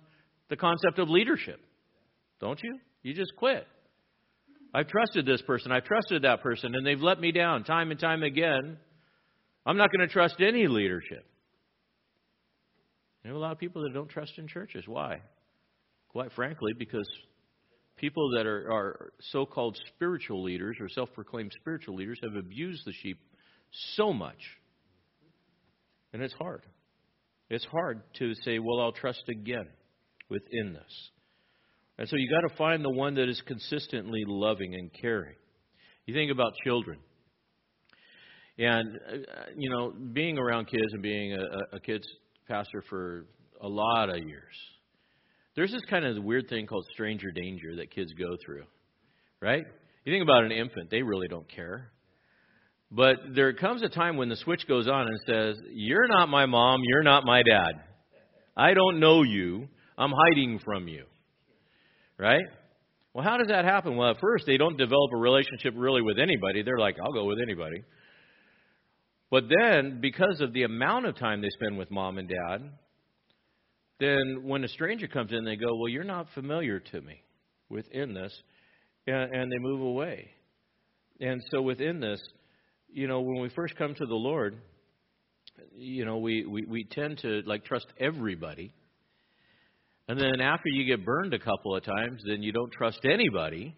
the 0.49 0.57
concept 0.57 0.99
of 0.99 1.09
leadership. 1.11 1.61
Don't 2.41 2.61
you? 2.63 2.79
You 3.03 3.15
just 3.15 3.33
quit. 3.37 3.67
I've 4.75 4.89
trusted 4.89 5.27
this 5.27 5.43
person, 5.43 5.71
I've 5.71 5.85
trusted 5.85 6.23
that 6.23 6.43
person, 6.43 6.75
and 6.75 6.87
they've 6.87 7.01
let 7.01 7.21
me 7.21 7.31
down 7.31 7.65
time 7.65 7.91
and 7.91 8.01
time 8.01 8.23
again. 8.23 8.79
I'm 9.67 9.77
not 9.77 9.91
going 9.93 10.07
to 10.07 10.13
trust 10.13 10.37
any 10.41 10.67
leadership. 10.67 11.27
There 13.23 13.33
are 13.33 13.37
a 13.37 13.39
lot 13.39 13.53
of 13.53 13.59
people 13.59 13.83
that 13.83 13.93
don't 13.93 14.09
trust 14.09 14.33
in 14.39 14.49
churches. 14.49 14.85
Why? 14.87 15.21
Quite 16.09 16.33
frankly, 16.33 16.73
because 16.77 17.07
people 17.97 18.31
that 18.37 18.47
are, 18.47 18.71
are 18.73 19.13
so 19.31 19.47
called 19.47 19.79
spiritual 19.95 20.43
leaders 20.43 20.77
or 20.81 20.89
self 20.89 21.13
proclaimed 21.15 21.53
spiritual 21.61 21.95
leaders 21.95 22.19
have 22.23 22.35
abused 22.37 22.85
the 22.85 22.93
sheep 22.93 23.19
so 23.97 24.13
much. 24.13 24.39
And 26.13 26.23
it's 26.23 26.35
hard. 26.35 26.63
It's 27.49 27.65
hard 27.65 28.03
to 28.19 28.35
say, 28.45 28.59
well, 28.59 28.81
I'll 28.81 28.93
trust 28.93 29.25
again 29.29 29.69
within 30.29 30.73
this. 30.73 31.11
And 31.99 32.09
so 32.09 32.17
you've 32.17 32.33
got 32.33 32.49
to 32.49 32.57
find 32.57 32.85
the 32.85 32.91
one 32.91 33.15
that 33.15 33.29
is 33.29 33.41
consistently 33.47 34.25
loving 34.27 34.75
and 34.75 34.91
caring. 34.93 35.37
You 36.07 36.15
think 36.15 36.33
about 36.33 36.53
children. 36.65 36.99
And, 38.59 38.97
uh, 38.97 39.43
you 39.57 39.71
know, 39.71 39.93
being 40.13 40.39
around 40.39 40.67
kids 40.67 40.93
and 40.93 41.03
being 41.03 41.35
a, 41.35 41.77
a 41.77 41.81
kids 41.81 42.07
pastor 42.49 42.83
for 42.89 43.27
a 43.61 43.69
lot 43.69 44.09
of 44.11 44.19
years, 44.19 44.55
there's 45.55 45.71
this 45.71 45.83
kind 45.89 46.05
of 46.05 46.23
weird 46.23 46.49
thing 46.49 46.67
called 46.67 46.87
stranger 46.93 47.31
danger 47.31 47.77
that 47.77 47.91
kids 47.91 48.13
go 48.19 48.37
through, 48.45 48.65
right? 49.41 49.65
You 50.05 50.13
think 50.13 50.23
about 50.23 50.45
an 50.45 50.53
infant, 50.53 50.91
they 50.91 51.03
really 51.03 51.29
don't 51.29 51.49
care. 51.49 51.93
But 52.91 53.17
there 53.35 53.53
comes 53.55 53.83
a 53.83 53.89
time 53.89 54.17
when 54.17 54.29
the 54.29 54.37
switch 54.37 54.67
goes 54.69 54.87
on 54.87 55.07
and 55.07 55.19
says, 55.27 55.57
You're 55.73 56.09
not 56.09 56.29
my 56.29 56.47
mom, 56.47 56.83
you're 56.85 57.03
not 57.03 57.25
my 57.25 57.43
dad. 57.43 57.73
I 58.57 58.75
don't 58.75 59.01
know 59.01 59.23
you, 59.23 59.69
I'm 59.97 60.13
hiding 60.13 60.61
from 60.65 60.89
you. 60.89 61.05
Right? 62.19 62.45
Well, 63.15 63.25
how 63.25 63.37
does 63.37 63.49
that 63.49 63.65
happen? 63.65 63.97
Well, 63.97 64.11
at 64.11 64.21
first, 64.21 64.45
they 64.47 64.57
don't 64.57 64.77
develop 64.77 65.11
a 65.13 65.17
relationship 65.17 65.75
really 65.77 66.03
with 66.03 66.19
anybody. 66.19 66.63
They're 66.63 66.79
like, 66.79 66.97
I'll 67.03 67.13
go 67.13 67.25
with 67.25 67.39
anybody. 67.43 67.83
But 69.31 69.45
then, 69.49 70.01
because 70.01 70.41
of 70.41 70.53
the 70.53 70.65
amount 70.65 71.07
of 71.07 71.17
time 71.17 71.41
they 71.41 71.49
spend 71.51 71.79
with 71.79 71.91
mom 71.91 72.19
and 72.19 72.29
dad, 72.29 72.71
then 74.01 74.43
when 74.43 74.65
a 74.65 74.69
stranger 74.69 75.07
comes 75.07 75.33
in, 75.33 75.45
they 75.45 75.57
go, 75.57 75.77
Well, 75.77 75.89
you're 75.89 76.05
not 76.05 76.27
familiar 76.35 76.81
to 76.81 77.01
me 77.01 77.23
within 77.69 78.15
this. 78.15 78.33
And, 79.07 79.35
and 79.35 79.53
they 79.53 79.59
move 79.59 79.81
away. 79.81 80.31
And 81.21 81.43
so 81.51 81.63
within 81.63 82.01
this, 82.01 82.21
you 82.93 83.07
know, 83.07 83.21
when 83.21 83.41
we 83.41 83.49
first 83.51 83.77
come 83.77 83.95
to 83.95 84.07
the 84.07 84.15
Lord, 84.15 84.59
you 85.75 86.05
know, 86.05 86.19
we, 86.19 86.45
we, 86.45 86.65
we 86.67 86.85
tend 86.85 87.19
to 87.19 87.43
like 87.47 87.65
trust 87.65 87.87
everybody. 87.99 88.73
And 90.09 90.21
then 90.21 90.41
after 90.41 90.69
you 90.69 90.85
get 90.85 91.05
burned 91.05 91.33
a 91.35 91.39
couple 91.39 91.77
of 91.77 91.85
times, 91.85 92.23
then 92.27 92.43
you 92.43 92.53
don't 92.53 92.73
trust 92.73 93.01
anybody. 93.05 93.75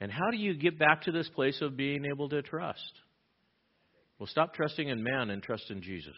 And 0.00 0.12
how 0.12 0.30
do 0.30 0.36
you 0.36 0.54
get 0.54 0.78
back 0.78 1.02
to 1.02 1.12
this 1.12 1.28
place 1.30 1.60
of 1.62 1.76
being 1.76 2.04
able 2.04 2.28
to 2.28 2.42
trust? 2.42 2.92
Well, 4.18 4.26
stop 4.26 4.54
trusting 4.54 4.88
in 4.88 5.02
man 5.02 5.30
and 5.30 5.42
trust 5.42 5.70
in 5.70 5.82
Jesus. 5.82 6.16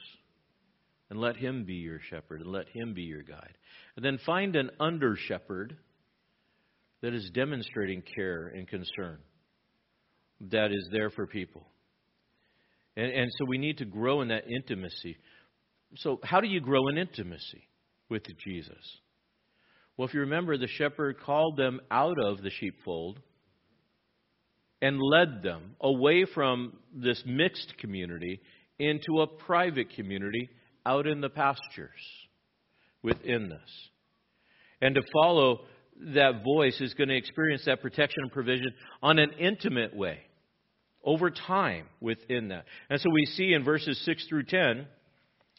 And 1.09 1.21
let 1.21 1.37
him 1.37 1.65
be 1.65 1.75
your 1.75 2.01
shepherd 2.11 2.41
and 2.41 2.51
let 2.51 2.69
him 2.69 2.93
be 2.93 3.03
your 3.03 3.23
guide. 3.23 3.57
And 3.95 4.05
then 4.05 4.19
find 4.27 4.57
an 4.57 4.71
under 4.81 5.17
shepherd 5.17 5.77
that 7.03 7.15
is 7.15 7.31
demonstrating 7.33 8.03
care 8.03 8.49
and 8.49 8.67
concern, 8.67 9.19
that 10.51 10.73
is 10.73 10.89
there 10.91 11.11
for 11.11 11.27
people. 11.27 11.67
And, 12.97 13.13
and 13.13 13.31
so 13.39 13.45
we 13.47 13.59
need 13.59 13.79
to 13.79 13.85
grow 13.85 14.23
in 14.23 14.29
that 14.29 14.49
intimacy. 14.49 15.17
So, 15.97 16.19
how 16.25 16.41
do 16.41 16.49
you 16.49 16.61
grow 16.61 16.89
in 16.89 16.99
intimacy 16.99 17.69
with 18.09 18.23
Jesus? 18.45 18.99
Well, 19.97 20.09
if 20.09 20.15
you 20.15 20.21
remember, 20.21 20.59
the 20.59 20.67
shepherd 20.67 21.21
called 21.21 21.57
them 21.57 21.81
out 21.91 22.17
of 22.19 22.43
the 22.43 22.51
sheepfold 22.51 23.21
and 24.83 25.01
led 25.01 25.43
them 25.43 25.77
away 25.81 26.27
from 26.27 26.75
this 26.95 27.23
mixed 27.25 27.79
community 27.79 28.41
into 28.79 29.21
a 29.21 29.27
private 29.27 29.95
community 29.95 30.51
out 30.87 31.07
in 31.07 31.20
the 31.20 31.28
pastures 31.28 31.91
within 33.03 33.49
this. 33.49 33.89
And 34.80 34.95
to 34.95 35.03
follow 35.12 35.61
that 36.14 36.43
voice 36.45 36.80
is 36.80 36.95
going 36.95 37.09
to 37.09 37.16
experience 37.16 37.64
that 37.66 37.82
protection 37.82 38.22
and 38.22 38.32
provision 38.32 38.72
on 39.03 39.18
an 39.18 39.32
intimate 39.39 39.97
way 39.97 40.20
over 41.05 41.30
time 41.30 41.87
within 42.01 42.49
that. 42.49 42.64
And 42.91 43.01
so 43.01 43.09
we 43.11 43.24
see 43.26 43.53
in 43.53 43.64
verses 43.64 44.01
6 44.05 44.26
through 44.28 44.45
10, 44.45 44.87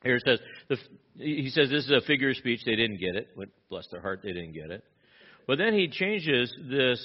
here 0.03 0.15
it 0.15 0.23
says, 0.25 0.39
the, 0.69 0.77
he 1.17 1.49
says 1.49 1.69
this 1.69 1.85
is 1.85 1.91
a 1.91 2.05
figure 2.05 2.29
of 2.29 2.37
speech. 2.37 2.61
They 2.65 2.75
didn't 2.75 2.99
get 2.99 3.15
it. 3.15 3.29
Bless 3.69 3.87
their 3.91 4.01
heart, 4.01 4.21
they 4.23 4.33
didn't 4.33 4.53
get 4.53 4.69
it. 4.69 4.83
But 5.47 5.57
then 5.57 5.73
he 5.73 5.87
changes 5.87 6.53
this, 6.69 7.03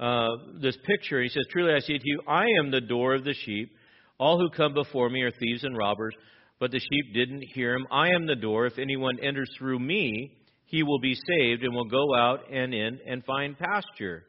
uh, 0.00 0.28
this 0.60 0.76
picture. 0.86 1.20
He 1.20 1.28
says, 1.28 1.44
Truly 1.50 1.74
I 1.74 1.80
say 1.80 1.98
to 1.98 2.04
you, 2.04 2.22
I 2.26 2.46
am 2.58 2.70
the 2.70 2.80
door 2.80 3.14
of 3.14 3.24
the 3.24 3.34
sheep. 3.34 3.72
All 4.18 4.38
who 4.38 4.50
come 4.50 4.72
before 4.72 5.10
me 5.10 5.22
are 5.22 5.32
thieves 5.32 5.64
and 5.64 5.76
robbers, 5.76 6.14
but 6.62 6.70
the 6.70 6.78
sheep 6.78 7.12
didn't 7.12 7.42
hear 7.42 7.74
him. 7.74 7.88
I 7.90 8.10
am 8.10 8.24
the 8.24 8.36
door. 8.36 8.66
If 8.66 8.78
anyone 8.78 9.18
enters 9.20 9.50
through 9.58 9.80
me, 9.80 10.30
he 10.66 10.84
will 10.84 11.00
be 11.00 11.16
saved 11.16 11.64
and 11.64 11.74
will 11.74 11.88
go 11.88 12.14
out 12.14 12.52
and 12.52 12.72
in 12.72 13.00
and 13.04 13.24
find 13.24 13.58
pasture. 13.58 14.22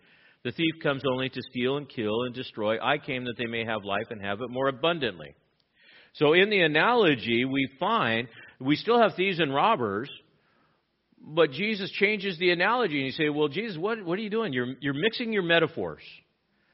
The 0.43 0.51
thief 0.51 0.73
comes 0.81 1.03
only 1.07 1.29
to 1.29 1.41
steal 1.51 1.77
and 1.77 1.87
kill 1.87 2.23
and 2.23 2.33
destroy. 2.33 2.79
I 2.83 2.97
came 2.97 3.25
that 3.25 3.37
they 3.37 3.45
may 3.45 3.63
have 3.65 3.85
life 3.85 4.07
and 4.09 4.19
have 4.19 4.41
it 4.41 4.49
more 4.49 4.67
abundantly. 4.67 5.35
So, 6.13 6.33
in 6.33 6.49
the 6.49 6.61
analogy, 6.61 7.45
we 7.45 7.69
find 7.79 8.27
we 8.59 8.77
still 8.77 8.99
have 8.99 9.13
thieves 9.13 9.39
and 9.39 9.53
robbers, 9.53 10.09
but 11.21 11.51
Jesus 11.51 11.91
changes 11.91 12.39
the 12.39 12.49
analogy 12.49 12.97
and 12.97 13.05
you 13.05 13.11
say, 13.11 13.29
Well, 13.29 13.47
Jesus, 13.47 13.77
what, 13.77 14.03
what 14.03 14.17
are 14.17 14.23
you 14.23 14.31
doing? 14.31 14.53
You're, 14.53 14.73
you're 14.79 14.95
mixing 14.95 15.33
your 15.33 15.43
metaphors. 15.43 16.01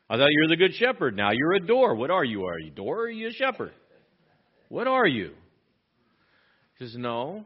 I 0.09 0.15
thought 0.15 0.29
you 0.31 0.43
were 0.43 0.55
the 0.55 0.55
good 0.55 0.75
shepherd. 0.75 1.17
Now 1.17 1.31
you're 1.33 1.55
a 1.55 1.67
door. 1.67 1.95
What 1.95 2.11
are 2.11 2.23
you? 2.23 2.45
Are 2.45 2.59
you 2.59 2.71
a 2.71 2.75
door 2.75 2.99
or 2.99 3.03
are 3.07 3.09
you 3.09 3.27
a 3.27 3.33
shepherd? 3.33 3.73
What 4.69 4.87
are 4.87 5.05
you? 5.05 5.33
Says, 6.79 6.95
No. 6.97 7.45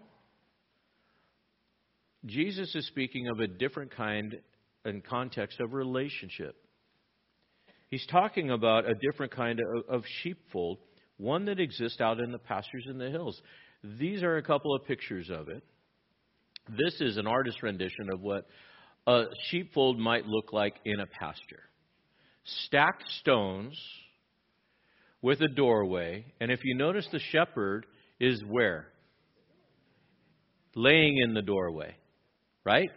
Jesus 2.26 2.74
is 2.74 2.88
speaking 2.88 3.28
of 3.28 3.40
a 3.40 3.48
different 3.48 3.94
kind 3.96 4.36
and 4.86 5.04
context 5.04 5.60
of 5.60 5.74
relationship. 5.74 6.56
He's 7.90 8.06
talking 8.08 8.50
about 8.50 8.90
a 8.90 8.96
different 8.96 9.34
kind 9.34 9.60
of, 9.60 9.96
of 9.96 10.04
sheepfold, 10.22 10.78
one 11.18 11.46
that 11.46 11.60
exists 11.60 12.00
out 12.00 12.20
in 12.20 12.32
the 12.32 12.40
pastures 12.40 12.86
in 12.90 12.98
the 12.98 13.10
hills. 13.10 13.42
These 13.84 14.24
are 14.24 14.38
a 14.38 14.44
couple 14.44 14.74
of 14.74 14.86
pictures 14.86 15.30
of 15.30 15.50
it. 15.50 15.64
This 16.70 17.02
is 17.02 17.18
an 17.18 17.28
artist 17.28 17.62
rendition 17.62 18.10
of 18.12 18.22
what 18.22 18.48
a 19.06 19.26
sheepfold 19.50 20.00
might 20.00 20.26
look 20.26 20.54
like 20.54 20.76
in 20.86 21.02
a 21.02 21.06
pasture. 21.06 21.64
Stacked 22.66 23.04
stones 23.20 23.78
with 25.22 25.42
a 25.42 25.50
doorway, 25.50 26.26
and 26.40 26.52
if 26.52 26.62
you 26.64 26.76
notice, 26.76 27.08
the 27.12 27.20
shepherd 27.20 27.86
is 28.20 28.42
where? 28.48 28.88
Laying 30.76 31.18
in 31.18 31.34
the 31.34 31.42
doorway, 31.42 31.96
right? 32.64 32.90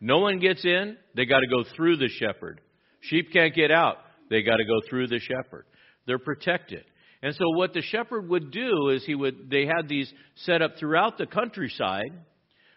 No 0.00 0.18
one 0.18 0.38
gets 0.38 0.64
in, 0.64 0.96
they 1.14 1.24
got 1.24 1.40
to 1.40 1.46
go 1.46 1.64
through 1.74 1.96
the 1.96 2.08
shepherd. 2.08 2.60
Sheep 3.00 3.32
can't 3.32 3.54
get 3.54 3.70
out, 3.70 3.98
they 4.30 4.42
got 4.42 4.56
to 4.56 4.64
go 4.64 4.80
through 4.88 5.08
the 5.08 5.18
shepherd. 5.18 5.64
They're 6.06 6.18
protected. 6.18 6.84
And 7.22 7.34
so 7.34 7.44
what 7.56 7.72
the 7.72 7.82
shepherd 7.82 8.28
would 8.28 8.50
do 8.50 8.90
is 8.90 9.04
he 9.04 9.14
would 9.14 9.50
they 9.50 9.66
had 9.66 9.88
these 9.88 10.12
set 10.36 10.62
up 10.62 10.76
throughout 10.78 11.18
the 11.18 11.26
countryside. 11.26 12.12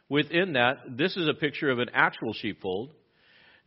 Within 0.10 0.54
that, 0.54 0.78
this 0.98 1.16
is 1.16 1.28
a 1.28 1.34
picture 1.34 1.70
of 1.70 1.80
an 1.80 1.90
actual 1.94 2.34
sheepfold 2.34 2.92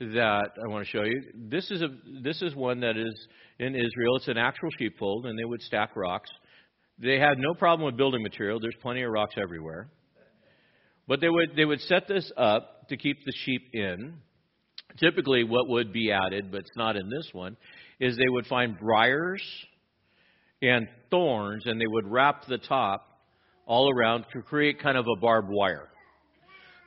that 0.00 0.50
I 0.62 0.68
want 0.68 0.84
to 0.84 0.90
show 0.90 1.04
you. 1.04 1.22
This 1.34 1.70
is 1.70 1.80
a 1.80 1.88
this 2.22 2.42
is 2.42 2.54
one 2.54 2.80
that 2.80 2.96
is 2.96 3.28
in 3.58 3.74
Israel. 3.74 4.16
It's 4.16 4.28
an 4.28 4.36
actual 4.36 4.70
sheepfold, 4.78 5.26
and 5.26 5.38
they 5.38 5.44
would 5.44 5.62
stack 5.62 5.96
rocks. 5.96 6.30
They 6.98 7.18
had 7.18 7.38
no 7.38 7.54
problem 7.54 7.86
with 7.86 7.96
building 7.96 8.22
material. 8.22 8.58
There's 8.60 8.76
plenty 8.82 9.02
of 9.02 9.12
rocks 9.12 9.34
everywhere. 9.40 9.88
But 11.06 11.20
they 11.20 11.28
would 11.28 11.54
they 11.56 11.64
would 11.64 11.80
set 11.82 12.08
this 12.08 12.30
up 12.36 12.88
to 12.88 12.96
keep 12.96 13.24
the 13.24 13.32
sheep 13.44 13.70
in. 13.72 14.14
Typically, 14.98 15.44
what 15.44 15.68
would 15.68 15.92
be 15.92 16.12
added, 16.12 16.50
but 16.50 16.60
it's 16.60 16.76
not 16.76 16.96
in 16.96 17.10
this 17.10 17.28
one, 17.32 17.56
is 17.98 18.16
they 18.16 18.28
would 18.28 18.46
find 18.46 18.78
briars 18.78 19.42
and 20.62 20.88
thorns, 21.10 21.64
and 21.66 21.80
they 21.80 21.86
would 21.86 22.06
wrap 22.06 22.46
the 22.46 22.58
top 22.58 23.06
all 23.66 23.90
around 23.90 24.24
to 24.32 24.42
create 24.42 24.80
kind 24.80 24.96
of 24.96 25.06
a 25.06 25.20
barbed 25.20 25.48
wire. 25.50 25.88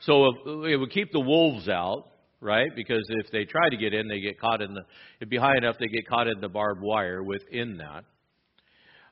So 0.01 0.27
it 0.65 0.77
would 0.77 0.91
keep 0.91 1.11
the 1.11 1.19
wolves 1.19 1.67
out, 1.67 2.05
right? 2.39 2.69
Because 2.75 3.03
if 3.09 3.31
they 3.31 3.45
try 3.45 3.69
to 3.69 3.77
get 3.77 3.93
in, 3.93 4.07
they 4.07 4.19
get 4.19 4.39
caught 4.39 4.61
in 4.61 4.73
the. 4.73 4.81
If 5.19 5.29
be 5.29 5.37
high 5.37 5.57
enough, 5.57 5.75
they 5.79 5.87
get 5.87 6.07
caught 6.07 6.27
in 6.27 6.39
the 6.39 6.49
barbed 6.49 6.81
wire 6.81 7.23
within 7.23 7.77
that. 7.77 8.05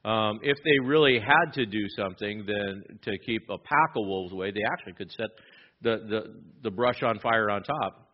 Um, 0.05 0.39
if 0.43 0.57
they 0.63 0.85
really 0.85 1.19
had 1.19 1.53
to 1.55 1.65
do 1.65 1.89
something, 1.97 2.45
then 2.45 2.83
to 3.01 3.17
keep 3.25 3.49
a 3.49 3.57
pack 3.57 3.89
of 3.97 4.05
wolves 4.05 4.31
away, 4.31 4.51
they 4.51 4.61
actually 4.71 4.93
could 4.93 5.11
set 5.11 5.29
the, 5.81 5.97
the, 6.07 6.35
the 6.61 6.69
brush 6.69 7.01
on 7.01 7.17
fire 7.19 7.49
on 7.49 7.63
top 7.63 8.07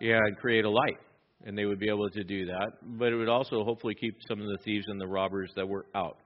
and 0.00 0.36
create 0.38 0.64
a 0.64 0.70
light. 0.70 0.98
And 1.46 1.56
they 1.56 1.66
would 1.66 1.78
be 1.78 1.88
able 1.88 2.10
to 2.10 2.24
do 2.24 2.46
that. 2.46 2.72
But 2.82 3.12
it 3.12 3.16
would 3.16 3.28
also 3.28 3.62
hopefully 3.62 3.94
keep 3.94 4.16
some 4.26 4.40
of 4.40 4.46
the 4.48 4.58
thieves 4.64 4.86
and 4.88 5.00
the 5.00 5.06
robbers 5.06 5.52
that 5.54 5.68
were 5.68 5.86
out. 5.94 6.16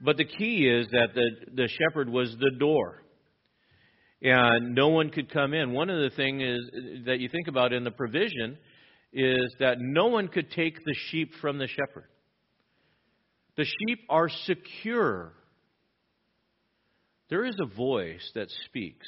But 0.00 0.16
the 0.16 0.24
key 0.24 0.66
is 0.66 0.86
that 0.92 1.08
the, 1.14 1.30
the 1.54 1.68
shepherd 1.68 2.08
was 2.08 2.34
the 2.40 2.52
door. 2.58 3.02
And 4.22 4.74
no 4.74 4.88
one 4.88 5.10
could 5.10 5.30
come 5.30 5.52
in. 5.52 5.72
One 5.72 5.90
of 5.90 5.98
the 5.98 6.16
things 6.16 6.42
is 6.42 7.04
that 7.06 7.18
you 7.20 7.28
think 7.28 7.46
about 7.46 7.74
in 7.74 7.84
the 7.84 7.90
provision 7.90 8.56
is 9.12 9.54
that 9.58 9.76
no 9.80 10.06
one 10.06 10.28
could 10.28 10.50
take 10.52 10.76
the 10.82 10.94
sheep 11.10 11.32
from 11.42 11.58
the 11.58 11.66
shepherd. 11.66 12.08
The 13.56 13.64
sheep 13.64 14.00
are 14.08 14.28
secure. 14.28 15.32
There 17.28 17.44
is 17.44 17.56
a 17.60 17.74
voice 17.74 18.30
that 18.34 18.48
speaks 18.66 19.06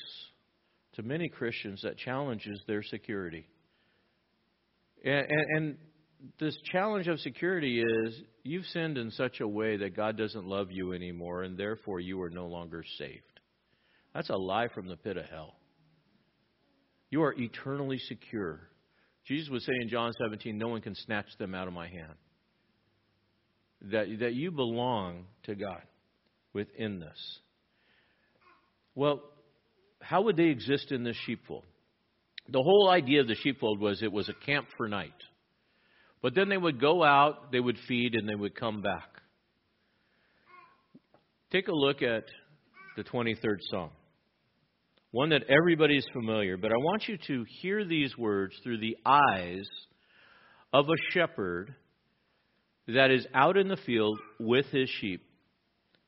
to 0.95 1.03
many 1.03 1.29
Christians 1.29 1.81
that 1.83 1.97
challenges 1.97 2.61
their 2.67 2.83
security. 2.83 3.47
And, 5.05 5.27
and, 5.29 5.47
and, 5.57 5.77
this 6.41 6.57
challenge 6.73 7.07
of 7.07 7.21
security 7.21 7.83
is 7.83 8.23
you've 8.45 8.65
sinned 8.67 8.97
in 8.97 9.11
such 9.11 9.41
a 9.41 9.47
way 9.49 9.77
that 9.77 9.95
God 9.95 10.17
doesn't 10.17 10.47
love 10.47 10.73
you 10.73 10.95
anymore, 10.95 11.43
and 11.43 11.55
therefore 11.55 12.01
you 12.01 12.23
are 12.23 12.31
no 12.31 12.47
longer 12.47 12.83
saved. 12.97 13.41
That's 14.15 14.31
a 14.31 14.37
lie 14.37 14.69
from 14.69 14.89
the 14.89 14.97
pit 14.97 15.19
of 15.19 15.27
hell. 15.27 15.55
You 17.11 17.25
are 17.25 17.35
eternally 17.35 17.99
secure. 17.99 18.71
Jesus 19.27 19.51
would 19.51 19.61
say 19.61 19.75
in 19.83 19.91
John 19.91 20.13
17, 20.19 20.57
No 20.57 20.69
one 20.69 20.81
can 20.81 20.95
snatch 20.95 21.27
them 21.39 21.55
out 21.55 21.69
of 21.69 21.75
my 21.75 21.89
hand 21.89 22.15
that, 23.91 24.07
that 24.21 24.35
you 24.35 24.51
belong 24.51 25.25
to 25.45 25.55
God 25.55 25.83
within 26.53 27.01
this. 27.01 27.39
Well, 28.95 29.23
how 30.01 30.23
would 30.23 30.37
they 30.37 30.45
exist 30.45 30.93
in 30.93 31.05
this 31.05 31.17
sheepfold? 31.27 31.65
The 32.49 32.63
whole 32.63 32.91
idea 32.91 33.21
of 33.21 33.29
the 33.29 33.35
sheepfold 33.35 33.81
was 33.81 34.03
it 34.03 34.13
was 34.13 34.29
a 34.29 34.47
camp 34.47 34.69
for 34.77 34.89
night. 34.89 35.13
But 36.23 36.35
then 36.35 36.49
they 36.49 36.57
would 36.57 36.81
go 36.81 37.03
out, 37.03 37.53
they 37.53 37.61
would 37.61 37.79
feed, 37.89 38.15
and 38.15 38.29
they 38.29 38.35
would 38.35 38.55
come 38.55 38.83
back. 38.83 39.09
Take 41.51 41.69
a 41.69 41.75
look 41.75 42.03
at 42.03 42.25
the 42.97 43.05
23rd 43.05 43.59
Psalm. 43.71 43.91
One 45.11 45.31
that 45.31 45.45
everybody 45.49 45.97
is 45.97 46.07
familiar, 46.13 46.57
but 46.57 46.73
I 46.73 46.77
want 46.77 47.07
you 47.07 47.17
to 47.29 47.45
hear 47.61 47.85
these 47.85 48.17
words 48.19 48.55
through 48.63 48.79
the 48.79 48.97
eyes 49.07 49.69
of 50.73 50.89
a 50.89 51.13
shepherd 51.13 51.75
that 52.89 53.11
is 53.11 53.27
out 53.35 53.57
in 53.57 53.69
the 53.69 53.77
field 53.77 54.19
with 54.39 54.67
his 54.67 54.89
sheep. 55.01 55.23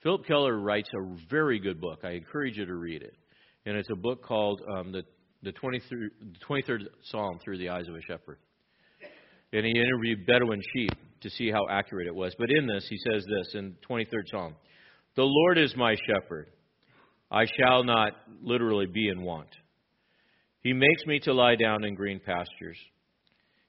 Phillip 0.03 0.27
Keller 0.27 0.59
writes 0.59 0.91
a 0.95 1.17
very 1.31 1.59
good 1.59 1.81
book. 1.81 2.01
I 2.05 2.11
encourage 2.11 2.57
you 2.57 2.67
to 2.67 2.75
read 2.75 3.03
it. 3.03 3.17
And 3.65 3.77
it's 3.77 3.91
a 3.91 3.97
book 3.97 4.23
called 4.23 4.63
um, 4.71 4.93
the, 4.93 5.03
the, 5.43 5.53
23, 5.53 6.09
the 6.21 6.39
23rd 6.47 6.81
Psalm 7.05 7.39
Through 7.43 7.59
the 7.59 7.71
Eyes 7.71 7.89
of 7.89 7.95
a 7.95 8.03
Shepherd. 8.03 8.39
And 9.53 9.65
he 9.65 9.73
interviewed 9.73 10.27
Bedouin 10.27 10.61
sheep 10.75 10.93
to 11.23 11.31
see 11.31 11.51
how 11.51 11.67
accurate 11.71 12.07
it 12.07 12.15
was. 12.15 12.35
But 12.39 12.51
in 12.51 12.67
this, 12.67 12.87
he 12.89 12.99
says 12.99 13.25
this 13.25 13.55
in 13.55 13.75
the 13.81 13.95
23rd 13.95 14.29
Psalm 14.31 14.55
The 15.17 15.25
Lord 15.25 15.59
is 15.59 15.75
my 15.77 15.97
shepherd. 16.07 16.51
I 17.31 17.47
shall 17.59 17.83
not 17.83 18.13
literally 18.43 18.87
be 18.87 19.09
in 19.09 19.23
want. 19.23 19.49
He 20.63 20.73
makes 20.73 21.07
me 21.07 21.19
to 21.21 21.33
lie 21.33 21.57
down 21.57 21.85
in 21.85 21.95
green 21.95 22.21
pastures. 22.21 22.79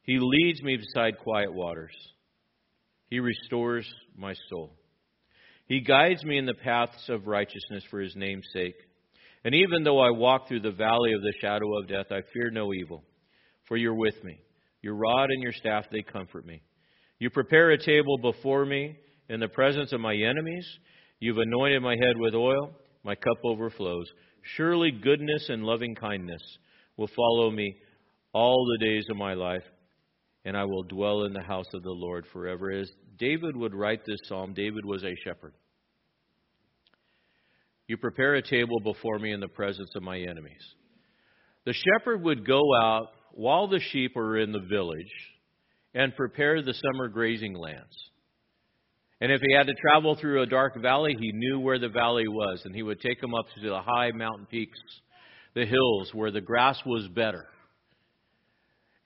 He 0.04 0.20
leads 0.20 0.62
me 0.62 0.78
beside 0.78 1.18
quiet 1.20 1.54
waters. 1.54 1.94
He 3.10 3.20
restores 3.20 3.88
my 4.16 4.34
soul. 4.50 4.74
He 5.68 5.82
guides 5.82 6.24
me 6.24 6.38
in 6.38 6.46
the 6.46 6.54
paths 6.54 7.10
of 7.10 7.28
righteousness 7.28 7.84
for 7.90 8.00
his 8.00 8.16
name's 8.16 8.48
sake. 8.54 8.76
And 9.44 9.54
even 9.54 9.84
though 9.84 10.00
I 10.00 10.12
walk 10.12 10.48
through 10.48 10.62
the 10.62 10.72
valley 10.72 11.14
of 11.14 11.22
the 11.22 11.34
shadow 11.42 11.78
of 11.78 11.88
death, 11.88 12.08
I 12.12 12.22
fear 12.34 12.50
no 12.52 12.74
evil, 12.74 13.04
for 13.68 13.78
you're 13.78 13.96
with 13.96 14.22
me. 14.24 14.40
Your 14.82 14.96
rod 14.96 15.30
and 15.30 15.42
your 15.42 15.54
staff, 15.54 15.86
they 15.92 16.02
comfort 16.02 16.46
me. 16.46 16.62
You 17.20 17.30
prepare 17.30 17.72
a 17.72 17.84
table 17.84 18.18
before 18.18 18.66
me 18.66 18.96
in 19.30 19.40
the 19.40 19.48
presence 19.48 19.92
of 19.92 20.00
my 20.00 20.16
enemies. 20.16 20.66
You've 21.20 21.38
anointed 21.38 21.82
my 21.82 21.96
head 21.96 22.18
with 22.18 22.36
oil. 22.36 22.72
My 23.04 23.16
cup 23.16 23.38
overflows. 23.44 24.06
Surely 24.56 24.92
goodness 24.92 25.48
and 25.50 25.64
loving 25.64 25.96
kindness 25.96 26.42
will 26.98 27.10
follow 27.16 27.50
me 27.52 27.76
all 28.34 28.66
the 28.66 28.86
days 28.86 29.06
of 29.10 29.18
my 29.18 29.34
life, 29.34 29.64
and 30.48 30.56
I 30.56 30.64
will 30.64 30.84
dwell 30.84 31.26
in 31.26 31.34
the 31.34 31.42
house 31.42 31.68
of 31.74 31.84
the 31.84 31.92
Lord 31.92 32.26
forever. 32.32 32.72
As 32.72 32.90
David 33.20 33.58
would 33.58 33.76
write 33.76 34.06
this 34.06 34.22
psalm, 34.30 34.54
David 34.54 34.86
was 34.86 35.04
a 35.04 35.14
shepherd. 35.26 35.54
You 37.86 37.98
prepare 37.98 38.36
a 38.36 38.42
table 38.42 38.80
before 38.80 39.20
me 39.20 39.34
in 39.34 39.42
the 39.42 39.50
presence 39.50 39.90
of 39.94 40.04
my 40.04 40.18
enemies. 40.18 40.64
The 41.66 41.74
shepherd 41.74 42.24
would 42.24 42.48
go 42.48 42.62
out 42.82 43.08
while 43.34 43.68
the 43.68 43.82
sheep 43.92 44.16
are 44.16 44.38
in 44.38 44.54
the 44.54 44.66
village 44.70 45.12
and 45.94 46.16
prepare 46.16 46.62
the 46.62 46.74
summer 46.74 47.10
grazing 47.10 47.54
lands. 47.54 47.98
And 49.20 49.34
if 49.34 49.42
he 49.46 49.54
had 49.54 49.68
to 49.68 49.74
travel 49.74 50.16
through 50.16 50.44
a 50.44 50.48
dark 50.48 50.82
valley, 50.82 51.14
he 51.20 51.34
knew 51.34 51.60
where 51.60 51.80
the 51.80 51.90
valley 51.90 52.30
was, 52.30 52.62
and 52.64 52.74
he 52.74 52.84
would 52.84 53.02
take 53.02 53.20
them 53.20 53.36
up 53.36 53.48
to 53.54 53.70
the 53.70 53.82
high 53.82 54.12
mountain 54.12 54.46
peaks, 54.46 54.80
the 55.56 55.66
hills 55.66 56.12
where 56.14 56.32
the 56.32 56.40
grass 56.40 56.80
was 56.86 57.06
better. 57.10 57.48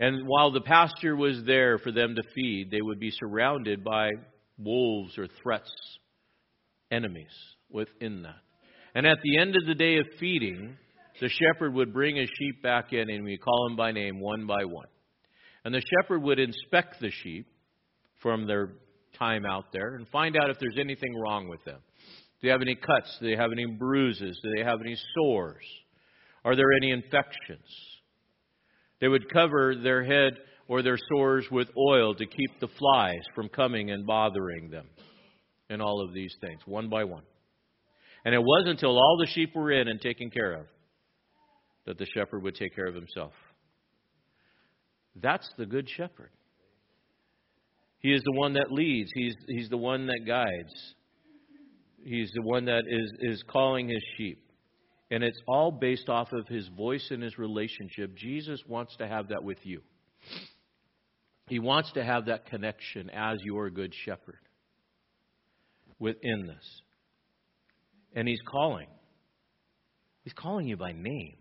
And 0.02 0.28
while 0.28 0.52
the 0.52 0.62
pasture 0.62 1.16
was 1.16 1.44
there 1.46 1.78
for 1.78 1.92
them 1.92 2.16
to 2.16 2.24
feed, 2.34 2.72
they 2.72 2.82
would 2.82 3.00
be 3.00 3.12
surrounded 3.12 3.84
by 3.84 4.10
wolves 4.58 5.16
or 5.16 5.28
threats, 5.44 5.72
enemies 6.90 7.32
within 7.70 8.24
that. 8.24 8.42
And 8.96 9.06
at 9.06 9.20
the 9.24 9.38
end 9.38 9.56
of 9.56 9.68
the 9.68 9.76
day 9.76 9.98
of 9.98 10.08
feeding, 10.20 10.76
the 11.22 11.30
shepherd 11.30 11.76
would 11.76 11.94
bring 11.94 12.16
his 12.16 12.30
sheep 12.40 12.64
back 12.64 12.94
in 12.94 13.12
and 13.12 13.24
we 13.24 13.38
call 13.38 13.68
them 13.68 13.78
by 13.78 13.92
name 13.92 14.20
one 14.20 14.48
by 14.48 14.66
one. 14.66 14.88
And 15.64 15.72
the 15.72 15.84
shepherd 16.02 16.24
would 16.24 16.40
inspect 16.40 17.00
the 17.00 17.12
sheep 17.12 17.46
from 18.24 18.48
their 18.48 18.70
time 19.20 19.46
out 19.46 19.66
there 19.72 19.94
and 19.98 20.08
find 20.08 20.36
out 20.36 20.50
if 20.50 20.58
there's 20.60 20.80
anything 20.80 21.14
wrong 21.16 21.48
with 21.48 21.64
them. 21.64 21.78
Do 22.42 22.48
they 22.48 22.52
have 22.52 22.64
any 22.64 22.74
cuts? 22.74 23.18
Do 23.20 23.30
they 23.30 23.36
have 23.36 23.52
any 23.52 23.68
bruises? 23.68 24.40
Do 24.42 24.52
they 24.58 24.64
have 24.64 24.82
any 24.82 24.98
sores? 25.14 25.64
Are 26.44 26.56
there 26.56 26.74
any 26.82 26.90
infections? 26.90 27.91
They 29.02 29.08
would 29.08 29.32
cover 29.34 29.76
their 29.76 30.04
head 30.04 30.34
or 30.68 30.82
their 30.82 30.98
sores 31.10 31.46
with 31.52 31.68
oil 31.78 32.16
to 32.16 32.26
keep 32.26 32.60
the 32.62 32.70
flies 32.80 33.24
from 33.36 33.50
coming 33.50 33.92
and 33.92 34.06
bothering 34.06 34.70
them. 34.70 34.88
And 35.70 35.82
all 35.82 36.02
of 36.02 36.14
these 36.14 36.36
things, 36.40 36.62
one 36.66 36.90
by 36.90 37.04
one. 37.04 37.24
And 38.24 38.36
it 38.36 38.42
wasn't 38.44 38.72
until 38.72 38.98
all 38.98 39.18
the 39.20 39.28
sheep 39.28 39.56
were 39.56 39.72
in 39.72 39.88
and 39.88 40.00
taken 40.00 40.30
care 40.30 40.54
of 40.54 40.68
that 41.86 41.98
the 41.98 42.06
shepherd 42.14 42.44
would 42.44 42.56
take 42.56 42.76
care 42.76 42.86
of 42.86 42.94
himself. 42.94 43.34
That's 45.16 45.50
the 45.58 45.66
good 45.66 45.90
shepherd. 45.90 46.30
He 48.00 48.14
is 48.14 48.22
the 48.24 48.34
one 48.34 48.54
that 48.54 48.72
leads, 48.72 49.12
he's, 49.14 49.36
he's 49.48 49.70
the 49.70 49.78
one 49.78 50.08
that 50.08 50.22
guides, 50.26 50.96
he's 52.04 52.32
the 52.34 52.42
one 52.42 52.66
that 52.66 52.84
is, 52.88 53.12
is 53.20 53.44
calling 53.48 53.90
his 53.90 54.04
sheep. 54.18 54.40
And 55.12 55.24
it's 55.24 55.42
all 55.46 55.72
based 55.72 56.08
off 56.08 56.32
of 56.32 56.48
his 56.48 56.68
voice 56.70 57.06
and 57.12 57.22
his 57.22 57.38
relationship. 57.38 58.16
Jesus 58.16 58.62
wants 58.66 58.96
to 58.96 59.08
have 59.08 59.28
that 59.28 59.44
with 59.44 59.58
you. 59.64 59.82
He 61.48 61.60
wants 61.60 61.92
to 61.94 62.04
have 62.04 62.28
that 62.28 62.46
connection 62.46 63.10
as 63.10 63.38
your 63.44 63.70
good 63.70 63.94
shepherd 64.06 64.40
within 66.00 66.48
this. 66.48 66.82
And 68.16 68.26
he's 68.26 68.40
calling. 68.50 68.88
He's 70.24 70.34
calling 70.34 70.68
you 70.68 70.78
by 70.78 70.94
name. 70.94 71.36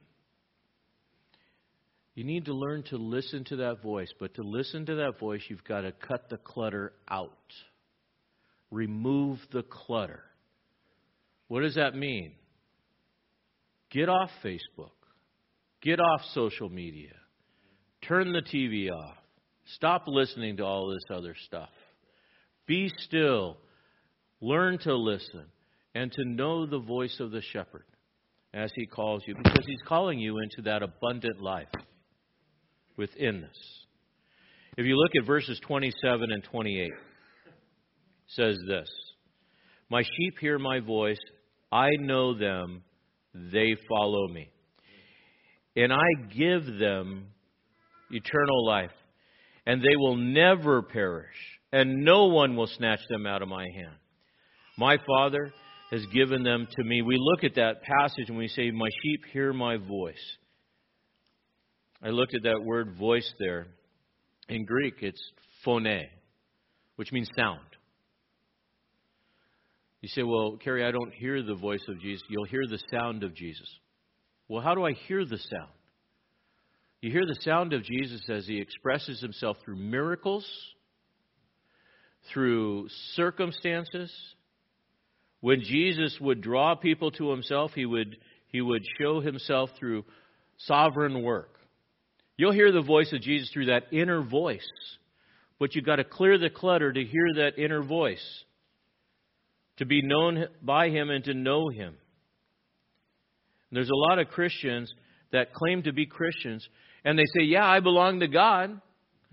You 2.16 2.24
need 2.24 2.46
to 2.46 2.54
learn 2.54 2.82
to 2.90 2.96
listen 2.96 3.44
to 3.44 3.56
that 3.56 3.82
voice, 3.82 4.12
but 4.18 4.34
to 4.34 4.42
listen 4.42 4.84
to 4.86 4.96
that 4.96 5.20
voice, 5.20 5.42
you've 5.48 5.64
got 5.64 5.82
to 5.82 5.92
cut 5.92 6.28
the 6.28 6.38
clutter 6.38 6.92
out. 7.08 7.30
Remove 8.72 9.38
the 9.52 9.62
clutter. 9.62 10.24
What 11.46 11.60
does 11.60 11.76
that 11.76 11.94
mean? 11.94 12.32
Get 13.90 14.08
off 14.08 14.30
Facebook. 14.44 14.90
Get 15.82 15.98
off 15.98 16.22
social 16.32 16.68
media. 16.68 17.14
Turn 18.06 18.32
the 18.32 18.42
TV 18.42 18.90
off. 18.90 19.16
Stop 19.74 20.04
listening 20.06 20.56
to 20.58 20.64
all 20.64 20.88
this 20.88 21.16
other 21.16 21.34
stuff. 21.46 21.70
Be 22.66 22.90
still. 22.98 23.58
Learn 24.40 24.78
to 24.80 24.94
listen 24.94 25.46
and 25.94 26.10
to 26.12 26.24
know 26.24 26.66
the 26.66 26.78
voice 26.78 27.16
of 27.20 27.30
the 27.30 27.42
shepherd 27.52 27.84
as 28.54 28.70
he 28.74 28.86
calls 28.86 29.22
you 29.26 29.34
because 29.34 29.64
he's 29.66 29.82
calling 29.86 30.18
you 30.18 30.38
into 30.38 30.62
that 30.62 30.82
abundant 30.82 31.40
life 31.40 31.68
within 32.96 33.40
this. 33.40 33.80
If 34.76 34.86
you 34.86 34.96
look 34.96 35.12
at 35.16 35.26
verses 35.26 35.60
27 35.66 36.30
and 36.30 36.44
28, 36.44 36.90
says 38.28 38.56
this 38.66 38.88
My 39.90 40.02
sheep 40.02 40.34
hear 40.40 40.58
my 40.58 40.80
voice, 40.80 41.18
I 41.72 41.90
know 41.98 42.38
them, 42.38 42.82
they 43.34 43.76
follow 43.88 44.28
me. 44.28 44.50
And 45.76 45.92
I 45.92 46.06
give 46.36 46.66
them 46.78 47.28
eternal 48.10 48.66
life, 48.66 48.90
and 49.66 49.80
they 49.82 49.96
will 49.96 50.16
never 50.16 50.82
perish, 50.82 51.36
and 51.72 52.04
no 52.04 52.26
one 52.26 52.56
will 52.56 52.66
snatch 52.66 53.00
them 53.08 53.26
out 53.26 53.42
of 53.42 53.48
my 53.48 53.66
hand. 53.74 53.96
My 54.76 54.96
Father 55.06 55.52
has 55.90 56.04
given 56.06 56.42
them 56.42 56.66
to 56.70 56.84
me. 56.84 57.02
We 57.02 57.16
look 57.18 57.44
at 57.44 57.56
that 57.56 57.82
passage 57.82 58.28
and 58.28 58.38
we 58.38 58.48
say, 58.48 58.70
My 58.70 58.88
sheep 59.02 59.20
hear 59.32 59.52
my 59.52 59.76
voice. 59.76 60.36
I 62.02 62.08
looked 62.08 62.34
at 62.34 62.44
that 62.44 62.62
word 62.64 62.96
voice 62.96 63.30
there. 63.38 63.66
In 64.48 64.64
Greek, 64.64 64.94
it's 65.00 65.20
phone, 65.64 66.06
which 66.96 67.12
means 67.12 67.28
sound. 67.36 67.60
You 70.00 70.08
say, 70.08 70.22
well, 70.22 70.56
Cary, 70.62 70.84
I 70.84 70.90
don't 70.90 71.12
hear 71.12 71.42
the 71.42 71.54
voice 71.54 71.84
of 71.88 72.00
Jesus. 72.00 72.24
You'll 72.28 72.44
hear 72.44 72.66
the 72.68 72.80
sound 72.90 73.22
of 73.22 73.34
Jesus. 73.34 73.68
Well, 74.48 74.62
how 74.62 74.74
do 74.74 74.84
I 74.84 74.92
hear 74.92 75.24
the 75.24 75.38
sound? 75.38 75.70
You 77.02 77.10
hear 77.10 77.26
the 77.26 77.38
sound 77.42 77.72
of 77.72 77.82
Jesus 77.82 78.22
as 78.28 78.46
he 78.46 78.60
expresses 78.60 79.20
himself 79.20 79.56
through 79.64 79.76
miracles, 79.76 80.46
through 82.32 82.88
circumstances. 83.14 84.12
When 85.40 85.62
Jesus 85.62 86.18
would 86.20 86.40
draw 86.40 86.74
people 86.74 87.10
to 87.12 87.30
himself, 87.30 87.72
he 87.74 87.86
would, 87.86 88.16
he 88.48 88.60
would 88.60 88.84
show 89.00 89.20
himself 89.20 89.70
through 89.78 90.04
sovereign 90.58 91.22
work. 91.22 91.54
You'll 92.36 92.52
hear 92.52 92.72
the 92.72 92.82
voice 92.82 93.12
of 93.12 93.22
Jesus 93.22 93.50
through 93.50 93.66
that 93.66 93.92
inner 93.92 94.22
voice. 94.22 94.68
But 95.58 95.74
you've 95.74 95.84
got 95.84 95.96
to 95.96 96.04
clear 96.04 96.38
the 96.38 96.50
clutter 96.50 96.92
to 96.92 97.04
hear 97.04 97.34
that 97.36 97.58
inner 97.58 97.82
voice, 97.82 98.44
to 99.80 99.86
be 99.86 100.02
known 100.02 100.46
by 100.62 100.90
Him 100.90 101.10
and 101.10 101.24
to 101.24 101.34
know 101.34 101.68
Him. 101.70 101.96
There's 103.72 103.90
a 103.90 103.94
lot 103.94 104.18
of 104.18 104.28
Christians 104.28 104.92
that 105.32 105.54
claim 105.54 105.82
to 105.84 105.92
be 105.92 106.06
Christians, 106.06 106.66
and 107.04 107.18
they 107.18 107.24
say, 107.24 107.44
Yeah, 107.44 107.66
I 107.66 107.80
belong 107.80 108.20
to 108.20 108.28
God. 108.28 108.80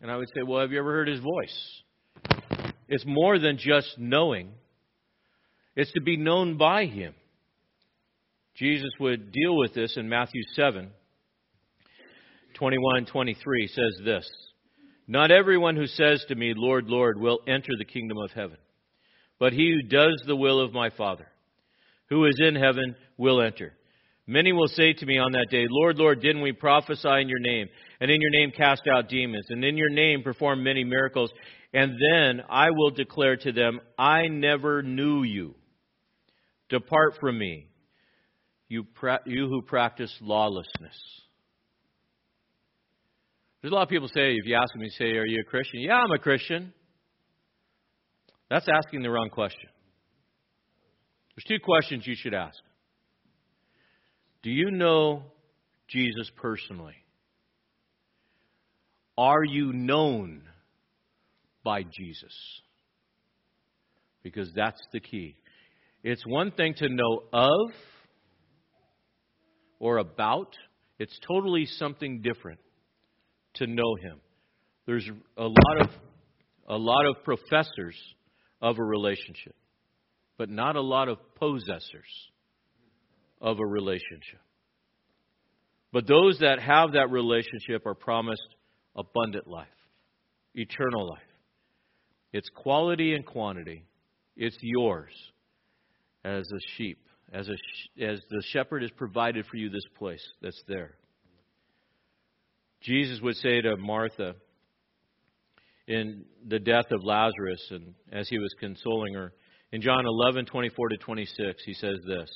And 0.02 0.12
I 0.12 0.16
would 0.16 0.30
say, 0.30 0.44
Well, 0.44 0.62
have 0.62 0.72
you 0.72 0.80
ever 0.80 0.92
heard 0.92 1.08
His 1.08 1.20
voice? 1.20 1.84
It's 2.88 3.04
more 3.06 3.40
than 3.40 3.58
just 3.58 3.98
knowing, 3.98 4.52
it's 5.76 5.92
to 5.94 6.02
be 6.02 6.18
known 6.18 6.58
by 6.58 6.86
Him. 6.86 7.14
Jesus 8.56 8.90
would 9.00 9.32
deal 9.32 9.56
with 9.56 9.74
this 9.74 9.98
in 9.98 10.10
Matthew 10.10 10.42
7. 10.56 10.90
21 12.56 13.06
23 13.06 13.68
says 13.68 14.02
this 14.04 14.28
Not 15.08 15.30
everyone 15.30 15.76
who 15.76 15.88
says 15.88 16.24
to 16.30 16.36
me, 16.36 16.54
Lord, 16.56 16.88
Lord, 16.88 17.20
will 17.20 17.40
enter 17.48 17.74
the 17.78 17.86
kingdom 17.86 18.18
of 18.18 18.32
heaven, 18.32 18.58
but 19.40 19.54
he 19.54 19.72
who 19.72 19.88
does 19.88 20.22
the 20.26 20.36
will 20.36 20.60
of 20.60 20.74
my 20.74 20.90
Father, 20.90 21.28
who 22.10 22.26
is 22.26 22.40
in 22.40 22.56
heaven, 22.56 22.96
will 23.18 23.42
enter. 23.42 23.74
Many 24.26 24.52
will 24.52 24.68
say 24.68 24.94
to 24.94 25.06
me 25.06 25.18
on 25.18 25.32
that 25.32 25.48
day, 25.50 25.66
Lord, 25.70 25.98
Lord, 25.98 26.22
didn't 26.22 26.42
we 26.42 26.52
prophesy 26.52 27.22
in 27.22 27.30
your 27.30 27.40
name, 27.40 27.68
and 28.02 28.12
in 28.12 28.20
your 28.20 28.30
name 28.30 28.52
cast 28.52 28.82
out 28.92 29.08
demons, 29.08 29.46
and 29.50 29.64
in 29.64 29.78
your 29.78 29.90
name 29.90 30.22
perform 30.22 30.64
many 30.64 30.84
miracles? 30.84 31.32
And 31.74 31.94
then 32.12 32.44
I 32.50 32.72
will 32.72 32.92
declare 32.92 33.38
to 33.38 33.52
them, 33.52 33.80
I 33.98 34.28
never 34.28 34.84
knew 34.84 35.24
you. 35.24 35.56
Depart 36.70 37.16
from 37.22 37.40
me, 37.40 37.68
you, 38.68 38.84
pra- 38.84 39.22
you 39.26 39.48
who 39.48 39.62
practice 39.62 40.14
lawlessness. 40.20 40.98
There's 43.62 43.72
a 43.72 43.76
lot 43.76 43.84
of 43.84 43.90
people 43.90 44.10
say, 44.10 44.34
if 44.34 44.46
you 44.46 44.56
ask 44.56 44.76
me, 44.76 44.90
say, 44.98 45.12
Are 45.12 45.26
you 45.26 45.42
a 45.42 45.50
Christian? 45.50 45.82
Yeah, 45.82 45.96
I'm 45.96 46.12
a 46.12 46.20
Christian. 46.20 46.74
That's 48.50 48.68
asking 48.72 49.02
the 49.02 49.10
wrong 49.10 49.30
question. 49.30 49.70
There's 51.36 51.60
two 51.60 51.64
questions 51.64 52.08
you 52.08 52.16
should 52.16 52.34
ask. 52.34 52.58
Do 54.42 54.50
you 54.50 54.72
know 54.72 55.24
Jesus 55.88 56.32
personally? 56.38 56.96
Are 59.18 59.44
you 59.44 59.74
known 59.74 60.44
by 61.64 61.84
Jesus? 61.84 62.34
Because 64.24 64.52
that's 64.56 64.82
the 64.94 65.00
key. 65.00 65.36
It's 66.04 66.26
one 66.26 66.52
thing 66.52 66.74
to 66.78 66.88
know 66.90 67.24
of 67.34 67.72
or 69.80 69.98
about, 69.98 70.56
it's 71.00 71.18
totally 71.28 71.66
something 71.66 72.22
different 72.22 72.60
to 73.56 73.68
know 73.68 73.96
Him. 74.02 74.20
There's 74.86 75.10
a 75.38 75.44
lot 75.44 75.82
of 75.82 75.90
a 76.70 76.78
lot 76.78 77.06
of 77.06 77.24
professors 77.24 77.96
of 78.62 78.80
a 78.80 78.84
relationship, 78.84 79.56
but 80.38 80.50
not 80.50 80.76
a 80.76 80.82
lot 80.82 81.10
of 81.10 81.18
possessors 81.36 82.30
of 83.42 83.60
a 83.60 83.66
relationship. 83.66 84.40
But 85.92 86.08
those 86.08 86.40
that 86.40 86.60
have 86.60 86.94
that 86.94 87.12
relationship 87.12 87.86
are 87.86 87.96
promised 87.96 88.56
abundant 88.96 89.48
life, 89.48 89.68
eternal 90.54 91.08
life. 91.10 91.22
It's 92.34 92.50
quality 92.50 93.14
and 93.14 93.26
quantity. 93.26 93.84
It's 94.36 94.58
yours 94.62 95.12
as 96.24 96.46
a 96.52 96.60
sheep, 96.76 97.00
as, 97.32 97.48
a, 97.48 98.04
as 98.04 98.20
the 98.30 98.44
shepherd 98.52 98.82
has 98.82 98.92
provided 98.92 99.46
for 99.46 99.58
you 99.58 99.70
this 99.70 99.86
place 99.98 100.24
that's 100.42 100.62
there. 100.68 100.96
Jesus 102.82 103.22
would 103.22 103.36
say 103.38 103.62
to 103.62 103.78
Martha 103.78 104.36
in 105.88 106.26
the 106.48 106.60
death 106.60 106.92
of 106.92 107.04
Lazarus, 107.04 107.62
and 107.72 107.94
as 108.12 108.28
he 108.30 108.38
was 108.38 108.54
consoling 108.60 109.14
her, 109.14 109.34
in 109.72 109.82
John 109.82 110.06
11, 110.06 110.46
24 110.46 110.90
to 110.90 110.98
26, 110.98 111.64
he 111.66 111.74
says 111.74 111.98
this 112.06 112.30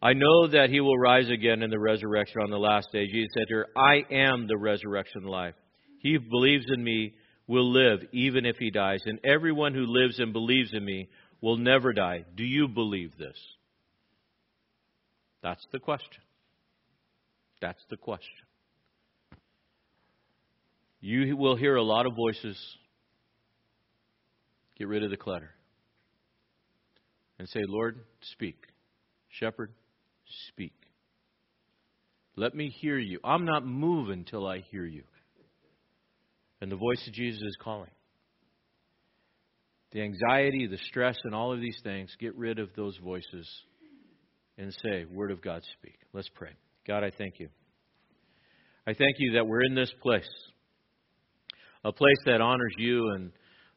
I 0.00 0.14
know 0.14 0.48
that 0.48 0.70
he 0.70 0.80
will 0.80 0.98
rise 0.98 1.30
again 1.30 1.62
in 1.62 1.70
the 1.70 1.78
resurrection 1.78 2.42
on 2.42 2.50
the 2.50 2.58
last 2.58 2.88
day. 2.92 3.06
Jesus 3.06 3.28
said 3.34 3.46
to 3.48 3.54
her, 3.54 3.66
I 3.76 4.04
am 4.10 4.46
the 4.48 4.56
resurrection 4.56 5.22
life. 5.22 5.54
He 6.00 6.14
who 6.14 6.20
believes 6.20 6.66
in 6.74 6.82
me 6.82 7.14
will 7.46 7.70
live 7.70 8.00
even 8.12 8.44
if 8.44 8.56
he 8.56 8.70
dies, 8.70 9.00
and 9.06 9.20
everyone 9.24 9.74
who 9.74 9.86
lives 9.86 10.18
and 10.18 10.32
believes 10.32 10.72
in 10.72 10.84
me 10.84 11.08
will 11.40 11.56
never 11.56 11.92
die. 11.92 12.24
Do 12.34 12.44
you 12.44 12.66
believe 12.68 13.16
this? 13.16 13.36
That's 15.42 15.64
the 15.72 15.78
question. 15.78 16.22
That's 17.60 17.82
the 17.90 17.96
question. 17.96 18.46
You 21.02 21.36
will 21.36 21.56
hear 21.56 21.74
a 21.74 21.82
lot 21.82 22.06
of 22.06 22.14
voices. 22.14 22.56
Get 24.78 24.86
rid 24.88 25.02
of 25.02 25.10
the 25.10 25.16
clutter. 25.16 25.50
And 27.38 27.48
say, 27.48 27.60
Lord, 27.66 28.00
speak. 28.20 28.56
Shepherd, 29.28 29.72
speak. 30.48 30.72
Let 32.36 32.54
me 32.54 32.70
hear 32.80 32.98
you. 32.98 33.18
I'm 33.24 33.44
not 33.44 33.66
moving 33.66 34.24
till 34.24 34.46
I 34.46 34.60
hear 34.70 34.86
you. 34.86 35.02
And 36.60 36.70
the 36.70 36.76
voice 36.76 37.04
of 37.08 37.12
Jesus 37.12 37.42
is 37.42 37.56
calling. 37.60 37.90
The 39.90 40.02
anxiety, 40.02 40.68
the 40.68 40.78
stress, 40.86 41.16
and 41.24 41.34
all 41.34 41.52
of 41.52 41.60
these 41.60 41.78
things, 41.82 42.14
get 42.20 42.36
rid 42.36 42.60
of 42.60 42.70
those 42.76 42.96
voices 42.98 43.48
and 44.56 44.72
say, 44.82 45.04
Word 45.12 45.32
of 45.32 45.42
God, 45.42 45.62
speak. 45.78 45.98
Let's 46.12 46.30
pray. 46.32 46.52
God, 46.86 47.02
I 47.02 47.10
thank 47.10 47.40
you. 47.40 47.48
I 48.86 48.94
thank 48.94 49.16
you 49.18 49.32
that 49.32 49.46
we're 49.46 49.64
in 49.64 49.74
this 49.74 49.92
place, 50.00 50.28
a 51.84 51.92
place 51.92 52.18
that 52.26 52.40
honors 52.40 52.74
you 52.78 53.10
and 53.10 53.32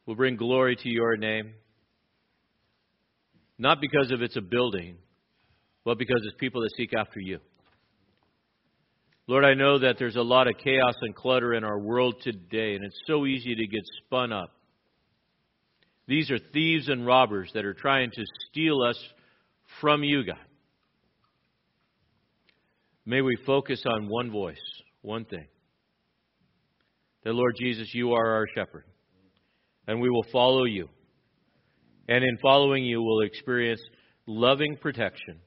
will 0.06 0.14
bring 0.14 0.36
glory 0.36 0.76
to 0.76 0.88
your 0.88 1.16
name. 1.16 1.52
Not 3.58 3.80
because 3.80 4.10
of 4.10 4.22
it's 4.22 4.36
a 4.36 4.40
building, 4.40 4.96
but 5.84 5.98
because 5.98 6.20
it's 6.24 6.36
people 6.38 6.62
that 6.62 6.70
seek 6.76 6.92
after 6.94 7.20
you. 7.20 7.38
Lord, 9.28 9.44
I 9.44 9.54
know 9.54 9.80
that 9.80 9.96
there's 9.98 10.16
a 10.16 10.22
lot 10.22 10.46
of 10.46 10.54
chaos 10.62 10.94
and 11.00 11.14
clutter 11.14 11.54
in 11.54 11.64
our 11.64 11.78
world 11.78 12.16
today, 12.22 12.76
and 12.76 12.84
it's 12.84 13.00
so 13.06 13.26
easy 13.26 13.54
to 13.56 13.66
get 13.66 13.82
spun 14.04 14.32
up. 14.32 14.50
These 16.06 16.30
are 16.30 16.38
thieves 16.38 16.88
and 16.88 17.04
robbers 17.04 17.50
that 17.54 17.64
are 17.64 17.74
trying 17.74 18.10
to 18.12 18.22
steal 18.48 18.82
us 18.82 18.98
from 19.80 20.04
you, 20.04 20.24
God. 20.24 20.36
May 23.04 23.20
we 23.20 23.36
focus 23.44 23.82
on 23.86 24.08
one 24.08 24.30
voice, 24.30 24.62
one 25.02 25.24
thing. 25.24 25.46
That, 27.26 27.34
Lord 27.34 27.54
Jesus, 27.60 27.92
you 27.92 28.12
are 28.12 28.26
our 28.36 28.46
shepherd, 28.54 28.84
and 29.86 30.00
we 30.00 30.08
will 30.08 30.24
follow 30.32 30.64
you. 30.64 30.88
And 32.08 32.24
in 32.24 32.38
following 32.40 32.84
you, 32.84 33.02
we'll 33.02 33.26
experience 33.26 33.82
loving 34.26 34.78
protection 34.80 35.40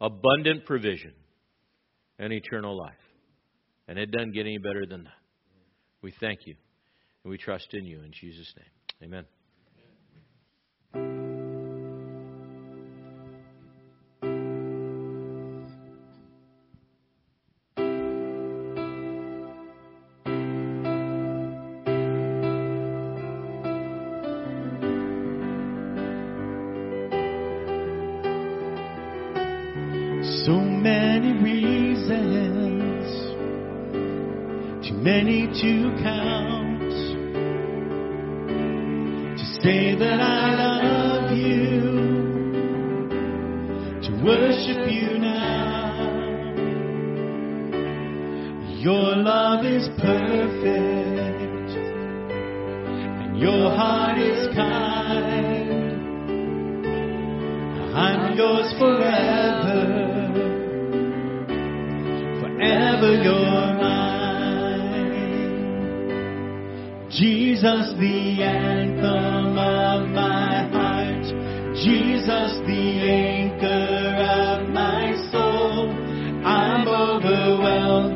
abundant 0.00 0.64
provision, 0.64 1.12
and 2.18 2.32
eternal 2.32 2.76
life. 2.76 2.94
And 3.86 3.98
it 3.98 4.10
doesn't 4.10 4.32
get 4.32 4.42
any 4.42 4.58
better 4.58 4.86
than 4.86 5.04
that. 5.04 5.12
We 6.02 6.12
thank 6.20 6.40
you, 6.46 6.54
and 7.24 7.30
we 7.30 7.38
trust 7.38 7.68
in 7.72 7.84
you 7.84 8.02
in 8.02 8.12
Jesus' 8.12 8.52
name. 8.56 9.10
Amen. 9.10 9.24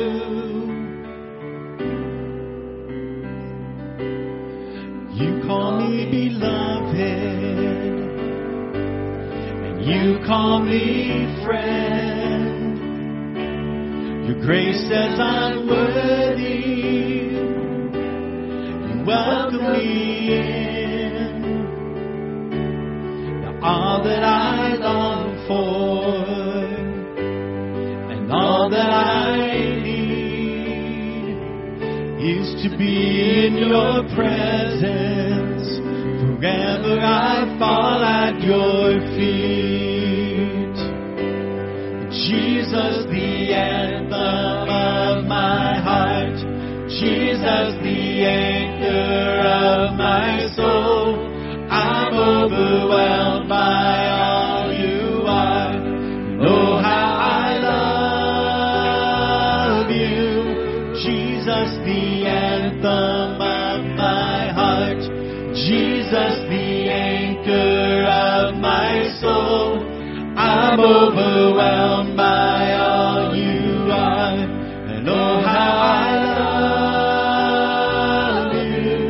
You 5.14 5.30
call 5.46 5.78
me 5.78 6.10
beloved, 6.10 6.96
and 9.66 9.76
you 9.86 10.18
call 10.26 10.58
me 10.64 11.26
friend. 11.44 12.78
Your 14.26 14.38
grace 14.44 14.80
says 14.88 15.20
I'm 15.20 15.68
worthy. 15.68 16.60
You 18.88 19.04
welcome 19.06 19.72
me 19.74 20.34
in 20.34 20.71
all 23.64 24.02
that 24.02 24.24
I 24.24 24.74
long 24.74 25.46
for 25.46 26.16
and 28.10 28.32
all 28.32 28.68
that 28.70 28.90
I 28.90 29.36
need 29.84 30.22
is 32.18 32.62
to 32.64 32.76
be 32.76 33.46
in 33.46 33.56
your 33.56 34.02
presence. 34.16 35.78
Forever 36.42 36.98
I 37.00 37.56
fall 37.60 38.02
at 38.02 38.42
your 38.42 38.98
feet. 39.14 39.82
Jesus, 42.26 43.06
the 43.06 43.54
anthem 43.54 44.68
of 44.68 45.24
my 45.26 45.78
heart. 45.78 46.36
Jesus, 46.90 47.78
the 47.78 48.26
anchor 48.26 49.38
of 49.46 49.94
my 49.96 50.48
soul. 50.56 51.30
I'm 51.70 52.14
overwhelmed. 52.14 53.21
overwhelmed 71.52 72.16
by 72.16 72.72
all 72.76 73.36
you 73.36 73.92
are, 73.92 74.34
and 74.34 75.06
oh 75.08 75.40
how 75.44 75.76
I 75.82 76.16
love 78.40 78.54
you. 78.54 79.00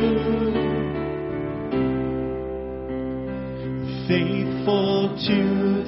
Faithful 4.07 5.15
to 5.27 5.39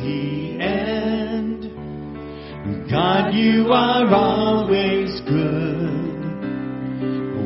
the 0.01 0.57
end, 0.63 1.61
God, 2.89 3.33
you 3.33 3.73
are 3.73 4.13
always 4.13 5.21
good. 5.21 6.05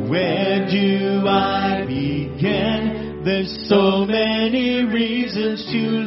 Where 0.10 0.68
do 0.70 1.28
I 1.28 1.84
begin? 1.88 3.22
There's 3.26 3.68
so 3.68 4.06
many 4.06 4.84
reasons 4.84 5.66
to 5.72 5.99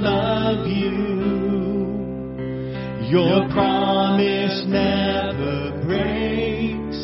Your 3.13 3.47
promise 3.51 4.65
never 4.67 5.85
breaks. 5.85 6.97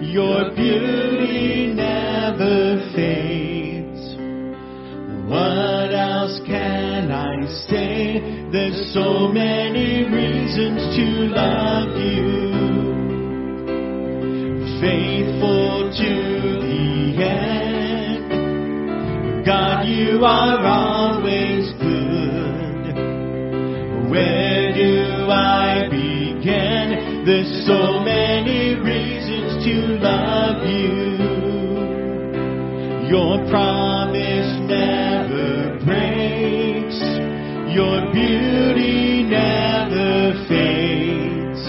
Your 0.00 0.54
beauty 0.54 1.74
never 1.74 2.78
fades. 2.94 4.14
What 5.28 5.92
else 5.92 6.40
can 6.46 7.10
I 7.10 7.44
say? 7.68 8.20
There's 8.52 8.94
so 8.94 9.26
many 9.32 10.04
reasons 10.04 10.94
to 10.94 11.06
love 11.34 11.96
you. 11.98 12.52
Faithful 14.80 15.90
to 15.90 16.12
the 16.62 17.18
end. 17.18 18.30
God, 19.44 19.88
you 19.88 20.24
are 20.24 20.64
always 20.64 21.41
There's 27.24 27.66
so 27.66 28.00
many 28.00 28.74
reasons 28.74 29.64
to 29.64 29.74
love 30.02 30.66
you. 30.66 31.22
Your 33.06 33.38
promise 33.48 34.50
never 34.66 35.78
breaks. 35.84 36.98
Your 37.70 38.10
beauty 38.12 39.22
never 39.22 40.34
fades. 40.48 41.62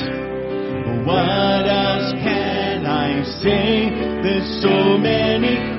What 1.06 1.70
else 1.70 2.14
can 2.24 2.88
I 2.88 3.24
say? 3.43 3.91
There's 4.24 4.62
so 4.64 4.97
many 4.97 5.72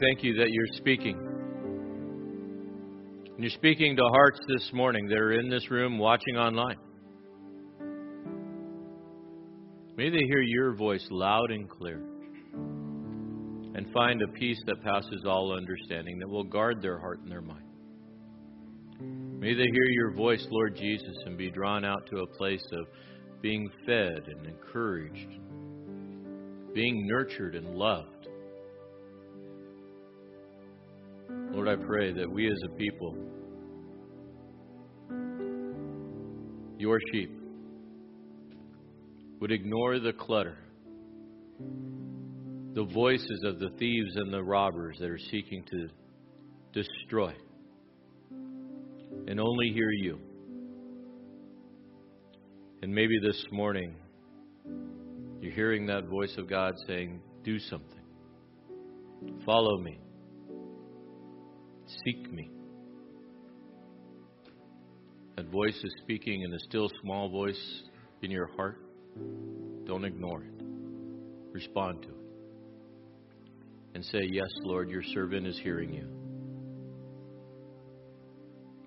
thank 0.00 0.24
you 0.24 0.34
that 0.34 0.50
you're 0.50 0.66
speaking. 0.78 1.18
And 3.34 3.38
you're 3.38 3.50
speaking 3.50 3.96
to 3.96 4.02
hearts 4.14 4.40
this 4.48 4.70
morning 4.72 5.06
that 5.08 5.18
are 5.18 5.32
in 5.32 5.50
this 5.50 5.70
room 5.70 5.98
watching 5.98 6.36
online. 6.36 6.78
May 9.96 10.08
they 10.08 10.24
hear 10.24 10.40
your 10.40 10.74
voice 10.74 11.06
loud 11.10 11.50
and 11.50 11.68
clear 11.68 12.00
and 13.74 13.86
find 13.92 14.22
a 14.22 14.28
peace 14.28 14.60
that 14.66 14.82
passes 14.82 15.24
all 15.26 15.54
understanding 15.54 16.18
that 16.18 16.28
will 16.28 16.44
guard 16.44 16.80
their 16.80 16.98
heart 16.98 17.20
and 17.20 17.30
their 17.30 17.42
mind. 17.42 17.64
May 19.38 19.54
they 19.54 19.64
hear 19.64 19.90
your 19.90 20.12
voice, 20.12 20.46
Lord 20.50 20.76
Jesus, 20.76 21.16
and 21.26 21.36
be 21.36 21.50
drawn 21.50 21.84
out 21.84 22.06
to 22.10 22.20
a 22.20 22.26
place 22.26 22.64
of 22.72 22.86
being 23.42 23.68
fed 23.86 24.22
and 24.26 24.46
encouraged, 24.46 25.28
being 26.74 27.06
nurtured 27.06 27.54
and 27.54 27.74
loved. 27.74 28.28
Lord, 31.62 31.78
I 31.78 31.84
pray 31.84 32.10
that 32.14 32.30
we 32.30 32.50
as 32.50 32.58
a 32.64 32.70
people, 32.70 33.14
your 36.78 36.98
sheep, 37.12 37.30
would 39.40 39.52
ignore 39.52 39.98
the 39.98 40.14
clutter, 40.14 40.56
the 42.72 42.84
voices 42.84 43.42
of 43.44 43.58
the 43.58 43.68
thieves 43.78 44.16
and 44.16 44.32
the 44.32 44.42
robbers 44.42 44.96
that 45.00 45.10
are 45.10 45.18
seeking 45.18 45.62
to 45.64 45.88
destroy, 46.72 47.34
and 48.30 49.38
only 49.38 49.70
hear 49.74 49.90
you. 49.90 50.18
And 52.80 52.90
maybe 52.90 53.18
this 53.22 53.44
morning, 53.52 53.96
you're 55.42 55.52
hearing 55.52 55.84
that 55.88 56.06
voice 56.06 56.34
of 56.38 56.48
God 56.48 56.72
saying, 56.86 57.20
Do 57.44 57.58
something. 57.58 58.00
Follow 59.44 59.76
me. 59.76 59.98
Seek 62.04 62.32
me. 62.32 62.50
That 65.36 65.46
voice 65.50 65.76
is 65.82 65.94
speaking 66.02 66.42
in 66.42 66.52
a 66.52 66.58
still 66.68 66.90
small 67.02 67.30
voice 67.30 67.82
in 68.22 68.30
your 68.30 68.48
heart. 68.56 68.78
Don't 69.86 70.04
ignore 70.04 70.42
it. 70.42 70.64
Respond 71.52 72.02
to 72.02 72.08
it. 72.08 72.14
And 73.94 74.04
say, 74.04 74.20
Yes, 74.30 74.48
Lord, 74.62 74.88
your 74.88 75.02
servant 75.14 75.46
is 75.46 75.58
hearing 75.62 75.92
you. 75.92 76.06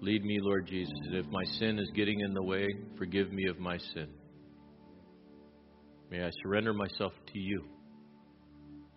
Lead 0.02 0.24
me, 0.24 0.38
Lord 0.42 0.68
Jesus, 0.68 0.94
and 1.06 1.16
if 1.16 1.26
my 1.28 1.44
sin 1.60 1.80
is 1.80 1.90
getting 1.96 2.20
in 2.20 2.34
the 2.34 2.44
way, 2.44 2.68
forgive 2.98 3.32
me 3.32 3.48
of 3.50 3.58
my 3.60 3.78
sin. 3.94 4.08
May 6.12 6.24
I 6.24 6.30
surrender 6.44 6.74
myself 6.74 7.14
to 7.32 7.40
you 7.40 7.64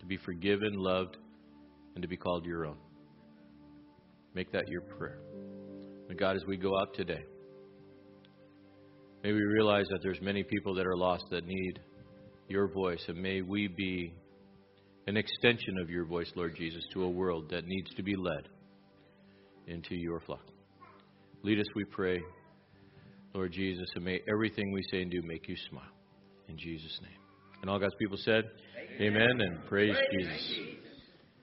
to 0.01 0.07
be 0.07 0.17
forgiven, 0.19 0.75
loved, 0.75 1.17
and 1.95 2.03
to 2.03 2.09
be 2.09 2.17
called 2.17 2.45
your 2.45 2.67
own. 2.67 2.77
Make 4.37 4.53
that 4.53 4.69
your 4.69 4.83
prayer. 4.83 5.19
And 6.11 6.19
God, 6.19 6.37
as 6.37 6.43
we 6.47 6.59
go 6.59 6.79
out 6.79 6.93
today, 6.93 7.25
may 9.25 9.33
we 9.33 9.41
realize 9.41 9.87
that 9.89 10.01
there's 10.03 10.21
many 10.21 10.43
people 10.43 10.75
that 10.75 10.87
are 10.87 10.95
lost 10.95 11.25
that 11.31 11.47
need 11.47 11.81
your 12.47 12.69
voice, 12.69 13.03
and 13.09 13.17
may 13.17 13.41
we 13.41 13.67
be 13.67 14.13
an 15.07 15.17
extension 15.17 15.79
of 15.83 15.89
your 15.89 16.05
voice, 16.05 16.31
Lord 16.37 16.55
Jesus, 16.55 16.85
to 16.93 17.05
a 17.05 17.09
world 17.09 17.49
that 17.49 17.65
needs 17.65 17.95
to 17.95 18.03
be 18.03 18.15
led 18.15 18.49
into 19.69 19.95
your 19.95 20.21
flock. 20.21 20.45
Lead 21.43 21.59
us, 21.59 21.67
we 21.75 21.85
pray, 21.85 22.21
Lord 23.35 23.53
Jesus, 23.53 23.89
and 23.95 24.05
may 24.05 24.21
everything 24.31 24.71
we 24.71 24.83
say 24.91 25.01
and 25.01 25.11
do 25.11 25.23
make 25.25 25.49
you 25.49 25.57
smile. 25.71 25.83
In 26.49 26.59
Jesus' 26.59 26.99
name. 27.01 27.19
And 27.63 27.71
all 27.71 27.79
God's 27.79 27.95
people 27.99 28.19
said, 28.19 28.45
Amen, 29.01 29.17
Amen 29.17 29.41
and 29.41 29.67
praise 29.67 29.97
Jesus. 30.13 30.86